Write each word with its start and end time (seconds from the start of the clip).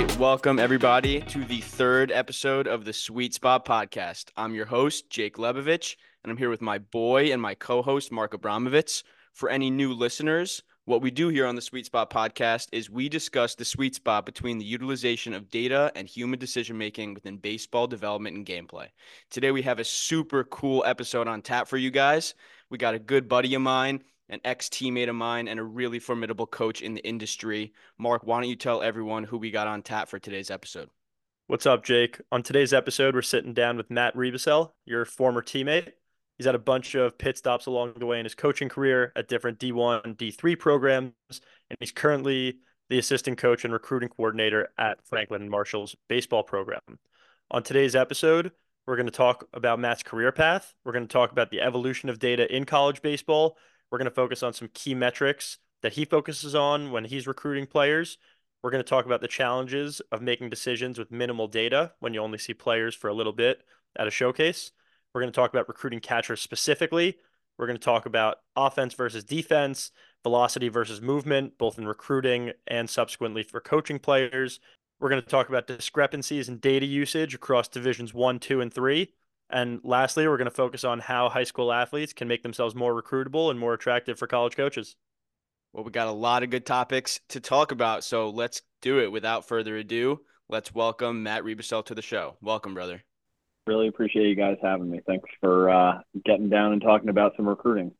right, 0.00 0.18
welcome 0.18 0.58
everybody 0.58 1.20
to 1.20 1.44
the 1.44 1.60
third 1.60 2.10
episode 2.10 2.66
of 2.66 2.84
the 2.84 2.92
Sweet 2.92 3.32
Spot 3.32 3.64
podcast. 3.64 4.24
I'm 4.36 4.52
your 4.52 4.66
host, 4.66 5.08
Jake 5.08 5.36
Lebovich, 5.36 5.94
and 6.24 6.32
I'm 6.32 6.36
here 6.36 6.50
with 6.50 6.60
my 6.60 6.78
boy 6.78 7.32
and 7.32 7.40
my 7.40 7.54
co 7.54 7.80
host, 7.80 8.10
Mark 8.10 8.32
Abramovitz. 8.32 9.04
For 9.34 9.48
any 9.48 9.70
new 9.70 9.92
listeners, 9.92 10.64
what 10.84 11.00
we 11.00 11.12
do 11.12 11.28
here 11.28 11.46
on 11.46 11.54
the 11.54 11.62
Sweet 11.62 11.86
Spot 11.86 12.10
podcast 12.10 12.70
is 12.72 12.90
we 12.90 13.08
discuss 13.08 13.54
the 13.54 13.64
sweet 13.64 13.94
spot 13.94 14.26
between 14.26 14.58
the 14.58 14.64
utilization 14.64 15.32
of 15.32 15.48
data 15.48 15.92
and 15.94 16.08
human 16.08 16.40
decision 16.40 16.76
making 16.76 17.14
within 17.14 17.36
baseball 17.36 17.86
development 17.86 18.36
and 18.36 18.44
gameplay. 18.44 18.88
Today, 19.30 19.52
we 19.52 19.62
have 19.62 19.78
a 19.78 19.84
super 19.84 20.42
cool 20.42 20.82
episode 20.84 21.28
on 21.28 21.40
tap 21.40 21.68
for 21.68 21.76
you 21.76 21.92
guys. 21.92 22.34
We 22.68 22.78
got 22.78 22.94
a 22.94 22.98
good 22.98 23.28
buddy 23.28 23.54
of 23.54 23.62
mine 23.62 24.02
an 24.28 24.40
ex 24.44 24.68
teammate 24.68 25.08
of 25.08 25.14
mine, 25.14 25.48
and 25.48 25.60
a 25.60 25.64
really 25.64 25.98
formidable 25.98 26.46
coach 26.46 26.82
in 26.82 26.94
the 26.94 27.06
industry. 27.06 27.72
Mark, 27.98 28.22
why 28.24 28.40
don't 28.40 28.48
you 28.48 28.56
tell 28.56 28.82
everyone 28.82 29.24
who 29.24 29.38
we 29.38 29.50
got 29.50 29.66
on 29.66 29.82
tap 29.82 30.08
for 30.08 30.18
today's 30.18 30.50
episode? 30.50 30.88
What's 31.46 31.66
up, 31.66 31.84
Jake? 31.84 32.20
On 32.32 32.42
today's 32.42 32.72
episode, 32.72 33.14
we're 33.14 33.22
sitting 33.22 33.52
down 33.52 33.76
with 33.76 33.90
Matt 33.90 34.16
Riebesell, 34.16 34.72
your 34.86 35.04
former 35.04 35.42
teammate. 35.42 35.92
He's 36.38 36.46
had 36.46 36.54
a 36.54 36.58
bunch 36.58 36.94
of 36.94 37.18
pit 37.18 37.36
stops 37.36 37.66
along 37.66 37.94
the 37.96 38.06
way 38.06 38.18
in 38.18 38.24
his 38.24 38.34
coaching 38.34 38.68
career 38.68 39.12
at 39.14 39.28
different 39.28 39.58
D1, 39.58 40.16
D3 40.16 40.58
programs, 40.58 41.12
and 41.30 41.76
he's 41.78 41.92
currently 41.92 42.58
the 42.88 42.98
assistant 42.98 43.38
coach 43.38 43.64
and 43.64 43.72
recruiting 43.72 44.08
coordinator 44.08 44.70
at 44.78 45.06
Franklin 45.06 45.48
Marshall's 45.48 45.94
baseball 46.08 46.42
program. 46.42 46.80
On 47.50 47.62
today's 47.62 47.94
episode, 47.94 48.52
we're 48.86 48.96
going 48.96 49.06
to 49.06 49.12
talk 49.12 49.46
about 49.52 49.78
Matt's 49.78 50.02
career 50.02 50.32
path. 50.32 50.74
We're 50.84 50.92
going 50.92 51.06
to 51.06 51.12
talk 51.12 51.30
about 51.30 51.50
the 51.50 51.60
evolution 51.60 52.08
of 52.08 52.18
data 52.18 52.52
in 52.54 52.64
college 52.64 53.00
baseball 53.00 53.56
we're 53.94 53.98
going 53.98 54.06
to 54.06 54.10
focus 54.10 54.42
on 54.42 54.52
some 54.52 54.68
key 54.74 54.92
metrics 54.92 55.58
that 55.82 55.92
he 55.92 56.04
focuses 56.04 56.52
on 56.52 56.90
when 56.90 57.04
he's 57.04 57.28
recruiting 57.28 57.64
players. 57.64 58.18
We're 58.60 58.72
going 58.72 58.82
to 58.82 58.88
talk 58.90 59.06
about 59.06 59.20
the 59.20 59.28
challenges 59.28 60.02
of 60.10 60.20
making 60.20 60.50
decisions 60.50 60.98
with 60.98 61.12
minimal 61.12 61.46
data 61.46 61.92
when 62.00 62.12
you 62.12 62.20
only 62.20 62.38
see 62.38 62.54
players 62.54 62.96
for 62.96 63.06
a 63.06 63.14
little 63.14 63.32
bit 63.32 63.62
at 63.96 64.08
a 64.08 64.10
showcase. 64.10 64.72
We're 65.14 65.20
going 65.20 65.30
to 65.32 65.36
talk 65.36 65.52
about 65.52 65.68
recruiting 65.68 66.00
catchers 66.00 66.40
specifically. 66.40 67.18
We're 67.56 67.68
going 67.68 67.78
to 67.78 67.84
talk 67.84 68.04
about 68.04 68.38
offense 68.56 68.94
versus 68.94 69.22
defense, 69.22 69.92
velocity 70.24 70.68
versus 70.68 71.00
movement, 71.00 71.56
both 71.56 71.78
in 71.78 71.86
recruiting 71.86 72.50
and 72.66 72.90
subsequently 72.90 73.44
for 73.44 73.60
coaching 73.60 74.00
players. 74.00 74.58
We're 74.98 75.10
going 75.10 75.22
to 75.22 75.28
talk 75.28 75.48
about 75.48 75.68
discrepancies 75.68 76.48
in 76.48 76.58
data 76.58 76.86
usage 76.86 77.32
across 77.32 77.68
divisions 77.68 78.12
one, 78.12 78.40
two, 78.40 78.60
and 78.60 78.74
three. 78.74 79.12
And 79.50 79.80
lastly, 79.84 80.26
we're 80.26 80.36
going 80.36 80.46
to 80.46 80.50
focus 80.50 80.84
on 80.84 81.00
how 81.00 81.28
high 81.28 81.44
school 81.44 81.72
athletes 81.72 82.12
can 82.12 82.28
make 82.28 82.42
themselves 82.42 82.74
more 82.74 83.00
recruitable 83.00 83.50
and 83.50 83.58
more 83.58 83.74
attractive 83.74 84.18
for 84.18 84.26
college 84.26 84.56
coaches. 84.56 84.96
Well, 85.72 85.84
we 85.84 85.90
got 85.90 86.08
a 86.08 86.12
lot 86.12 86.42
of 86.42 86.50
good 86.50 86.66
topics 86.66 87.20
to 87.30 87.40
talk 87.40 87.72
about, 87.72 88.04
so 88.04 88.30
let's 88.30 88.62
do 88.80 89.00
it. 89.00 89.10
Without 89.10 89.46
further 89.46 89.76
ado, 89.76 90.20
let's 90.48 90.72
welcome 90.72 91.22
Matt 91.22 91.42
Riebesell 91.42 91.84
to 91.86 91.94
the 91.94 92.02
show. 92.02 92.36
Welcome, 92.40 92.74
brother. 92.74 93.02
Really 93.66 93.88
appreciate 93.88 94.28
you 94.28 94.36
guys 94.36 94.56
having 94.62 94.90
me. 94.90 95.00
Thanks 95.06 95.28
for 95.40 95.70
uh, 95.70 96.00
getting 96.24 96.48
down 96.48 96.72
and 96.72 96.82
talking 96.82 97.08
about 97.08 97.32
some 97.36 97.48
recruiting. 97.48 97.92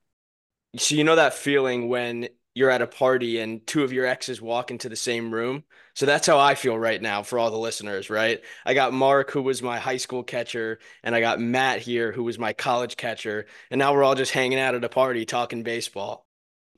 So 0.77 0.95
you 0.95 1.05
know 1.05 1.17
that 1.17 1.34
feeling 1.34 1.89
when 1.89 2.29
you're 2.55 2.70
at 2.70 2.83
a 2.83 2.86
party 2.86 3.41
and 3.41 3.66
two 3.66 3.83
of 3.83 3.92
your 3.92 4.06
exes 4.06 4.41
walk 4.41 4.70
into 4.70 4.88
the 4.88 4.97
same 4.97 5.34
room. 5.34 5.64
So 5.94 6.06
that's 6.06 6.27
how 6.27 6.38
I 6.38 6.55
feel 6.55 6.78
right 6.78 7.02
now 7.02 7.22
for 7.22 7.38
all 7.38 7.50
the 7.50 7.58
listeners, 7.58 8.11
right? 8.11 8.42
I 8.64 8.74
got 8.74 8.92
Mark, 8.92 9.30
who 9.30 9.42
was 9.42 9.62
my 9.62 9.78
high 9.78 9.96
school 9.96 10.22
catcher, 10.22 10.78
and 11.02 11.14
I 11.14 11.20
got 11.20 11.41
Matt 11.41 11.80
here, 11.80 12.12
who 12.12 12.24
was 12.24 12.38
my 12.38 12.52
college 12.52 12.96
catcher. 12.96 13.46
And 13.70 13.78
now 13.78 13.92
we're 13.92 14.05
all 14.05 14.14
just 14.14 14.33
hanging 14.33 14.58
out 14.58 14.74
at 14.74 14.84
a 14.84 14.88
party 14.88 15.24
talking 15.24 15.64
baseball. 15.64 16.27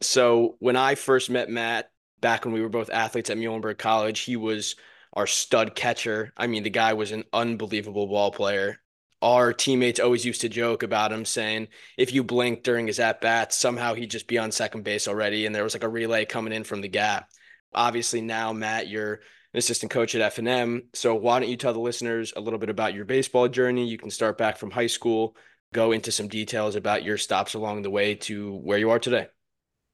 So 0.00 0.56
when 0.58 0.76
I 0.76 0.94
first 0.94 1.30
met 1.30 1.50
Matt 1.50 1.90
back 2.20 2.44
when 2.44 2.54
we 2.54 2.62
were 2.62 2.68
both 2.68 2.90
athletes 2.90 3.30
at 3.30 3.38
Muhlenberg 3.38 3.78
College, 3.78 4.20
he 4.20 4.36
was 4.36 4.76
our 5.12 5.26
stud 5.26 5.74
catcher. 5.74 6.32
I 6.36 6.46
mean, 6.46 6.62
the 6.62 6.70
guy 6.70 6.94
was 6.94 7.12
an 7.12 7.24
unbelievable 7.32 8.06
ball 8.06 8.30
player 8.30 8.80
our 9.22 9.52
teammates 9.52 10.00
always 10.00 10.24
used 10.24 10.42
to 10.42 10.48
joke 10.48 10.82
about 10.82 11.12
him 11.12 11.24
saying 11.24 11.68
if 11.96 12.12
you 12.12 12.22
blink 12.22 12.62
during 12.62 12.86
his 12.86 13.00
at 13.00 13.20
bats, 13.20 13.56
somehow 13.56 13.94
he'd 13.94 14.10
just 14.10 14.28
be 14.28 14.38
on 14.38 14.52
second 14.52 14.84
base 14.84 15.08
already. 15.08 15.46
And 15.46 15.54
there 15.54 15.64
was 15.64 15.74
like 15.74 15.84
a 15.84 15.88
relay 15.88 16.24
coming 16.24 16.52
in 16.52 16.64
from 16.64 16.80
the 16.80 16.88
gap. 16.88 17.30
Obviously, 17.74 18.20
now, 18.20 18.52
Matt, 18.52 18.88
you're 18.88 19.14
an 19.14 19.58
assistant 19.58 19.90
coach 19.90 20.14
at 20.14 20.20
F&M. 20.20 20.84
So 20.94 21.14
why 21.14 21.40
don't 21.40 21.48
you 21.48 21.56
tell 21.56 21.72
the 21.72 21.80
listeners 21.80 22.32
a 22.36 22.40
little 22.40 22.58
bit 22.58 22.68
about 22.68 22.94
your 22.94 23.04
baseball 23.04 23.48
journey? 23.48 23.86
You 23.86 23.98
can 23.98 24.10
start 24.10 24.36
back 24.36 24.58
from 24.58 24.70
high 24.70 24.86
school, 24.86 25.36
go 25.72 25.92
into 25.92 26.12
some 26.12 26.28
details 26.28 26.76
about 26.76 27.04
your 27.04 27.16
stops 27.16 27.54
along 27.54 27.82
the 27.82 27.90
way 27.90 28.14
to 28.14 28.54
where 28.56 28.78
you 28.78 28.90
are 28.90 28.98
today. 28.98 29.28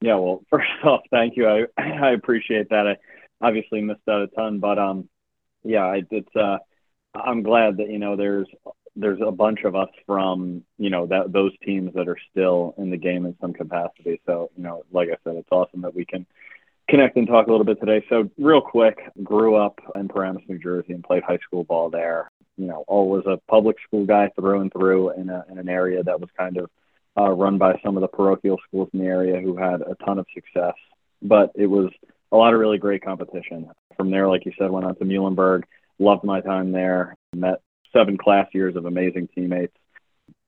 Yeah, 0.01 0.17
well, 0.17 0.43
first 0.51 0.69
off, 0.85 1.03
thank 1.11 1.37
you. 1.37 1.49
I 1.49 1.65
I 1.79 2.11
appreciate 2.11 2.71
that. 2.71 2.87
I 2.87 2.97
obviously 3.41 3.81
missed 3.81 4.01
out 4.09 4.23
a 4.23 4.27
ton, 4.27 4.59
but 4.59 4.79
um, 4.79 5.09
yeah, 5.65 5.85
I 5.85 6.03
it's 6.11 6.37
uh, 6.37 6.59
I'm 7.15 7.43
glad 7.43 7.77
that 7.79 7.89
you 7.89 7.99
know 7.99 8.17
there's 8.17 8.49
there's 8.97 9.21
a 9.27 9.31
bunch 9.31 9.61
of 9.65 9.75
us 9.75 9.89
from 10.07 10.63
you 10.79 10.91
know 10.91 11.07
that 11.07 11.33
those 11.33 11.53
teams 11.65 11.93
that 11.95 12.09
are 12.09 12.19
still 12.31 12.75
in 12.79 12.91
the 12.91 12.97
game 12.97 13.25
in 13.25 13.37
some 13.41 13.53
capacity. 13.53 14.21
So 14.27 14.51
you 14.57 14.63
know, 14.63 14.85
like 14.93 15.09
I 15.09 15.17
said, 15.25 15.37
it's 15.37 15.49
awesome 15.51 15.83
that 15.83 15.95
we 15.95 16.05
can 16.05 16.27
connect 16.89 17.17
and 17.17 17.27
talk 17.27 17.47
a 17.47 17.51
little 17.51 17.65
bit 17.65 17.81
today. 17.81 18.05
So 18.09 18.31
real 18.39 18.61
quick, 18.61 18.99
grew 19.23 19.57
up 19.57 19.79
in 19.95 20.09
Paramus, 20.09 20.43
New 20.49 20.59
Jersey, 20.59 20.93
and 20.93 21.03
played 21.03 21.23
high 21.23 21.39
school 21.39 21.65
ball 21.65 21.91
there. 21.91 22.31
You 22.57 22.67
know, 22.67 22.85
always 22.87 23.25
a 23.27 23.39
public 23.49 23.77
school 23.87 24.05
guy 24.05 24.31
through 24.39 24.61
and 24.61 24.73
through 24.73 25.13
in, 25.15 25.31
a, 25.31 25.45
in 25.51 25.59
an 25.59 25.69
area 25.69 26.03
that 26.03 26.21
was 26.21 26.29
kind 26.37 26.59
of 26.59 26.71
uh, 27.17 27.31
run 27.31 27.57
by 27.57 27.81
some 27.83 27.97
of 27.97 28.03
the 28.03 28.09
parochial 28.09 28.59
schools 28.69 28.89
in 28.93 29.01
the 29.01 29.07
area 29.07 29.41
who 29.41 29.57
had 29.57 29.81
a 29.81 29.95
ton 30.05 30.19
of 30.19 30.27
success. 30.35 30.75
But 31.23 31.53
it 31.55 31.67
was 31.67 31.91
a 32.31 32.37
lot 32.37 32.53
of 32.53 32.61
really 32.61 32.79
great 32.79 33.03
competition. 33.03 33.71
From 33.97 34.11
there, 34.11 34.29
like 34.29 34.45
you 34.45 34.53
said, 34.59 34.71
went 34.71 34.85
on 34.85 34.97
to 34.97 35.05
Muhlenberg. 35.05 35.63
Loved 35.99 36.25
my 36.25 36.41
time 36.41 36.73
there. 36.73 37.15
Met 37.35 37.61
seven 37.93 38.17
class 38.17 38.47
years 38.53 38.77
of 38.77 38.87
amazing 38.87 39.29
teammates 39.35 39.77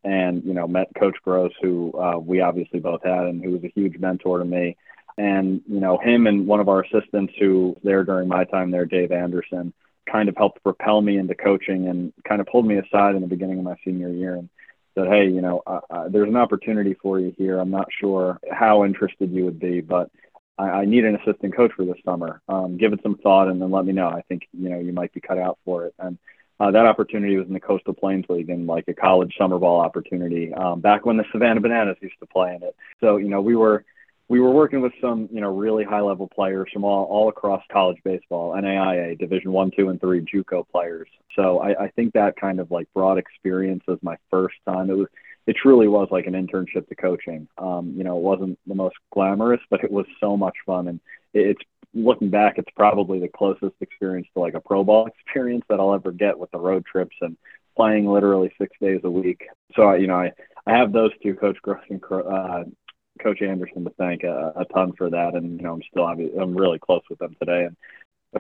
and 0.05 0.45
you 0.45 0.55
know 0.55 0.67
met 0.67 0.89
coach 0.99 1.17
gross 1.23 1.53
who 1.63 1.93
uh, 1.99 2.19
we 2.19 2.41
obviously 2.41 2.81
both 2.81 3.03
had 3.03 3.25
and 3.25 3.43
who 3.43 3.53
was 3.53 3.65
a 3.65 3.73
huge 3.75 3.99
mentor 3.99 4.39
to 4.39 4.45
me 4.45 4.77
and 5.17 5.63
you 5.67 5.81
know 5.81 5.99
him 5.99 6.27
and 6.27 6.47
one 6.47 6.61
of 6.61 6.69
our 6.69 6.83
assistants 6.83 7.33
who 7.39 7.69
was 7.69 7.79
there 7.83 8.05
during 8.05 8.29
my 8.29 8.45
time 8.45 8.71
there 8.71 8.85
dave 8.85 9.13
anderson 9.13 9.73
kind 10.11 10.29
of 10.29 10.37
helped 10.37 10.63
propel 10.63 11.01
me 11.01 11.17
into 11.17 11.35
coaching 11.35 11.89
and 11.89 12.13
kind 12.29 12.41
of 12.41 12.47
pulled 12.47 12.67
me 12.67 12.77
aside 12.77 13.15
in 13.15 13.23
the 13.23 13.27
beginning 13.27 13.59
of 13.59 13.65
my 13.65 13.77
senior 13.85 14.11
year 14.11 14.35
and 14.35 14.49
said 14.95 15.07
hey 15.09 15.27
you 15.27 15.41
know 15.41 15.63
uh, 15.67 15.81
uh, 15.91 16.09
there's 16.09 16.29
an 16.29 16.37
opportunity 16.37 16.95
for 16.95 17.19
you 17.19 17.35
here 17.39 17.59
i'm 17.59 17.71
not 17.71 17.89
sure 17.99 18.39
how 18.53 18.85
interested 18.85 19.31
you 19.31 19.45
would 19.45 19.59
be 19.59 19.81
but 19.81 20.11
I, 20.59 20.65
I 20.65 20.85
need 20.85 21.05
an 21.05 21.17
assistant 21.17 21.57
coach 21.57 21.73
for 21.73 21.85
this 21.85 21.97
summer. 22.05 22.41
Um, 22.49 22.77
give 22.77 22.93
it 22.93 23.01
some 23.03 23.17
thought 23.17 23.49
and 23.49 23.61
then 23.61 23.71
let 23.71 23.85
me 23.85 23.93
know. 23.93 24.09
I 24.09 24.23
think 24.29 24.47
you 24.53 24.69
know 24.69 24.79
you 24.79 24.93
might 24.93 25.13
be 25.13 25.21
cut 25.21 25.39
out 25.39 25.59
for 25.65 25.87
it. 25.87 25.95
And 25.99 26.19
uh, 26.61 26.71
that 26.71 26.87
opportunity 26.87 27.37
was 27.37 27.47
in 27.47 27.53
the 27.53 27.61
Coastal 27.61 27.95
Plains 27.95 28.27
League 28.29 28.51
and 28.51 28.67
like 28.67 28.85
a 28.89 28.95
college 28.95 29.35
summer 29.39 29.59
ball 29.59 29.81
opportunity 29.81 30.53
um, 30.55 30.81
back 30.81 31.05
when 31.05 31.17
the 31.17 31.25
Savannah 31.33 31.61
Bananas 31.61 31.97
used 32.01 32.19
to 32.21 32.27
play 32.27 32.55
in 32.55 32.63
it. 32.63 32.77
So 33.01 33.17
you 33.17 33.29
know 33.29 33.41
we 33.41 33.57
were 33.57 33.85
we 34.29 34.41
were 34.41 34.51
working 34.51 34.81
with 34.81 34.93
some 35.01 35.29
you 35.33 35.41
know 35.41 35.55
really 35.55 35.85
high 35.85 36.01
level 36.01 36.29
players 36.29 36.69
from 36.73 36.85
all, 36.85 37.05
all 37.05 37.29
across 37.29 37.63
college 37.71 37.99
baseball, 38.05 38.55
NAIA, 38.55 39.19
Division 39.19 39.53
One, 39.53 39.71
Two, 39.77 39.89
and 39.89 40.01
Three 40.01 40.21
JUCO 40.21 40.67
players. 40.71 41.09
So 41.37 41.59
I, 41.59 41.85
I 41.85 41.89
think 41.89 42.13
that 42.15 42.37
kind 42.37 42.61
of 42.61 42.71
like 42.71 42.89
broad 42.95 43.19
experience 43.19 43.83
was 43.87 43.99
my 44.03 44.17
first 44.31 44.57
time. 44.67 44.91
It 44.91 44.97
was 44.97 45.09
it 45.47 45.57
truly 45.61 45.89
was 45.89 46.09
like 46.11 46.27
an 46.27 46.33
internship 46.33 46.89
to 46.89 46.95
coaching. 46.95 47.49
Um, 47.59 47.93
you 47.97 48.05
know, 48.05 48.17
it 48.17 48.23
wasn't 48.23 48.59
the 48.67 48.75
most 48.75 48.97
glamorous, 49.13 49.61
but 49.69 49.85
it 49.85 49.91
was 49.91 50.07
so 50.21 50.37
much 50.37 50.55
fun, 50.65 50.89
and 50.89 51.01
it's 51.35 51.61
looking 51.95 52.31
back, 52.31 52.59
it's 52.59 52.71
probably 52.77 53.21
the 53.21 53.29
closest 53.29 53.75
experience 53.81 54.27
to 54.35 54.41
like 54.41 54.55
a 54.55 54.61
pro 54.61 54.85
ball 54.85 55.07
experience 55.27 55.65
that 55.69 55.81
I'll 55.81 55.95
ever 55.95 56.13
get 56.13 56.39
with 56.39 56.51
the 56.51 56.59
road 56.59 56.85
trips 56.85 57.17
and 57.21 57.37
playing 57.77 58.07
literally 58.07 58.53
six 58.59 58.77
days 58.81 59.01
a 59.05 59.11
week. 59.11 59.47
So, 59.75 59.85
I, 59.85 59.97
you 59.97 60.07
know, 60.07 60.17
I, 60.17 60.33
I 60.67 60.77
have 60.77 60.93
those 60.93 61.11
two, 61.23 61.35
Coach 61.35 61.59
Gross 61.63 61.81
and 61.91 62.03
uh, 62.05 62.65
Coach 63.21 63.43
Anderson, 63.43 63.85
to 63.85 63.91
thank 63.99 64.23
a, 64.23 64.53
a 64.57 64.65
ton 64.67 64.93
for 64.97 65.11
that. 65.11 65.35
And, 65.35 65.59
you 65.59 65.67
know, 65.67 65.75
I'm 65.75 65.83
still, 65.91 66.05
I'm 66.05 66.57
really 66.57 66.79
close 66.79 67.03
with 67.11 67.19
them 67.19 67.37
today. 67.39 67.65
And 67.65 67.77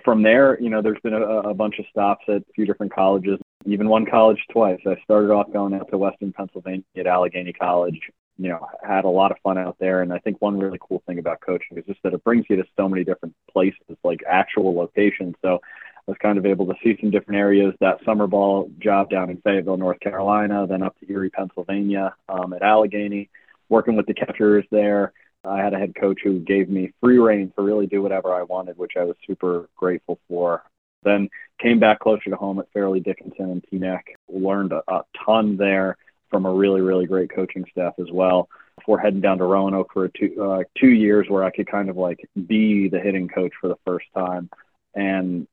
from 0.02 0.22
there, 0.22 0.60
you 0.60 0.70
know, 0.70 0.82
there's 0.82 1.00
been 1.02 1.14
a, 1.14 1.20
a 1.20 1.54
bunch 1.54 1.78
of 1.78 1.86
stops 1.90 2.24
at 2.28 2.36
a 2.36 2.52
few 2.54 2.66
different 2.66 2.94
colleges, 2.94 3.38
even 3.66 3.88
one 3.88 4.06
college 4.06 4.42
twice. 4.50 4.80
I 4.86 4.96
started 5.04 5.30
off 5.30 5.52
going 5.52 5.74
out 5.74 5.90
to 5.90 5.98
Western 5.98 6.32
Pennsylvania 6.32 6.84
at 6.96 7.06
Allegheny 7.06 7.52
College 7.52 8.00
you 8.38 8.48
know, 8.48 8.66
had 8.82 9.04
a 9.04 9.08
lot 9.08 9.30
of 9.30 9.38
fun 9.42 9.58
out 9.58 9.76
there. 9.78 10.02
And 10.02 10.12
I 10.12 10.18
think 10.18 10.40
one 10.40 10.58
really 10.58 10.78
cool 10.80 11.02
thing 11.06 11.18
about 11.18 11.40
coaching 11.40 11.78
is 11.78 11.84
just 11.86 12.02
that 12.02 12.14
it 12.14 12.24
brings 12.24 12.46
you 12.48 12.56
to 12.56 12.64
so 12.76 12.88
many 12.88 13.04
different 13.04 13.34
places, 13.50 13.96
like 14.02 14.20
actual 14.28 14.74
locations. 14.74 15.34
So 15.42 15.60
I 15.62 16.10
was 16.10 16.16
kind 16.20 16.36
of 16.36 16.44
able 16.44 16.66
to 16.66 16.74
see 16.82 16.96
some 17.00 17.10
different 17.10 17.38
areas. 17.38 17.74
That 17.80 18.04
summer 18.04 18.26
ball 18.26 18.70
job 18.78 19.10
down 19.10 19.30
in 19.30 19.36
Fayetteville, 19.38 19.76
North 19.76 20.00
Carolina, 20.00 20.66
then 20.66 20.82
up 20.82 20.98
to 21.00 21.10
Erie, 21.10 21.30
Pennsylvania, 21.30 22.14
um, 22.28 22.52
at 22.52 22.62
Allegheny, 22.62 23.30
working 23.68 23.96
with 23.96 24.06
the 24.06 24.14
catchers 24.14 24.64
there. 24.70 25.12
I 25.44 25.58
had 25.58 25.74
a 25.74 25.78
head 25.78 25.94
coach 25.94 26.20
who 26.24 26.40
gave 26.40 26.68
me 26.68 26.92
free 27.00 27.18
reign 27.18 27.52
to 27.56 27.62
really 27.62 27.86
do 27.86 28.02
whatever 28.02 28.34
I 28.34 28.42
wanted, 28.42 28.78
which 28.78 28.92
I 28.98 29.04
was 29.04 29.16
super 29.26 29.68
grateful 29.76 30.18
for. 30.26 30.62
Then 31.02 31.28
came 31.60 31.78
back 31.78 32.00
closer 32.00 32.30
to 32.30 32.36
home 32.36 32.58
at 32.58 32.70
Fairleigh 32.72 33.00
Dickinson 33.00 33.50
and 33.50 33.64
Teaneck, 33.70 34.02
learned 34.28 34.72
a, 34.72 34.82
a 34.88 35.04
ton 35.24 35.56
there 35.58 35.98
from 36.30 36.46
a 36.46 36.52
really, 36.52 36.80
really 36.80 37.06
great 37.06 37.30
coaching 37.34 37.64
staff 37.70 37.94
as 37.98 38.10
well. 38.12 38.48
Before 38.76 38.98
heading 38.98 39.20
down 39.20 39.38
to 39.38 39.44
Roanoke 39.44 39.92
for 39.92 40.08
two 40.08 40.42
uh, 40.42 40.64
two 40.78 40.88
years, 40.88 41.26
where 41.28 41.44
I 41.44 41.50
could 41.50 41.70
kind 41.70 41.88
of 41.88 41.96
like 41.96 42.28
be 42.46 42.88
the 42.88 42.98
hitting 42.98 43.28
coach 43.28 43.52
for 43.60 43.68
the 43.68 43.78
first 43.84 44.06
time, 44.14 44.50
and 44.94 45.46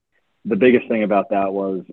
the 0.46 0.56
biggest 0.56 0.88
thing 0.88 1.04
about 1.04 1.30
that 1.30 1.54
was 1.54 1.84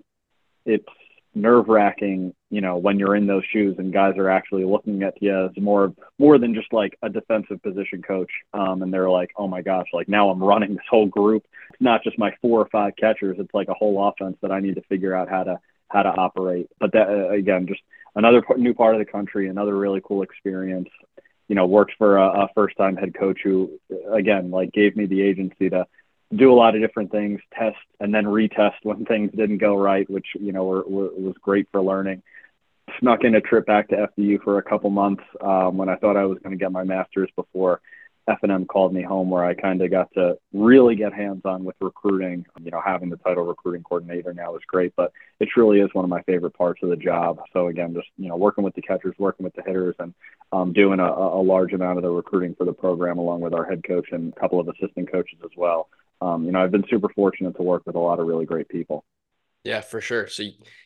it's 0.65 0.87
nerve 1.35 1.67
wracking, 1.67 2.33
you 2.49 2.61
know, 2.61 2.77
when 2.77 2.97
you're 2.97 3.15
in 3.15 3.27
those 3.27 3.43
shoes 3.51 3.75
and 3.77 3.93
guys 3.93 4.17
are 4.17 4.29
actually 4.29 4.65
looking 4.65 5.03
at 5.03 5.21
you 5.21 5.45
as 5.45 5.51
more 5.57 5.93
more 6.17 6.37
than 6.37 6.53
just 6.53 6.71
like 6.73 6.97
a 7.01 7.09
defensive 7.09 7.61
position 7.61 8.01
coach. 8.01 8.31
Um, 8.53 8.81
and 8.81 8.93
they're 8.93 9.09
like, 9.09 9.31
oh 9.37 9.47
my 9.47 9.61
gosh, 9.61 9.87
like 9.93 10.09
now 10.09 10.29
I'm 10.29 10.43
running 10.43 10.71
this 10.73 10.85
whole 10.89 11.05
group. 11.05 11.45
It's 11.71 11.81
not 11.81 12.03
just 12.03 12.17
my 12.17 12.33
four 12.41 12.59
or 12.59 12.69
five 12.71 12.93
catchers. 12.97 13.37
It's 13.39 13.53
like 13.53 13.69
a 13.69 13.73
whole 13.73 14.07
offense 14.07 14.37
that 14.41 14.51
I 14.51 14.59
need 14.59 14.75
to 14.75 14.81
figure 14.83 15.15
out 15.15 15.29
how 15.29 15.43
to 15.43 15.59
how 15.89 16.03
to 16.03 16.09
operate. 16.09 16.69
But 16.79 16.93
that 16.93 17.09
uh, 17.09 17.29
again, 17.29 17.67
just 17.67 17.81
another 18.15 18.43
new 18.57 18.73
part 18.73 18.95
of 18.95 18.99
the 18.99 19.11
country, 19.11 19.47
another 19.49 19.75
really 19.75 20.01
cool 20.03 20.21
experience. 20.23 20.89
You 21.47 21.55
know, 21.55 21.65
worked 21.65 21.93
for 21.97 22.17
a, 22.17 22.43
a 22.43 22.49
first 22.53 22.77
time 22.77 22.95
head 22.95 23.15
coach 23.15 23.39
who, 23.43 23.79
again, 24.11 24.51
like 24.51 24.71
gave 24.71 24.95
me 24.95 25.07
the 25.07 25.21
agency 25.21 25.69
to 25.69 25.85
do 26.35 26.53
a 26.53 26.55
lot 26.55 26.75
of 26.75 26.81
different 26.81 27.11
things, 27.11 27.41
test 27.57 27.77
and 27.99 28.13
then 28.13 28.25
retest 28.25 28.75
when 28.83 29.05
things 29.05 29.31
didn't 29.35 29.57
go 29.57 29.75
right, 29.75 30.09
which 30.09 30.27
you 30.39 30.51
know 30.51 30.65
were, 30.65 30.83
were, 30.87 31.09
was 31.09 31.35
great 31.41 31.67
for 31.71 31.81
learning. 31.81 32.21
Snuck 32.99 33.23
in 33.23 33.35
a 33.35 33.41
trip 33.41 33.65
back 33.67 33.89
to 33.89 34.07
FDU 34.17 34.41
for 34.43 34.57
a 34.57 34.63
couple 34.63 34.89
months 34.89 35.23
um, 35.41 35.77
when 35.77 35.89
I 35.89 35.95
thought 35.95 36.17
I 36.17 36.25
was 36.25 36.39
going 36.39 36.57
to 36.57 36.63
get 36.63 36.71
my 36.71 36.83
master's 36.83 37.29
before 37.35 37.81
F&M 38.29 38.65
called 38.65 38.93
me 38.93 39.01
home, 39.01 39.29
where 39.29 39.43
I 39.43 39.53
kind 39.53 39.81
of 39.81 39.91
got 39.91 40.13
to 40.13 40.37
really 40.53 40.95
get 40.95 41.13
hands 41.13 41.41
on 41.45 41.63
with 41.63 41.75
recruiting. 41.81 42.45
You 42.61 42.71
know, 42.71 42.81
having 42.85 43.09
the 43.09 43.17
title 43.17 43.43
recruiting 43.43 43.83
coordinator 43.83 44.33
now 44.33 44.55
is 44.55 44.61
great, 44.67 44.93
but 44.95 45.11
it 45.39 45.49
truly 45.49 45.79
is 45.79 45.89
one 45.93 46.05
of 46.05 46.09
my 46.09 46.21
favorite 46.23 46.53
parts 46.53 46.81
of 46.83 46.89
the 46.89 46.95
job. 46.95 47.39
So 47.53 47.67
again, 47.67 47.93
just 47.93 48.07
you 48.17 48.29
know, 48.29 48.37
working 48.37 48.63
with 48.63 48.75
the 48.75 48.81
catchers, 48.81 49.15
working 49.17 49.43
with 49.43 49.55
the 49.55 49.63
hitters, 49.63 49.95
and 49.99 50.13
um, 50.51 50.73
doing 50.73 50.99
a, 50.99 51.07
a 51.11 51.41
large 51.41 51.73
amount 51.73 51.97
of 51.97 52.03
the 52.03 52.09
recruiting 52.09 52.55
for 52.55 52.65
the 52.65 52.73
program, 52.73 53.17
along 53.17 53.41
with 53.41 53.53
our 53.53 53.65
head 53.65 53.83
coach 53.83 54.09
and 54.11 54.33
a 54.33 54.39
couple 54.39 54.59
of 54.59 54.67
assistant 54.67 55.11
coaches 55.11 55.39
as 55.43 55.51
well 55.57 55.89
um, 56.21 56.45
you 56.45 56.51
know, 56.51 56.61
I've 56.61 56.71
been 56.71 56.85
super 56.89 57.09
fortunate 57.09 57.55
to 57.55 57.63
work 57.63 57.83
with 57.85 57.95
a 57.95 57.99
lot 57.99 58.19
of 58.19 58.27
really 58.27 58.45
great 58.45 58.69
people. 58.69 59.05
Yeah, 59.63 59.81
for 59.81 60.01
sure. 60.01 60.27
So 60.27 60.43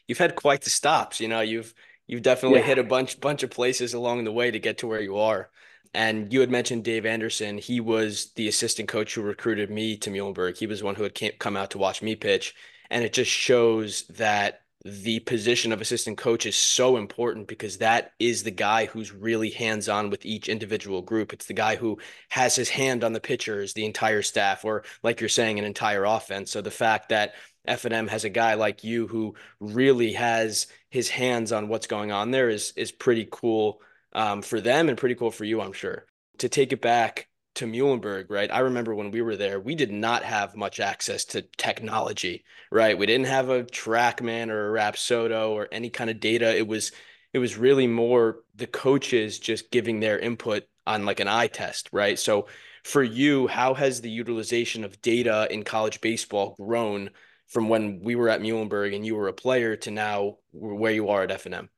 you've 0.08 0.18
had 0.18 0.36
quite 0.36 0.62
the 0.62 0.70
stops. 0.70 1.20
You 1.20 1.28
know, 1.28 1.42
you've 1.42 1.74
you've 2.08 2.22
definitely 2.22 2.60
yeah. 2.60 2.66
hit 2.66 2.80
a 2.80 2.84
bunch 2.84 3.20
bunch 3.20 3.44
of 3.44 3.50
places 3.50 3.94
along 3.94 4.24
the 4.24 4.32
way 4.32 4.52
to 4.52 4.60
get 4.60 4.80
to 4.80 4.88
where 4.88 5.02
you 5.02 5.18
are. 5.18 5.50
And 5.94 6.34
you 6.34 6.40
had 6.40 6.50
mentioned 6.50 6.84
Dave 6.84 7.06
Anderson. 7.06 7.58
He 7.58 7.80
was 7.80 8.32
the 8.36 8.48
assistant 8.48 8.90
coach 8.90 9.14
who 9.14 9.22
recruited 9.22 9.70
me 9.70 9.96
to 9.98 10.10
Muhlenberg. 10.10 10.58
He 10.58 10.68
was 10.68 10.82
one 10.82 10.96
who 10.96 11.04
had 11.04 11.14
came, 11.14 11.34
come 11.40 11.56
out 11.56 11.72
to 11.72 11.78
watch 11.78 12.02
me 12.02 12.16
pitch, 12.16 12.56
and 12.90 13.04
it 13.04 13.14
just 13.14 13.30
shows 13.30 14.04
that 14.08 14.62
the 14.86 15.20
position 15.22 15.72
of 15.72 15.80
assistant 15.80 16.18
coach 16.18 16.46
is 16.46 16.58
so 16.58 16.98
important 16.98 17.48
because 17.48 17.78
that 17.78 18.12
is 18.20 18.44
the 18.44 18.52
guy 18.52 18.86
who's 18.86 19.14
really 19.14 19.50
hands 19.50 19.88
on 19.88 20.10
with 20.10 20.26
each 20.26 20.50
individual 20.50 21.02
group. 21.02 21.32
It's 21.32 21.46
the 21.46 21.54
guy 21.54 21.78
who 21.78 22.00
has 22.30 22.56
his 22.56 22.68
hand 22.68 23.04
on 23.04 23.14
the 23.14 23.22
pitchers, 23.22 23.74
the 23.74 23.86
entire 23.86 24.22
staff, 24.22 24.66
or 24.66 24.84
like 25.02 25.22
you're 25.22 25.30
saying, 25.30 25.58
an 25.58 25.64
entire 25.64 26.04
offense. 26.04 26.52
So 26.52 26.60
the 26.60 26.70
fact 26.70 27.10
that 27.10 27.36
F&M 27.66 28.08
has 28.08 28.26
a 28.26 28.30
guy 28.30 28.56
like 28.56 28.84
you 28.84 29.08
who 29.08 29.36
really 29.62 30.14
has 30.14 30.68
his 30.90 31.08
hands 31.08 31.54
on 31.54 31.70
what's 31.70 31.88
going 31.88 32.12
on 32.12 32.32
there 32.32 32.50
is 32.50 32.74
is 32.76 32.92
pretty 32.92 33.26
cool 33.32 33.80
um, 34.14 34.42
for 34.42 34.62
them 34.62 34.90
and 34.90 34.98
pretty 34.98 35.16
cool 35.16 35.32
for 35.32 35.46
you, 35.46 35.62
I'm 35.62 35.74
sure. 35.74 36.06
To 36.40 36.50
take 36.50 36.72
it 36.72 36.82
back 36.82 37.28
to 37.56 37.66
Muhlenberg, 37.66 38.26
right? 38.30 38.52
I 38.52 38.60
remember 38.60 38.96
when 38.96 39.12
we 39.12 39.22
were 39.22 39.36
there, 39.36 39.60
we 39.60 39.76
did 39.76 39.92
not 39.92 40.24
have 40.24 40.56
much 40.56 40.80
access 40.80 41.26
to 41.26 41.44
technology, 41.58 42.44
right? 42.72 42.98
We 42.98 43.06
didn't 43.06 43.28
have 43.28 43.50
a 43.50 43.64
TrackMan 43.64 44.50
or 44.50 44.76
a 44.76 44.80
Rapsodo 44.80 45.52
or 45.52 45.68
any 45.72 45.90
kind 45.90 46.10
of 46.10 46.20
data. 46.20 46.56
It 46.56 46.68
was 46.68 46.92
it 47.34 47.40
was 47.40 47.58
really 47.58 47.88
more 47.88 48.40
the 48.56 48.68
coaches 48.68 49.40
just 49.40 49.72
giving 49.72 50.00
their 50.00 50.20
input 50.20 50.64
on 50.86 51.06
like 51.06 51.20
an 51.20 51.28
eye 51.28 51.48
test, 51.48 51.90
right? 51.92 52.18
So 52.20 52.48
for 52.84 53.02
you, 53.02 53.48
how 53.48 53.74
has 53.74 54.02
the 54.02 54.10
utilization 54.10 54.84
of 54.84 55.02
data 55.02 55.48
in 55.50 55.64
college 55.64 56.02
baseball 56.02 56.56
grown 56.60 57.10
from 57.48 57.70
when 57.70 58.02
we 58.04 58.16
were 58.16 58.30
at 58.30 58.42
Muhlenberg 58.42 58.96
and 58.96 59.06
you 59.06 59.16
were 59.16 59.30
a 59.30 59.34
player 59.34 59.76
to 59.78 59.92
now 59.92 60.38
where 60.52 60.92
you 60.92 61.10
are 61.10 61.24
at 61.24 61.32
F&M? 61.32 61.70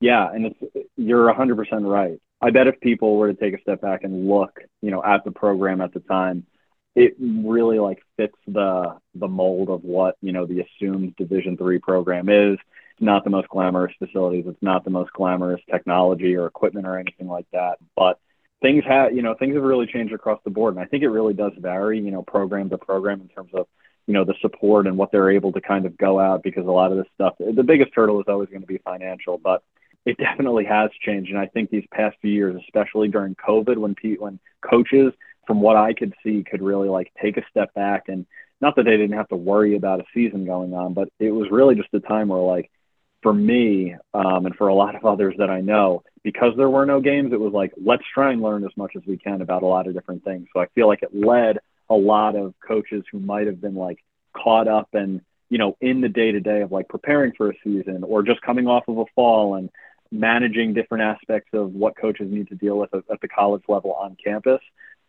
Yeah, 0.00 0.30
and 0.30 0.46
it's 0.46 0.81
you're 1.06 1.32
100% 1.32 1.90
right. 1.90 2.20
I 2.40 2.50
bet 2.50 2.66
if 2.66 2.80
people 2.80 3.16
were 3.16 3.32
to 3.32 3.38
take 3.38 3.54
a 3.54 3.60
step 3.60 3.80
back 3.80 4.04
and 4.04 4.28
look, 4.28 4.60
you 4.80 4.90
know, 4.90 5.02
at 5.02 5.24
the 5.24 5.30
program 5.30 5.80
at 5.80 5.92
the 5.92 6.00
time, 6.00 6.46
it 6.94 7.14
really 7.18 7.78
like 7.78 8.02
fits 8.16 8.36
the 8.46 8.96
the 9.14 9.28
mold 9.28 9.70
of 9.70 9.82
what 9.82 10.16
you 10.20 10.32
know 10.32 10.44
the 10.44 10.60
assumed 10.60 11.16
Division 11.16 11.56
three 11.56 11.78
program 11.78 12.28
is. 12.28 12.58
It's 12.92 13.00
not 13.00 13.24
the 13.24 13.30
most 13.30 13.48
glamorous 13.48 13.94
facilities. 13.98 14.44
It's 14.46 14.62
not 14.62 14.84
the 14.84 14.90
most 14.90 15.12
glamorous 15.12 15.62
technology 15.70 16.36
or 16.36 16.46
equipment 16.46 16.86
or 16.86 16.98
anything 16.98 17.28
like 17.28 17.46
that. 17.52 17.78
But 17.96 18.18
things 18.60 18.84
have 18.86 19.14
you 19.14 19.22
know 19.22 19.34
things 19.34 19.54
have 19.54 19.62
really 19.62 19.86
changed 19.86 20.12
across 20.12 20.40
the 20.44 20.50
board, 20.50 20.74
and 20.74 20.84
I 20.84 20.86
think 20.86 21.02
it 21.02 21.08
really 21.08 21.34
does 21.34 21.52
vary, 21.58 21.98
you 21.98 22.10
know, 22.10 22.22
program 22.22 22.68
to 22.70 22.78
program 22.78 23.22
in 23.22 23.28
terms 23.28 23.52
of 23.54 23.66
you 24.06 24.12
know 24.12 24.24
the 24.24 24.34
support 24.42 24.86
and 24.86 24.98
what 24.98 25.12
they're 25.12 25.30
able 25.30 25.52
to 25.52 25.60
kind 25.60 25.86
of 25.86 25.96
go 25.96 26.20
out 26.20 26.42
because 26.42 26.66
a 26.66 26.70
lot 26.70 26.92
of 26.92 26.98
this 26.98 27.06
stuff. 27.14 27.34
The 27.38 27.62
biggest 27.62 27.92
hurdle 27.94 28.20
is 28.20 28.26
always 28.28 28.50
going 28.50 28.62
to 28.62 28.66
be 28.66 28.78
financial, 28.78 29.38
but 29.38 29.62
it 30.04 30.16
definitely 30.18 30.64
has 30.64 30.90
changed. 31.00 31.30
And 31.30 31.38
I 31.38 31.46
think 31.46 31.70
these 31.70 31.86
past 31.92 32.16
few 32.20 32.32
years, 32.32 32.60
especially 32.64 33.08
during 33.08 33.34
COVID, 33.34 33.76
when 33.76 33.94
pe- 33.94 34.16
when 34.16 34.38
coaches, 34.68 35.12
from 35.46 35.60
what 35.60 35.76
I 35.76 35.92
could 35.92 36.14
see, 36.22 36.44
could 36.48 36.62
really 36.62 36.88
like 36.88 37.12
take 37.20 37.36
a 37.36 37.42
step 37.50 37.74
back 37.74 38.04
and 38.08 38.26
not 38.60 38.76
that 38.76 38.84
they 38.84 38.96
didn't 38.96 39.16
have 39.16 39.28
to 39.28 39.36
worry 39.36 39.74
about 39.76 40.00
a 40.00 40.04
season 40.14 40.46
going 40.46 40.72
on, 40.72 40.94
but 40.94 41.08
it 41.18 41.32
was 41.32 41.50
really 41.50 41.74
just 41.74 41.88
a 41.94 42.00
time 42.00 42.28
where 42.28 42.40
like 42.40 42.70
for 43.20 43.32
me 43.32 43.96
um, 44.14 44.46
and 44.46 44.54
for 44.54 44.68
a 44.68 44.74
lot 44.74 44.94
of 44.94 45.04
others 45.04 45.34
that 45.38 45.50
I 45.50 45.60
know, 45.60 46.04
because 46.22 46.54
there 46.56 46.70
were 46.70 46.86
no 46.86 47.00
games, 47.00 47.32
it 47.32 47.40
was 47.40 47.52
like 47.52 47.72
let's 47.84 48.04
try 48.14 48.32
and 48.32 48.40
learn 48.40 48.64
as 48.64 48.70
much 48.76 48.92
as 48.96 49.02
we 49.06 49.16
can 49.16 49.42
about 49.42 49.64
a 49.64 49.66
lot 49.66 49.88
of 49.88 49.94
different 49.94 50.24
things. 50.24 50.46
So 50.52 50.60
I 50.60 50.66
feel 50.74 50.86
like 50.86 51.02
it 51.02 51.14
led 51.14 51.58
a 51.90 51.94
lot 51.94 52.36
of 52.36 52.54
coaches 52.66 53.04
who 53.10 53.18
might 53.18 53.46
have 53.46 53.60
been 53.60 53.74
like 53.74 53.98
caught 54.36 54.68
up 54.68 54.88
and 54.92 55.20
you 55.50 55.58
know 55.58 55.76
in 55.80 56.00
the 56.00 56.08
day 56.08 56.32
to 56.32 56.40
day 56.40 56.62
of 56.62 56.72
like 56.72 56.88
preparing 56.88 57.32
for 57.36 57.50
a 57.50 57.54
season 57.64 58.04
or 58.04 58.22
just 58.22 58.40
coming 58.42 58.66
off 58.66 58.84
of 58.88 58.98
a 58.98 59.04
fall 59.14 59.56
and 59.56 59.70
managing 60.12 60.74
different 60.74 61.02
aspects 61.02 61.50
of 61.52 61.72
what 61.72 61.96
coaches 61.96 62.30
need 62.30 62.48
to 62.48 62.54
deal 62.54 62.78
with 62.78 62.92
at, 62.94 63.02
at 63.10 63.20
the 63.20 63.28
college 63.28 63.62
level 63.68 63.92
on 63.94 64.16
campus, 64.22 64.60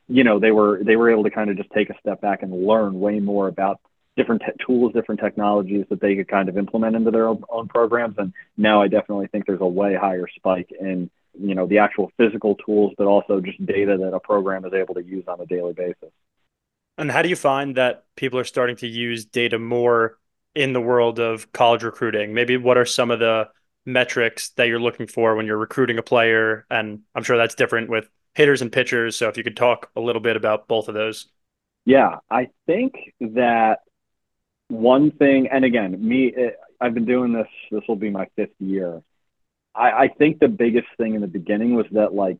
you 0.08 0.24
know, 0.24 0.40
they 0.40 0.52
were 0.52 0.82
they 0.84 0.96
were 0.96 1.12
able 1.12 1.24
to 1.24 1.30
kind 1.30 1.50
of 1.50 1.58
just 1.58 1.70
take 1.72 1.90
a 1.90 2.00
step 2.00 2.22
back 2.22 2.42
and 2.42 2.66
learn 2.66 3.00
way 3.00 3.20
more 3.20 3.48
about 3.48 3.80
different 4.16 4.42
te- 4.42 4.66
tools, 4.66 4.94
different 4.94 5.22
technologies 5.22 5.86
that 5.90 6.00
they 6.00 6.16
could 6.16 6.28
kind 6.28 6.50
of 6.50 6.58
implement 6.58 6.96
into 6.96 7.12
their 7.12 7.28
own, 7.28 7.44
own 7.50 7.68
programs. 7.68 8.16
And 8.18 8.34
now 8.58 8.82
I 8.82 8.88
definitely 8.88 9.28
think 9.28 9.46
there's 9.46 9.62
a 9.62 9.68
way 9.68 9.96
higher 9.96 10.28
spike 10.36 10.72
in 10.80 11.10
you 11.40 11.56
know 11.56 11.66
the 11.66 11.80
actual 11.80 12.12
physical 12.18 12.56
tools, 12.56 12.94
but 12.98 13.08
also 13.08 13.42
just 13.42 13.64
data 13.66 13.98
that 13.98 14.14
a 14.14 14.20
program 14.20 14.66
is 14.66 14.74
able 14.74 14.96
to 14.96 15.04
use 15.04 15.26
on 15.28 15.40
a 15.42 15.46
daily 15.46 15.74
basis. 15.74 16.12
And 16.98 17.12
how 17.12 17.24
do 17.24 17.30
you 17.30 17.36
find 17.36 17.76
that 17.76 18.06
people 18.16 18.40
are 18.40 18.44
starting 18.44 18.76
to 18.78 18.88
use 18.88 19.26
data 19.26 19.58
more 19.58 20.20
in 20.54 20.74
the 20.74 20.82
world 20.82 21.20
of 21.20 21.52
college 21.52 21.82
recruiting? 21.82 22.34
Maybe 22.34 22.56
what 22.56 22.78
are 22.78 22.86
some 22.86 23.10
of 23.10 23.20
the 23.20 23.50
metrics 23.86 24.50
that 24.52 24.68
you're 24.68 24.80
looking 24.80 25.08
for 25.08 25.36
when 25.36 25.46
you're 25.46 25.58
recruiting 25.58 25.98
a 25.98 26.04
player? 26.04 26.66
And 26.70 27.02
I'm 27.16 27.24
sure 27.24 27.38
that's 27.38 27.56
different 27.56 27.90
with 27.90 28.10
hitters 28.36 28.62
and 28.62 28.72
pitchers. 28.72 29.16
So 29.18 29.28
if 29.30 29.38
you 29.38 29.44
could 29.44 29.58
talk 29.58 29.90
a 29.96 30.02
little 30.02 30.22
bit 30.22 30.36
about 30.36 30.68
both 30.68 30.88
of 30.88 30.94
those. 30.94 31.28
Yeah, 31.86 32.18
I 32.32 32.48
think 32.66 32.94
that 33.20 33.80
one 34.70 35.12
thing, 35.12 35.50
and 35.52 35.66
again, 35.66 36.08
me, 36.08 36.34
eh, 36.36 36.52
I've 36.80 36.94
been 36.94 37.06
doing 37.06 37.34
this, 37.34 37.48
this 37.72 37.84
will 37.88 37.96
be 37.96 38.10
my 38.10 38.28
fifth 38.36 38.56
year. 38.60 39.02
I, 39.76 39.92
I 39.92 40.08
think 40.08 40.40
the 40.40 40.48
biggest 40.48 40.88
thing 40.98 41.16
in 41.16 41.22
the 41.22 41.28
beginning 41.28 41.76
was 41.76 41.86
that 41.92 42.14
like 42.14 42.40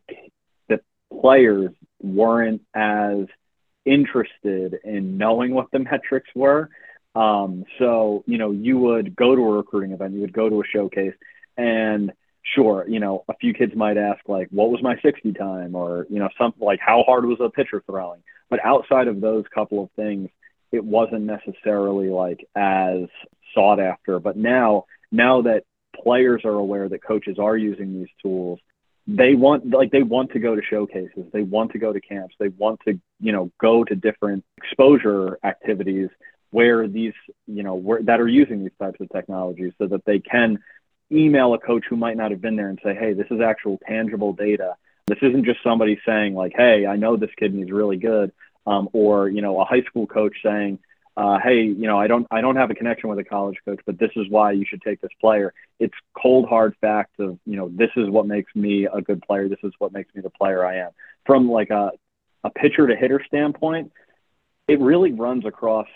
the 0.68 0.80
players 1.20 1.70
weren't 2.00 2.62
as 2.74 3.26
interested 3.84 4.78
in 4.84 5.18
knowing 5.18 5.54
what 5.54 5.70
the 5.72 5.78
metrics 5.90 6.30
were. 6.34 6.70
Um, 7.14 7.64
so, 7.78 8.24
you 8.26 8.38
know, 8.38 8.50
you 8.50 8.78
would 8.78 9.14
go 9.14 9.36
to 9.36 9.42
a 9.42 9.56
recruiting 9.56 9.92
event, 9.92 10.14
you 10.14 10.20
would 10.22 10.32
go 10.32 10.48
to 10.48 10.60
a 10.60 10.64
showcase, 10.66 11.14
and 11.56 12.12
sure, 12.54 12.84
you 12.88 13.00
know, 13.00 13.24
a 13.28 13.34
few 13.34 13.54
kids 13.54 13.74
might 13.74 13.96
ask 13.96 14.20
like, 14.28 14.48
what 14.50 14.70
was 14.70 14.82
my 14.82 14.96
60 15.02 15.32
time? 15.32 15.74
Or, 15.74 16.06
you 16.10 16.18
know, 16.18 16.28
something 16.38 16.64
like 16.64 16.80
how 16.80 17.02
hard 17.06 17.24
was 17.24 17.38
a 17.40 17.50
pitcher 17.50 17.82
throwing? 17.86 18.22
But 18.50 18.64
outside 18.64 19.08
of 19.08 19.20
those 19.20 19.44
couple 19.54 19.82
of 19.82 19.90
things, 19.96 20.28
it 20.70 20.84
wasn't 20.84 21.22
necessarily 21.22 22.08
like 22.08 22.46
as 22.54 23.08
sought 23.54 23.80
after. 23.80 24.18
But 24.18 24.36
now, 24.36 24.84
now 25.10 25.42
that 25.42 25.64
players 26.02 26.42
are 26.44 26.50
aware 26.50 26.88
that 26.88 27.02
coaches 27.02 27.38
are 27.38 27.56
using 27.56 27.94
these 27.94 28.08
tools, 28.22 28.60
they 29.06 29.34
want 29.34 29.68
like 29.70 29.90
they 29.90 30.02
want 30.02 30.32
to 30.32 30.38
go 30.38 30.54
to 30.54 30.62
showcases, 30.62 31.26
they 31.32 31.42
want 31.42 31.72
to 31.72 31.78
go 31.78 31.92
to 31.92 32.00
camps, 32.00 32.34
they 32.38 32.48
want 32.48 32.80
to, 32.88 32.98
you 33.20 33.32
know, 33.32 33.50
go 33.60 33.84
to 33.84 33.94
different 33.94 34.44
exposure 34.56 35.38
activities 35.44 36.08
where 36.50 36.88
these, 36.88 37.12
you 37.46 37.62
know, 37.62 37.74
where, 37.74 38.02
that 38.02 38.20
are 38.20 38.28
using 38.28 38.60
these 38.62 38.72
types 38.80 38.98
of 39.00 39.08
technologies 39.10 39.72
so 39.78 39.86
that 39.86 40.04
they 40.06 40.20
can 40.20 40.58
email 41.14 41.54
a 41.54 41.58
coach 41.58 41.84
who 41.88 41.96
might 41.96 42.16
not 42.16 42.30
have 42.30 42.40
been 42.40 42.56
there 42.56 42.68
and 42.68 42.78
say, 42.82 42.94
hey, 42.94 43.12
this 43.12 43.26
is 43.30 43.40
actual 43.40 43.78
tangible 43.86 44.32
data. 44.32 44.76
This 45.06 45.18
isn't 45.22 45.44
just 45.44 45.62
somebody 45.62 46.00
saying 46.06 46.34
like, 46.34 46.52
hey, 46.56 46.86
I 46.86 46.96
know 46.96 47.16
this 47.16 47.30
kid 47.38 47.52
and 47.52 47.62
he's 47.62 47.72
really 47.72 47.96
good, 47.96 48.32
um, 48.66 48.88
or 48.92 49.28
you 49.28 49.42
know, 49.42 49.60
a 49.60 49.64
high 49.64 49.82
school 49.82 50.06
coach 50.06 50.36
saying, 50.42 50.78
uh, 51.16 51.38
hey, 51.42 51.62
you 51.62 51.86
know, 51.86 51.98
I 51.98 52.06
don't 52.06 52.26
I 52.30 52.40
don't 52.40 52.56
have 52.56 52.70
a 52.70 52.74
connection 52.74 53.08
with 53.08 53.18
a 53.18 53.24
college 53.24 53.56
coach, 53.64 53.80
but 53.86 53.98
this 53.98 54.10
is 54.16 54.26
why 54.28 54.52
you 54.52 54.64
should 54.68 54.82
take 54.82 55.00
this 55.00 55.12
player. 55.20 55.52
It's 55.78 55.94
cold 56.20 56.48
hard 56.48 56.74
facts 56.80 57.14
of 57.18 57.38
you 57.46 57.56
know 57.56 57.68
this 57.68 57.90
is 57.96 58.08
what 58.08 58.26
makes 58.26 58.54
me 58.54 58.86
a 58.86 59.00
good 59.00 59.22
player. 59.22 59.48
This 59.48 59.58
is 59.62 59.72
what 59.78 59.92
makes 59.92 60.12
me 60.14 60.22
the 60.22 60.30
player 60.30 60.64
I 60.64 60.78
am. 60.78 60.90
From 61.26 61.48
like 61.48 61.70
a 61.70 61.92
a 62.42 62.50
pitcher 62.50 62.86
to 62.86 62.96
hitter 62.96 63.22
standpoint, 63.26 63.92
it 64.66 64.80
really 64.80 65.12
runs 65.12 65.46
across 65.46 65.86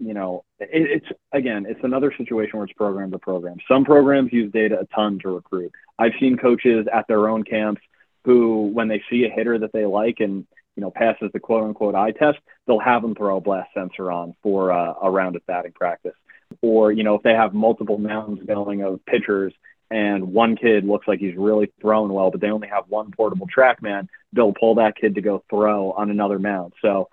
you 0.00 0.14
know, 0.14 0.44
it, 0.58 1.02
it's 1.02 1.06
again, 1.32 1.66
it's 1.68 1.84
another 1.84 2.12
situation 2.16 2.58
where 2.58 2.64
it's 2.64 2.72
program 2.72 3.10
to 3.10 3.18
program. 3.18 3.58
Some 3.68 3.84
programs 3.84 4.32
use 4.32 4.50
data 4.52 4.80
a 4.80 4.86
ton 4.94 5.18
to 5.22 5.30
recruit. 5.30 5.72
I've 5.98 6.12
seen 6.18 6.36
coaches 6.36 6.86
at 6.92 7.06
their 7.06 7.28
own 7.28 7.44
camps 7.44 7.82
who, 8.24 8.70
when 8.72 8.88
they 8.88 9.02
see 9.10 9.24
a 9.24 9.30
hitter 9.30 9.58
that 9.58 9.72
they 9.72 9.86
like 9.86 10.16
and 10.20 10.46
you 10.76 10.80
know 10.80 10.90
passes 10.90 11.30
the 11.32 11.40
quote 11.40 11.64
unquote 11.64 11.94
eye 11.94 12.12
test, 12.12 12.38
they'll 12.66 12.80
have 12.80 13.02
them 13.02 13.14
throw 13.14 13.36
a 13.36 13.40
blast 13.40 13.70
sensor 13.74 14.10
on 14.10 14.34
for 14.42 14.72
uh, 14.72 14.94
a 15.02 15.10
round 15.10 15.36
of 15.36 15.46
batting 15.46 15.72
practice. 15.72 16.16
Or 16.62 16.90
you 16.90 17.04
know, 17.04 17.14
if 17.14 17.22
they 17.22 17.34
have 17.34 17.54
multiple 17.54 17.98
mounds 17.98 18.42
going 18.44 18.82
of 18.82 19.04
pitchers 19.04 19.52
and 19.90 20.32
one 20.32 20.56
kid 20.56 20.84
looks 20.84 21.06
like 21.08 21.18
he's 21.18 21.36
really 21.36 21.72
throwing 21.80 22.12
well, 22.12 22.30
but 22.30 22.40
they 22.40 22.50
only 22.50 22.68
have 22.68 22.84
one 22.88 23.10
portable 23.10 23.48
TrackMan, 23.54 24.08
they'll 24.32 24.52
pull 24.52 24.76
that 24.76 24.96
kid 24.96 25.16
to 25.16 25.20
go 25.20 25.42
throw 25.50 25.92
on 25.92 26.10
another 26.10 26.38
mound. 26.38 26.72
So 26.80 27.08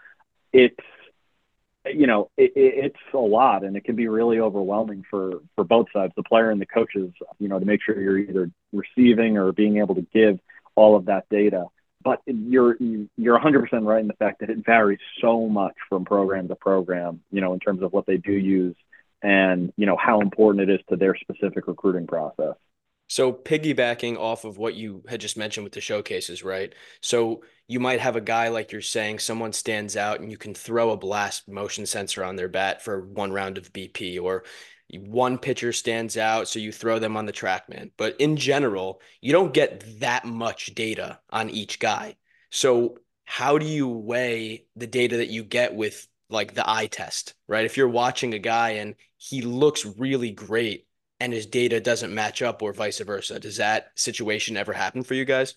it's 0.53 0.77
you 1.93 2.07
know 2.07 2.29
it, 2.37 2.51
it's 2.55 3.13
a 3.13 3.17
lot 3.17 3.63
and 3.63 3.75
it 3.75 3.83
can 3.83 3.95
be 3.95 4.07
really 4.07 4.39
overwhelming 4.39 5.03
for 5.09 5.41
for 5.55 5.63
both 5.63 5.87
sides 5.93 6.13
the 6.15 6.23
player 6.23 6.49
and 6.49 6.61
the 6.61 6.65
coaches 6.65 7.11
you 7.39 7.47
know 7.47 7.59
to 7.59 7.65
make 7.65 7.81
sure 7.83 7.99
you're 7.99 8.17
either 8.17 8.51
receiving 8.73 9.37
or 9.37 9.51
being 9.51 9.77
able 9.77 9.95
to 9.95 10.05
give 10.13 10.39
all 10.75 10.95
of 10.95 11.05
that 11.05 11.27
data. 11.29 11.65
But 12.03 12.21
you're 12.25 12.77
you're 13.17 13.39
100% 13.39 13.85
right 13.85 13.99
in 13.99 14.07
the 14.07 14.13
fact 14.13 14.39
that 14.39 14.49
it 14.49 14.65
varies 14.65 14.99
so 15.19 15.49
much 15.49 15.73
from 15.89 16.05
program 16.05 16.47
to 16.47 16.55
program 16.55 17.21
you 17.31 17.41
know 17.41 17.53
in 17.53 17.59
terms 17.59 17.81
of 17.81 17.91
what 17.91 18.05
they 18.05 18.17
do 18.17 18.31
use 18.31 18.75
and 19.21 19.73
you 19.75 19.85
know 19.85 19.97
how 19.97 20.21
important 20.21 20.69
it 20.69 20.73
is 20.73 20.85
to 20.89 20.95
their 20.95 21.17
specific 21.17 21.67
recruiting 21.67 22.07
process 22.07 22.55
so 23.07 23.31
piggybacking 23.31 24.17
off 24.17 24.45
of 24.45 24.57
what 24.57 24.75
you 24.75 25.03
had 25.07 25.21
just 25.21 25.37
mentioned 25.37 25.63
with 25.63 25.73
the 25.73 25.81
showcases, 25.81 26.43
right? 26.43 26.73
So 27.01 27.43
you 27.67 27.79
might 27.79 27.99
have 27.99 28.15
a 28.15 28.21
guy 28.21 28.49
like 28.49 28.71
you're 28.71 28.81
saying, 28.81 29.19
someone 29.19 29.53
stands 29.53 29.97
out 29.97 30.19
and 30.19 30.31
you 30.31 30.37
can 30.37 30.53
throw 30.53 30.91
a 30.91 30.97
blast 30.97 31.47
motion 31.47 31.85
sensor 31.85 32.23
on 32.23 32.35
their 32.35 32.47
bat 32.47 32.81
for 32.81 33.01
one 33.01 33.31
round 33.31 33.57
of 33.57 33.73
BP 33.73 34.21
or 34.21 34.43
one 34.95 35.37
pitcher 35.37 35.73
stands 35.73 36.17
out, 36.17 36.47
so 36.47 36.59
you 36.59 36.71
throw 36.71 36.97
them 36.97 37.17
on 37.17 37.25
the 37.25 37.33
TrackMan. 37.33 37.91
But 37.97 38.15
in 38.19 38.37
general, 38.37 39.01
you 39.21 39.33
don't 39.33 39.53
get 39.53 39.99
that 39.99 40.25
much 40.25 40.73
data 40.75 41.19
on 41.29 41.49
each 41.49 41.79
guy. 41.79 42.15
So 42.51 42.97
how 43.25 43.57
do 43.57 43.65
you 43.65 43.89
weigh 43.89 44.65
the 44.77 44.87
data 44.87 45.17
that 45.17 45.27
you 45.27 45.43
get 45.43 45.75
with 45.75 46.07
like 46.29 46.53
the 46.53 46.69
eye 46.69 46.87
test, 46.87 47.33
right? 47.47 47.65
If 47.65 47.75
you're 47.75 47.89
watching 47.89 48.33
a 48.33 48.39
guy 48.39 48.71
and 48.71 48.95
he 49.17 49.41
looks 49.41 49.85
really 49.85 50.31
great 50.31 50.86
and 51.19 51.33
his 51.33 51.45
data 51.45 51.79
doesn't 51.79 52.13
match 52.13 52.41
up 52.41 52.61
or 52.61 52.73
vice 52.73 52.99
versa. 52.99 53.39
Does 53.39 53.57
that 53.57 53.91
situation 53.95 54.57
ever 54.57 54.73
happen 54.73 55.03
for 55.03 55.13
you 55.13 55.25
guys? 55.25 55.55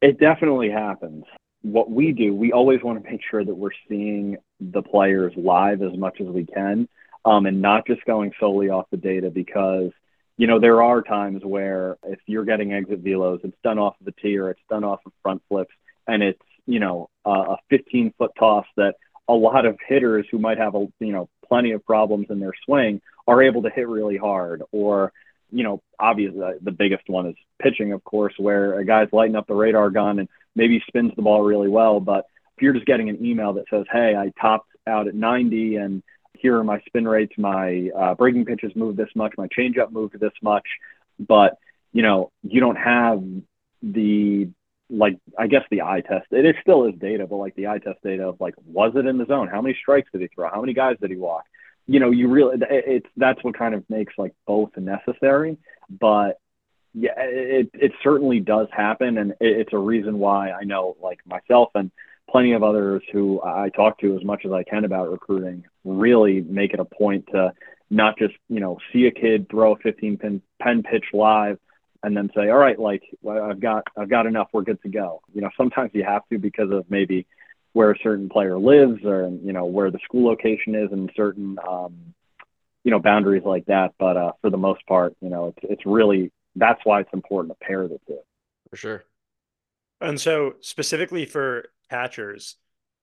It 0.00 0.20
definitely 0.20 0.70
happens. 0.70 1.24
What 1.62 1.90
we 1.90 2.12
do, 2.12 2.34
we 2.34 2.52
always 2.52 2.82
want 2.82 3.02
to 3.02 3.10
make 3.10 3.20
sure 3.28 3.44
that 3.44 3.54
we're 3.54 3.70
seeing 3.88 4.36
the 4.60 4.82
players 4.82 5.32
live 5.36 5.82
as 5.82 5.96
much 5.96 6.20
as 6.20 6.26
we 6.26 6.46
can 6.46 6.88
um, 7.24 7.46
and 7.46 7.60
not 7.60 7.86
just 7.86 8.04
going 8.04 8.32
solely 8.38 8.68
off 8.68 8.86
the 8.90 8.96
data 8.96 9.30
because, 9.30 9.90
you 10.36 10.46
know, 10.46 10.60
there 10.60 10.82
are 10.82 11.02
times 11.02 11.42
where 11.44 11.98
if 12.04 12.20
you're 12.26 12.44
getting 12.44 12.72
exit 12.72 13.02
velos, 13.02 13.44
it's 13.44 13.56
done 13.64 13.78
off 13.78 13.96
of 13.98 14.06
the 14.06 14.14
tee 14.22 14.38
or 14.38 14.50
it's 14.50 14.60
done 14.70 14.84
off 14.84 15.00
of 15.04 15.12
front 15.22 15.42
flips 15.48 15.74
and 16.06 16.22
it's, 16.22 16.40
you 16.66 16.78
know, 16.78 17.10
a 17.24 17.56
15 17.70 18.14
foot 18.16 18.30
toss 18.38 18.66
that 18.76 18.94
a 19.28 19.34
lot 19.34 19.66
of 19.66 19.78
hitters 19.86 20.26
who 20.30 20.38
might 20.38 20.58
have 20.58 20.74
a, 20.74 20.86
you 21.00 21.12
know, 21.12 21.28
plenty 21.46 21.72
of 21.72 21.84
problems 21.84 22.26
in 22.30 22.40
their 22.40 22.54
swing 22.64 23.00
are 23.26 23.42
able 23.42 23.62
to 23.62 23.70
hit 23.70 23.86
really 23.88 24.16
hard. 24.16 24.62
Or 24.72 25.12
you 25.50 25.64
know 25.64 25.82
obviously 25.98 26.40
the 26.62 26.70
biggest 26.70 27.08
one 27.08 27.26
is 27.26 27.34
pitching 27.58 27.92
of 27.92 28.04
course 28.04 28.34
where 28.36 28.78
a 28.78 28.84
guy's 28.84 29.08
lighting 29.12 29.36
up 29.36 29.46
the 29.46 29.54
radar 29.54 29.90
gun 29.90 30.18
and 30.18 30.28
maybe 30.54 30.82
spins 30.86 31.12
the 31.16 31.22
ball 31.22 31.42
really 31.42 31.68
well. 31.68 32.00
But 32.00 32.26
if 32.56 32.62
you're 32.62 32.74
just 32.74 32.86
getting 32.86 33.08
an 33.08 33.24
email 33.24 33.52
that 33.54 33.64
says 33.70 33.84
hey 33.90 34.14
i 34.16 34.32
topped 34.40 34.70
out 34.86 35.08
at 35.08 35.14
90 35.14 35.76
and 35.76 36.02
here 36.36 36.58
are 36.58 36.64
my 36.64 36.80
spin 36.86 37.06
rates 37.06 37.32
my 37.38 37.90
uh, 37.96 38.14
breaking 38.14 38.44
pitches 38.44 38.72
moved 38.74 38.98
this 38.98 39.08
much 39.14 39.34
my 39.38 39.48
changeup 39.48 39.92
moved 39.92 40.18
this 40.18 40.32
much 40.42 40.66
but 41.18 41.58
you 41.92 42.02
know 42.02 42.30
you 42.42 42.60
don't 42.60 42.76
have 42.76 43.22
the 43.82 44.50
like 44.90 45.18
I 45.38 45.46
guess 45.46 45.62
the 45.70 45.82
eye 45.82 46.00
test. 46.00 46.26
It 46.30 46.46
is 46.46 46.54
still 46.62 46.86
is 46.86 46.94
data, 46.98 47.26
but 47.26 47.36
like 47.36 47.54
the 47.54 47.68
eye 47.68 47.78
test 47.78 48.02
data 48.02 48.28
of 48.28 48.40
like 48.40 48.54
was 48.64 48.92
it 48.96 49.06
in 49.06 49.18
the 49.18 49.26
zone? 49.26 49.48
How 49.48 49.60
many 49.60 49.76
strikes 49.80 50.10
did 50.12 50.22
he 50.22 50.28
throw? 50.28 50.48
How 50.48 50.60
many 50.60 50.74
guys 50.74 50.96
did 51.00 51.10
he 51.10 51.16
walk? 51.16 51.44
You 51.86 52.00
know, 52.00 52.10
you 52.10 52.28
really 52.28 52.58
it's 52.70 53.08
that's 53.16 53.42
what 53.42 53.58
kind 53.58 53.74
of 53.74 53.88
makes 53.88 54.14
like 54.18 54.34
both 54.46 54.76
necessary. 54.76 55.58
But 55.88 56.38
yeah, 56.94 57.12
it 57.16 57.70
it 57.74 57.92
certainly 58.02 58.40
does 58.40 58.68
happen, 58.72 59.18
and 59.18 59.34
it's 59.40 59.72
a 59.72 59.78
reason 59.78 60.18
why 60.18 60.50
I 60.50 60.64
know 60.64 60.96
like 61.02 61.20
myself 61.26 61.70
and 61.74 61.90
plenty 62.30 62.52
of 62.52 62.62
others 62.62 63.02
who 63.12 63.42
I 63.42 63.70
talk 63.70 63.98
to 64.00 64.16
as 64.16 64.24
much 64.24 64.44
as 64.44 64.52
I 64.52 64.62
can 64.62 64.84
about 64.84 65.10
recruiting 65.10 65.64
really 65.84 66.42
make 66.42 66.74
it 66.74 66.80
a 66.80 66.84
point 66.84 67.26
to 67.32 67.52
not 67.90 68.18
just 68.18 68.34
you 68.48 68.60
know 68.60 68.78
see 68.92 69.06
a 69.06 69.10
kid 69.10 69.48
throw 69.50 69.72
a 69.72 69.78
15 69.78 70.18
pin 70.18 70.42
pen 70.60 70.82
pitch 70.82 71.06
live 71.12 71.58
and 72.02 72.16
then 72.16 72.30
say, 72.34 72.48
all 72.48 72.58
right, 72.58 72.78
like 72.78 73.02
well, 73.22 73.42
I've 73.42 73.60
got 73.60 73.84
I've 73.96 74.10
got 74.10 74.26
enough, 74.26 74.48
we're 74.52 74.62
good 74.62 74.80
to 74.82 74.88
go. 74.88 75.20
You 75.34 75.40
know, 75.40 75.50
sometimes 75.56 75.90
you 75.94 76.04
have 76.04 76.22
to 76.30 76.38
because 76.38 76.70
of 76.70 76.84
maybe 76.88 77.26
where 77.72 77.90
a 77.90 77.98
certain 78.02 78.28
player 78.28 78.58
lives 78.58 79.04
or 79.04 79.28
you 79.28 79.52
know 79.52 79.66
where 79.66 79.90
the 79.90 79.98
school 80.04 80.26
location 80.26 80.74
is 80.74 80.90
and 80.92 81.10
certain 81.16 81.58
um, 81.68 82.14
you 82.84 82.90
know 82.90 82.98
boundaries 82.98 83.42
like 83.44 83.66
that. 83.66 83.94
But 83.98 84.16
uh, 84.16 84.32
for 84.40 84.50
the 84.50 84.56
most 84.56 84.86
part, 84.86 85.14
you 85.20 85.28
know, 85.28 85.48
it's 85.48 85.58
it's 85.70 85.86
really 85.86 86.32
that's 86.56 86.80
why 86.84 87.00
it's 87.00 87.12
important 87.12 87.58
to 87.58 87.66
pair 87.66 87.86
the 87.88 87.98
two. 88.06 88.18
For 88.70 88.76
sure. 88.76 89.04
And 90.00 90.20
so 90.20 90.54
specifically 90.60 91.24
for 91.24 91.70
catchers, 91.90 92.56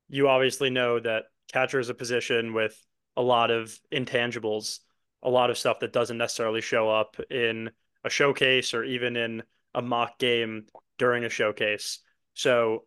you 0.08 0.30
obviously 0.30 0.70
know 0.70 1.00
that 1.00 1.25
catcher 1.52 1.80
is 1.80 1.90
a 1.90 1.94
position 1.94 2.54
with 2.54 2.82
a 3.18 3.22
lot 3.22 3.52
of 3.52 3.78
intangibles, 3.92 4.80
a 5.22 5.30
lot 5.30 5.50
of 5.50 5.58
stuff 5.58 5.80
that 5.80 5.94
doesn't 5.94 6.18
necessarily 6.18 6.62
show 6.62 6.90
up 6.90 7.18
in 7.30 7.72
a 8.06 8.10
showcase 8.10 8.74
or 8.74 8.84
even 8.84 9.18
in 9.18 9.44
a 9.74 9.82
mock 9.82 10.18
game 10.20 10.68
during 10.98 11.26
a 11.26 11.30
showcase. 11.30 12.00
So 12.34 12.86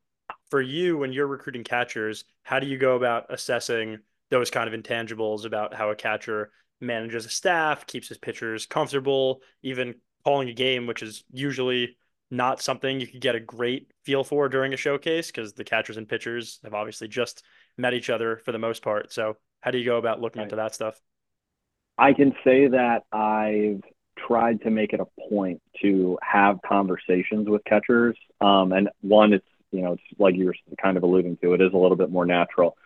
for 0.51 0.63
you, 0.63 0.97
when 0.97 1.13
you're 1.13 1.27
recruiting 1.27 1.65
catchers, 1.65 2.25
how 2.43 2.61
do 2.61 2.67
you 2.67 2.79
go 2.79 2.97
about 2.97 3.27
assessing 3.29 3.99
those 4.31 4.51
kind 4.51 4.73
of 4.73 4.79
intangibles 4.79 5.45
about 5.45 5.75
how 5.75 5.91
a 5.91 5.97
catcher 5.97 6.51
manages 6.81 7.27
a 7.27 7.31
staff, 7.31 7.87
keeps 7.87 8.09
his 8.09 8.19
pitchers 8.19 8.67
comfortable, 8.67 9.41
even 9.63 9.95
calling 10.25 10.49
a 10.49 10.55
game, 10.55 10.87
which 10.87 11.03
is 11.03 11.25
usually 11.33 11.97
not 12.31 12.61
something 12.61 13.01
you 13.01 13.07
could 13.07 13.21
get 13.21 13.35
a 13.35 13.41
great 13.41 13.91
feel 14.05 14.23
for 14.23 14.49
during 14.49 14.75
a 14.75 14.77
showcase 14.77 15.29
because 15.29 15.55
the 15.55 15.65
catchers 15.65 15.97
and 15.97 16.09
pitchers 16.09 16.61
have 16.63 16.75
obviously 16.75 17.09
just 17.09 17.43
met 17.77 17.95
each 17.95 18.11
other 18.11 18.41
for 18.45 18.53
the 18.53 18.59
most 18.59 18.83
part. 18.83 19.13
So, 19.13 19.37
how 19.61 19.71
do 19.71 19.79
you 19.79 19.85
go 19.85 19.97
about 19.97 20.21
looking 20.21 20.41
right. 20.41 20.45
into 20.45 20.57
that 20.57 20.75
stuff? 20.75 21.01
I 21.97 22.13
can 22.13 22.33
say 22.45 22.69
that 22.69 23.03
I've 23.11 23.83
tried 24.27 24.63
to 24.63 24.71
make 24.71 24.93
it 24.93 25.01
a 25.01 25.29
point 25.29 25.61
to 25.83 26.19
have 26.23 26.61
conversations 26.67 27.49
with 27.49 27.65
catchers. 27.65 28.17
Um, 28.41 28.73
and 28.73 28.89
one, 29.01 29.33
it's 29.33 29.47
you 29.71 29.83
know, 29.83 29.93
it's 29.93 30.03
like 30.19 30.35
you 30.35 30.47
were 30.47 30.55
kind 30.81 30.97
of 30.97 31.03
alluding 31.03 31.37
to, 31.39 31.53
it 31.53 31.61
is 31.61 31.73
a 31.75 31.77
little 31.77 31.97
bit 31.97 32.11
more 32.11 32.25
natural. 32.25 32.77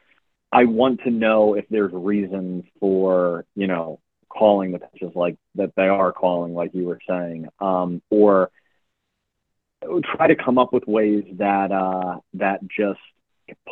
I 0.51 0.65
want 0.65 1.01
to 1.05 1.11
know 1.11 1.55
if 1.55 1.65
there's 1.71 1.93
reasons 1.93 2.65
for 2.81 3.45
you 3.55 3.67
know 3.67 4.01
calling 4.29 4.73
the 4.73 4.79
pitches 4.79 5.13
like 5.15 5.37
that 5.55 5.73
they 5.77 5.89
are 5.89 6.13
calling, 6.13 6.55
like 6.55 6.73
you 6.75 6.85
were 6.85 7.01
saying, 7.09 7.49
um, 7.61 8.03
or 8.11 8.51
try 10.17 10.27
to 10.29 10.37
come 10.37 10.59
up 10.59 10.73
with 10.73 10.87
ways 10.87 11.25
that 11.39 11.73
uh, 11.73 12.19
that 12.35 12.61
just 12.69 13.01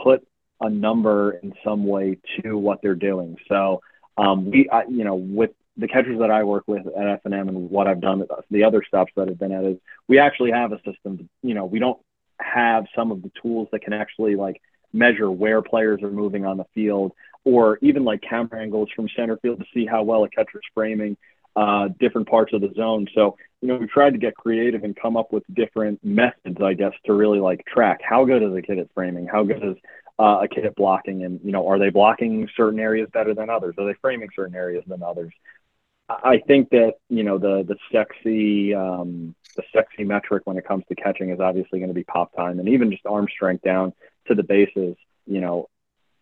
put 0.02 0.26
a 0.60 0.68
number 0.68 1.32
in 1.32 1.54
some 1.64 1.86
way 1.86 2.18
to 2.42 2.56
what 2.56 2.80
they're 2.82 2.94
doing. 2.94 3.36
So 3.48 3.80
um, 4.16 4.50
we, 4.50 4.68
I, 4.68 4.84
you 4.84 5.04
know, 5.04 5.14
with 5.14 5.50
the 5.80 5.88
catchers 5.88 6.18
that 6.18 6.30
I 6.30 6.44
work 6.44 6.64
with 6.66 6.86
at 6.86 7.06
F&M 7.06 7.48
and 7.48 7.70
what 7.70 7.86
I've 7.86 8.00
done 8.00 8.22
at 8.22 8.28
the 8.50 8.64
other 8.64 8.82
stops 8.86 9.12
that 9.16 9.28
I've 9.28 9.38
been 9.38 9.52
at 9.52 9.64
is 9.64 9.78
we 10.08 10.18
actually 10.18 10.52
have 10.52 10.72
a 10.72 10.78
system. 10.78 11.18
To, 11.18 11.28
you 11.42 11.54
know, 11.54 11.64
we 11.64 11.78
don't 11.78 11.98
have 12.40 12.84
some 12.94 13.10
of 13.10 13.22
the 13.22 13.30
tools 13.42 13.68
that 13.72 13.82
can 13.82 13.92
actually 13.92 14.36
like 14.36 14.60
measure 14.92 15.30
where 15.30 15.62
players 15.62 16.02
are 16.02 16.10
moving 16.10 16.44
on 16.44 16.56
the 16.56 16.66
field 16.74 17.12
or 17.44 17.78
even 17.80 18.04
like 18.04 18.20
camera 18.22 18.60
angles 18.60 18.88
from 18.94 19.08
center 19.16 19.36
field 19.38 19.58
to 19.60 19.66
see 19.72 19.86
how 19.86 20.02
well 20.02 20.24
a 20.24 20.28
catcher's 20.28 20.64
framing 20.74 21.16
uh, 21.56 21.88
different 21.98 22.28
parts 22.28 22.52
of 22.52 22.60
the 22.60 22.72
zone. 22.76 23.06
So, 23.14 23.36
you 23.60 23.68
know, 23.68 23.76
we 23.76 23.86
tried 23.86 24.10
to 24.10 24.18
get 24.18 24.36
creative 24.36 24.84
and 24.84 24.94
come 24.94 25.16
up 25.16 25.32
with 25.32 25.42
different 25.54 26.02
methods, 26.04 26.58
I 26.62 26.74
guess, 26.74 26.92
to 27.06 27.12
really 27.12 27.40
like 27.40 27.64
track 27.66 28.00
how 28.02 28.24
good 28.24 28.42
is 28.42 28.54
a 28.54 28.62
kid 28.62 28.78
at 28.78 28.88
framing, 28.94 29.26
how 29.26 29.42
good 29.44 29.64
is 29.64 29.76
uh, 30.18 30.40
a 30.42 30.48
kid 30.48 30.66
at 30.66 30.76
blocking, 30.76 31.24
and 31.24 31.40
you 31.42 31.50
know, 31.50 31.66
are 31.66 31.78
they 31.78 31.88
blocking 31.88 32.46
certain 32.54 32.78
areas 32.78 33.08
better 33.12 33.34
than 33.34 33.48
others? 33.48 33.74
Are 33.78 33.86
they 33.86 33.98
framing 34.02 34.28
certain 34.36 34.54
areas 34.54 34.84
than 34.86 35.02
others? 35.02 35.32
I 36.22 36.42
think 36.46 36.70
that 36.70 36.94
you 37.08 37.22
know 37.22 37.38
the 37.38 37.64
the 37.66 37.76
sexy 37.92 38.74
um, 38.74 39.34
the 39.56 39.62
sexy 39.72 40.04
metric 40.04 40.42
when 40.44 40.56
it 40.56 40.66
comes 40.66 40.84
to 40.88 40.94
catching 40.94 41.30
is 41.30 41.40
obviously 41.40 41.78
going 41.78 41.90
to 41.90 41.94
be 41.94 42.04
pop 42.04 42.34
time, 42.34 42.58
and 42.58 42.68
even 42.68 42.90
just 42.90 43.06
arm 43.06 43.26
strength 43.30 43.62
down 43.62 43.92
to 44.26 44.34
the 44.34 44.42
bases. 44.42 44.96
You 45.26 45.40
know, 45.40 45.68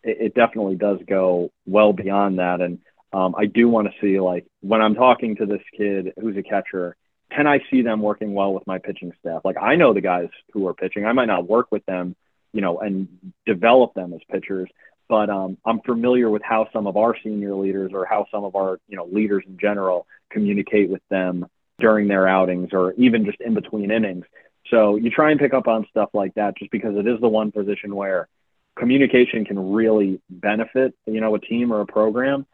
it, 0.02 0.18
it 0.21 0.35
definitely 0.35 0.76
does 0.76 0.99
go 1.07 1.50
well 1.66 1.92
beyond 1.92 2.38
that, 2.38 2.61
and 2.61 2.78
um, 3.12 3.35
I 3.37 3.47
do 3.47 3.68
want 3.68 3.88
to 3.88 3.95
see 4.00 4.21
like 4.21 4.47
when 4.61 4.83
I'm 4.83 4.95
talking 4.95 5.37
to 5.37 5.47
this 5.47 5.62
kid 5.76 6.12
who's 6.21 6.37
a 6.37 6.42
catcher, 6.42 6.97
can 7.30 7.47
I 7.47 7.61
see 7.71 7.83
them 7.83 8.00
working 8.00 8.35
well 8.35 8.52
with 8.52 8.66
my 8.66 8.78
pitching 8.78 9.12
staff? 9.21 9.42
Like 9.45 9.57
I 9.61 9.76
know 9.76 9.95
the 9.95 10.00
guys 10.00 10.28
who 10.52 10.66
are 10.66 10.75
pitching, 10.75 11.07
I 11.07 11.12
might 11.12 11.26
not 11.26 11.49
work 11.49 11.68
with 11.71 11.85
them, 11.87 12.16
you 12.52 12.61
know, 12.61 12.78
and 12.78 13.09
develop 13.47 13.95
them 13.95 14.12
as 14.12 14.21
pitchers, 14.30 14.68
but 15.08 15.30
um, 15.30 15.56
I'm 15.64 15.80
familiar 15.80 16.28
with 16.30 16.42
how 16.42 16.68
some 16.72 16.86
of 16.86 16.96
our 16.96 17.16
senior 17.22 17.54
leaders 17.54 17.92
or 17.94 18.04
how 18.04 18.26
some 18.30 18.44
of 18.44 18.54
our 18.54 18.78
you 18.88 18.96
know 18.96 19.06
leaders 19.06 19.44
in 19.46 19.58
general 19.58 20.06
communicate 20.30 20.90
with 20.90 21.02
them 21.08 21.46
during 21.78 22.08
their 22.08 22.28
outings 22.28 22.70
or 22.72 22.92
even 22.94 23.24
just 23.24 23.40
in 23.40 23.54
between 23.54 23.90
innings. 23.90 24.24
So 24.70 24.96
you 24.96 25.10
try 25.10 25.30
and 25.30 25.40
pick 25.40 25.54
up 25.54 25.66
on 25.66 25.86
stuff 25.90 26.10
like 26.12 26.34
that 26.34 26.58
just 26.58 26.70
because 26.70 26.96
it 26.96 27.06
is 27.06 27.20
the 27.20 27.28
one 27.28 27.52
position 27.52 27.94
where 27.94 28.28
communication 28.76 29.44
can 29.44 29.72
really 29.72 30.20
benefit 30.28 30.94
you 31.06 31.20
know 31.20 31.34
a 31.34 31.40
team 31.40 31.72
or 31.72 31.80
a 31.80 31.86
program. 31.86 32.46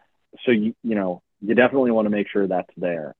So 0.44 0.52
you 0.52 0.75
you 0.82 0.94
know 0.94 1.23
you 1.40 1.54
definitely 1.54 1.90
want 1.90 2.06
to 2.06 2.11
make 2.11 2.28
sure 2.28 2.46
that's 2.46 2.70
there. 2.76 3.14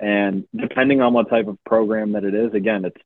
And 0.00 0.46
depending 0.56 1.02
on 1.02 1.12
what 1.12 1.28
type 1.28 1.46
of 1.46 1.62
program 1.64 2.12
that 2.12 2.24
it 2.24 2.34
is, 2.34 2.54
again, 2.54 2.86
it's 2.86 3.00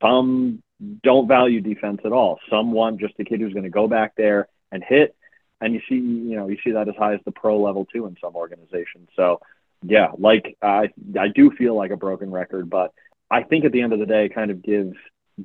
some 0.00 0.62
don't 1.02 1.28
value 1.28 1.60
defense 1.60 2.00
at 2.04 2.12
all. 2.12 2.38
Some 2.50 2.72
want 2.72 3.00
just 3.00 3.14
a 3.18 3.24
kid 3.24 3.40
who's 3.40 3.52
going 3.52 3.64
to 3.64 3.70
go 3.70 3.88
back 3.88 4.14
there 4.16 4.48
and 4.72 4.82
hit. 4.86 5.14
And 5.60 5.74
you 5.74 5.80
see, 5.88 5.94
you 5.94 6.36
know, 6.36 6.48
you 6.48 6.58
see 6.62 6.72
that 6.72 6.88
as 6.88 6.94
high 6.96 7.14
as 7.14 7.20
the 7.24 7.32
pro 7.32 7.60
level 7.60 7.86
too 7.86 8.06
in 8.06 8.16
some 8.20 8.36
organizations. 8.36 9.08
So, 9.16 9.40
yeah, 9.82 10.08
like 10.18 10.56
I, 10.62 10.90
I 11.18 11.28
do 11.28 11.50
feel 11.50 11.76
like 11.76 11.90
a 11.90 11.96
broken 11.96 12.30
record, 12.30 12.68
but 12.68 12.92
I 13.30 13.42
think 13.42 13.64
at 13.64 13.72
the 13.72 13.80
end 13.80 13.92
of 13.92 13.98
the 13.98 14.06
day, 14.06 14.28
kind 14.28 14.50
of 14.50 14.62
gives 14.62 14.96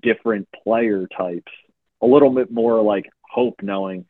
different 0.01 0.47
player 0.63 1.07
types 1.07 1.51
a 2.01 2.05
little 2.05 2.31
bit 2.31 2.51
more 2.51 2.81
like 2.81 3.09
hope, 3.21 3.61
knowing 3.61 4.05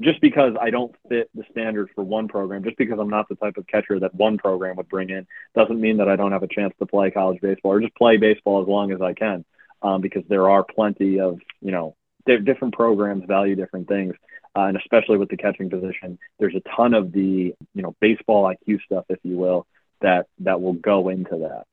just 0.00 0.20
because 0.20 0.54
I 0.60 0.70
don't 0.70 0.94
fit 1.08 1.30
the 1.34 1.44
standards 1.50 1.90
for 1.94 2.02
one 2.02 2.26
program, 2.26 2.64
just 2.64 2.76
because 2.76 2.98
I'm 2.98 3.10
not 3.10 3.28
the 3.28 3.36
type 3.36 3.56
of 3.56 3.66
catcher 3.66 4.00
that 4.00 4.14
one 4.14 4.38
program 4.38 4.76
would 4.76 4.88
bring 4.88 5.10
in, 5.10 5.26
doesn't 5.54 5.80
mean 5.80 5.98
that 5.98 6.08
I 6.08 6.16
don't 6.16 6.32
have 6.32 6.42
a 6.42 6.48
chance 6.48 6.74
to 6.80 6.86
play 6.86 7.10
college 7.12 7.40
baseball 7.40 7.72
or 7.72 7.80
just 7.80 7.94
play 7.94 8.16
baseball 8.16 8.60
as 8.60 8.68
long 8.68 8.90
as 8.90 9.00
I 9.00 9.12
can. 9.12 9.44
Um, 9.82 10.00
because 10.00 10.22
there 10.28 10.48
are 10.48 10.64
plenty 10.64 11.20
of, 11.20 11.38
you 11.60 11.70
know, 11.70 11.94
different 12.26 12.74
programs 12.74 13.24
value 13.26 13.54
different 13.54 13.86
things. 13.86 14.14
Uh, 14.56 14.62
and 14.62 14.76
especially 14.76 15.18
with 15.18 15.28
the 15.28 15.36
catching 15.36 15.68
position, 15.68 16.18
there's 16.38 16.54
a 16.54 16.62
ton 16.76 16.94
of 16.94 17.12
the, 17.12 17.54
you 17.74 17.82
know, 17.82 17.94
baseball 18.00 18.44
IQ 18.44 18.80
stuff, 18.82 19.04
if 19.08 19.18
you 19.22 19.36
will, 19.36 19.66
that 20.00 20.26
that 20.40 20.60
will 20.60 20.74
go 20.74 21.08
into 21.08 21.38
that. 21.38 21.64